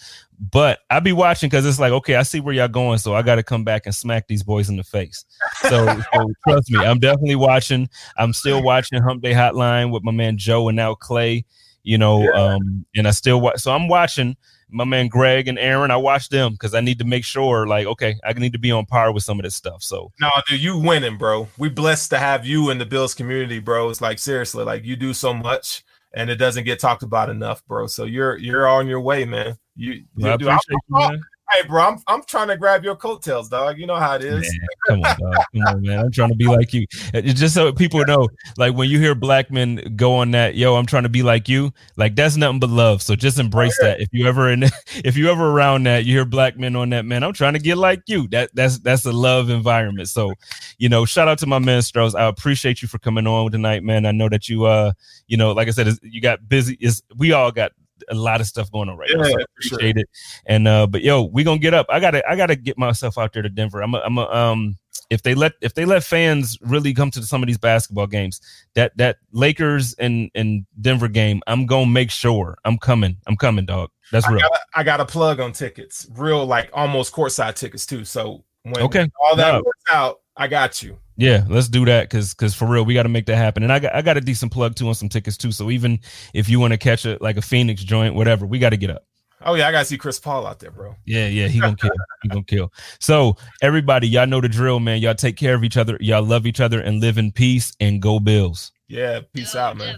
But 0.52 0.80
I 0.90 1.00
be 1.00 1.14
watching 1.14 1.50
because 1.50 1.66
it's 1.66 1.80
like, 1.80 1.94
okay, 1.94 2.16
I 2.16 2.24
see 2.24 2.42
where 2.42 2.54
y'all 2.54 2.68
going, 2.68 2.98
so 2.98 3.14
I 3.16 3.22
got 3.22 3.36
to 3.36 3.44
come 3.44 3.64
back 3.64 3.86
and 3.86 3.96
smack 3.96 4.28
these 4.28 4.44
boys 4.44 4.70
in 4.70 4.76
the 4.76 4.84
face. 4.84 5.24
So, 5.62 5.86
so 6.14 6.32
trust 6.46 6.70
me, 6.70 6.80
I'm 6.84 7.00
definitely 7.00 7.36
watching. 7.36 7.88
I'm 8.18 8.34
still 8.34 8.62
watching 8.62 9.02
Hump 9.02 9.22
Day 9.22 9.34
Hotline 9.34 9.92
with 9.92 10.04
my 10.04 10.12
man 10.12 10.38
Joe 10.38 10.68
and 10.68 10.76
now 10.76 10.96
Clay. 10.96 11.46
You 11.84 11.98
know, 11.98 12.24
Yeah. 12.24 12.32
um, 12.32 12.86
and 12.96 13.08
I 13.08 13.12
still 13.12 13.40
watch. 13.40 13.60
So 13.60 13.72
I'm 13.72 13.88
watching. 13.88 14.36
My 14.74 14.84
man 14.84 15.08
Greg 15.08 15.48
and 15.48 15.60
Aaron. 15.60 15.92
I 15.92 15.98
watch 15.98 16.30
them 16.30 16.54
because 16.54 16.74
I 16.74 16.82
need 16.82 17.00
to 17.00 17.06
make 17.06 17.24
sure, 17.24 17.68
like, 17.68 17.88
okay, 17.88 18.16
I 18.26 18.34
need 18.34 18.54
to 18.54 18.60
be 18.60 18.72
on 18.72 18.86
par 18.86 19.14
with 19.14 19.24
some 19.24 19.40
of 19.40 19.44
this 19.44 19.56
stuff. 19.56 19.84
So 19.84 20.12
no, 20.20 20.30
dude, 20.50 20.62
you 20.62 20.78
winning, 20.78 21.18
bro. 21.18 21.48
We 21.58 21.70
blessed 21.70 22.10
to 22.10 22.18
have 22.18 22.46
you 22.46 22.70
in 22.70 22.80
the 22.80 22.86
Bills 22.86 23.14
community, 23.14 23.60
bro. 23.60 23.90
It's 23.90 24.02
like 24.02 24.20
seriously, 24.20 24.64
like 24.66 24.84
you 24.84 24.96
do 24.96 25.14
so 25.14 25.34
much 25.34 25.84
and 26.14 26.30
it 26.30 26.36
doesn't 26.36 26.64
get 26.64 26.80
talked 26.80 27.04
about 27.04 27.30
enough, 27.30 27.66
bro. 27.66 27.88
So 27.88 28.06
you're 28.06 28.38
you're 28.38 28.68
on 28.68 28.88
your 28.88 29.02
way, 29.02 29.26
man. 29.26 29.58
You, 29.76 30.04
well, 30.16 30.38
you 30.40 30.50
I 30.50 30.60
you, 30.70 31.24
Hey, 31.54 31.68
bro, 31.68 31.84
I'm 31.84 32.00
I'm 32.08 32.24
trying 32.24 32.48
to 32.48 32.58
grab 32.58 32.84
your 32.84 32.96
coattails, 32.96 33.48
dog. 33.48 33.78
You 33.78 33.86
know 33.86 33.96
how 33.96 34.16
it 34.16 34.24
is. 34.24 34.42
Man, 34.42 34.68
come 34.88 35.04
on, 35.04 35.18
dog. 35.20 35.46
Come 35.54 35.62
on, 35.68 35.82
man. 35.84 36.00
I'm 36.00 36.12
trying 36.12 36.30
to 36.30 36.36
be 36.36 36.48
like 36.48 36.74
you. 36.74 36.88
It's 37.14 37.40
just 37.40 37.54
so 37.54 37.72
people 37.72 38.04
know, 38.06 38.28
like 38.58 38.74
when 38.74 38.90
you 38.90 39.00
hear 39.00 39.14
black 39.14 39.52
men 39.52 39.94
go 39.96 40.16
on 40.16 40.32
that, 40.32 40.56
yo, 40.56 40.76
I'm 40.76 40.88
trying 40.88 41.04
to 41.04 41.10
be 41.10 41.22
like 41.22 41.48
you. 41.48 41.72
Like 41.96 42.16
that's 42.16 42.38
nothing 42.38 42.60
but 42.60 42.72
love. 42.72 43.04
So 43.04 43.16
just 43.16 43.38
embrace 43.38 43.78
oh, 43.84 43.86
yeah. 43.86 43.92
that. 43.92 44.02
If 44.02 44.10
you 44.12 44.28
ever 44.28 44.50
in, 44.52 44.64
if 45.06 45.16
you 45.16 45.30
ever 45.30 45.52
around 45.52 45.86
that, 45.86 46.06
you 46.06 46.16
hear 46.16 46.26
black 46.26 46.58
men 46.58 46.76
on 46.76 46.90
that, 46.90 47.06
man. 47.06 47.24
I'm 47.24 47.34
trying 47.34 47.54
to 47.54 47.60
get 47.60 47.78
like 47.78 48.02
you. 48.08 48.28
That 48.30 48.50
that's 48.56 48.80
that's 48.80 49.06
a 49.06 49.12
love 49.12 49.52
environment. 49.52 50.10
So, 50.10 50.34
you 50.80 50.90
know, 50.90 51.06
shout 51.06 51.28
out 51.28 51.38
to 51.40 51.46
my 51.46 51.60
man 51.60 51.84
Strauss. 51.84 52.16
I 52.16 52.26
appreciate 52.26 52.82
you 52.82 52.88
for 52.88 52.98
coming 52.98 53.28
on 53.28 53.52
tonight, 53.52 53.84
man. 53.84 54.08
I 54.08 54.12
know 54.12 54.28
that 54.30 54.50
you, 54.50 54.66
uh, 54.66 54.94
you 55.28 55.38
know, 55.38 55.52
like 55.52 55.68
I 55.68 55.72
said, 55.72 55.88
you 56.02 56.20
got 56.20 56.50
busy. 56.50 56.80
Is 56.82 57.04
we 57.16 57.32
all 57.32 57.52
got 57.52 57.74
a 58.10 58.16
lot 58.16 58.42
of 58.42 58.48
stuff 58.48 58.72
going 58.72 58.90
on 58.90 58.98
right 58.98 59.10
yeah, 59.10 59.18
now. 59.18 59.24
So 59.24 59.40
I 59.40 59.44
appreciate 59.44 59.96
sure. 59.96 60.02
it. 60.02 60.10
And 60.46 60.68
uh, 60.68 60.88
but 60.88 61.04
yo, 61.04 61.24
we 61.24 61.44
gonna 61.44 61.60
get 61.60 61.74
up. 61.74 61.86
I 61.90 62.00
gotta 62.00 62.28
I 62.30 62.36
gotta 62.36 62.56
get 62.56 62.78
myself 62.78 63.18
out 63.18 63.34
there 63.34 63.42
to 63.42 63.50
Denver. 63.50 63.82
I'm 63.82 63.94
a, 63.94 64.00
I'm 64.00 64.18
a, 64.18 64.28
um 64.30 64.78
if 65.10 65.22
they 65.22 65.36
let 65.36 65.54
if 65.62 65.74
they 65.74 65.86
let 65.86 66.04
fans 66.04 66.58
really 66.62 66.94
come 66.94 67.12
to 67.12 67.22
some 67.24 67.44
of 67.44 67.48
these 67.48 67.58
basketball 67.58 68.08
games, 68.08 68.42
that 68.74 68.96
that 68.98 69.18
Lakers 69.32 69.94
and 69.96 70.32
and 70.36 70.66
Denver 70.82 71.08
game, 71.08 71.42
I'm 71.48 71.66
gonna 71.66 71.88
make 71.88 72.12
sure 72.12 72.58
I'm 72.66 72.78
coming. 72.78 73.18
I'm 73.28 73.38
coming, 73.38 73.66
dog. 73.66 73.90
That's 74.12 74.28
real. 74.28 74.40
I 74.40 74.42
got, 74.42 74.60
I 74.76 74.84
got 74.84 75.02
a 75.02 75.06
plug 75.06 75.40
on 75.40 75.52
tickets, 75.52 76.08
real 76.16 76.46
like 76.46 76.70
almost 76.74 77.14
courtside 77.14 77.56
tickets 77.56 77.86
too. 77.86 78.06
So 78.06 78.44
when 78.64 78.78
okay. 78.78 79.08
all 79.22 79.36
that 79.36 79.52
no. 79.54 79.58
works 79.58 79.84
out, 79.92 80.22
I 80.36 80.48
got 80.48 80.82
you. 80.82 80.98
Yeah, 81.16 81.46
let's 81.48 81.68
do 81.68 81.86
that 81.86 82.10
because 82.10 82.34
because 82.34 82.56
for 82.56 82.68
real, 82.68 82.86
we 82.86 82.94
got 82.94 83.04
to 83.04 83.10
make 83.10 83.28
that 83.28 83.36
happen. 83.36 83.64
And 83.64 83.72
I 83.72 83.80
got 83.80 83.96
I 83.96 84.02
got 84.02 84.18
a 84.18 84.22
decent 84.22 84.52
plug 84.52 84.76
too 84.76 84.88
on 84.88 84.96
some 84.96 85.10
tickets 85.10 85.38
too. 85.38 85.52
So 85.52 85.70
even 85.70 86.00
if 86.34 86.50
you 86.50 86.60
want 86.60 86.72
to 86.72 86.78
catch 86.78 87.06
it 87.06 87.22
like 87.22 87.38
a 87.38 87.42
Phoenix 87.42 87.84
joint, 87.84 88.16
whatever, 88.16 88.46
we 88.46 88.60
got 88.60 88.72
to 88.72 88.78
get 88.78 88.90
up. 88.90 89.06
Oh 89.46 89.56
yeah, 89.56 89.68
I 89.68 89.72
gotta 89.72 89.86
see 89.86 89.98
Chris 89.98 90.20
Paul 90.20 90.48
out 90.48 90.60
there, 90.60 90.72
bro. 90.72 90.96
Yeah, 91.06 91.28
yeah, 91.28 91.48
he 91.48 91.60
gonna 91.60 91.76
kill. 91.76 91.92
he 92.22 92.30
gonna 92.30 92.44
kill. 92.44 92.72
So 93.00 93.36
everybody, 93.62 94.08
y'all 94.08 94.26
know 94.26 94.40
the 94.40 94.48
drill, 94.48 94.80
man. 94.80 95.02
Y'all 95.02 95.16
take 95.16 95.36
care 95.36 95.54
of 95.54 95.64
each 95.64 95.76
other. 95.76 95.98
Y'all 96.00 96.24
love 96.24 96.48
each 96.48 96.62
other 96.62 96.80
and 96.80 97.02
live 97.02 97.18
in 97.18 97.32
peace 97.32 97.74
and 97.80 98.02
go 98.02 98.20
Bills. 98.20 98.72
Yeah, 98.88 99.22
peace 99.34 99.56
out, 99.56 99.76
man. 99.76 99.98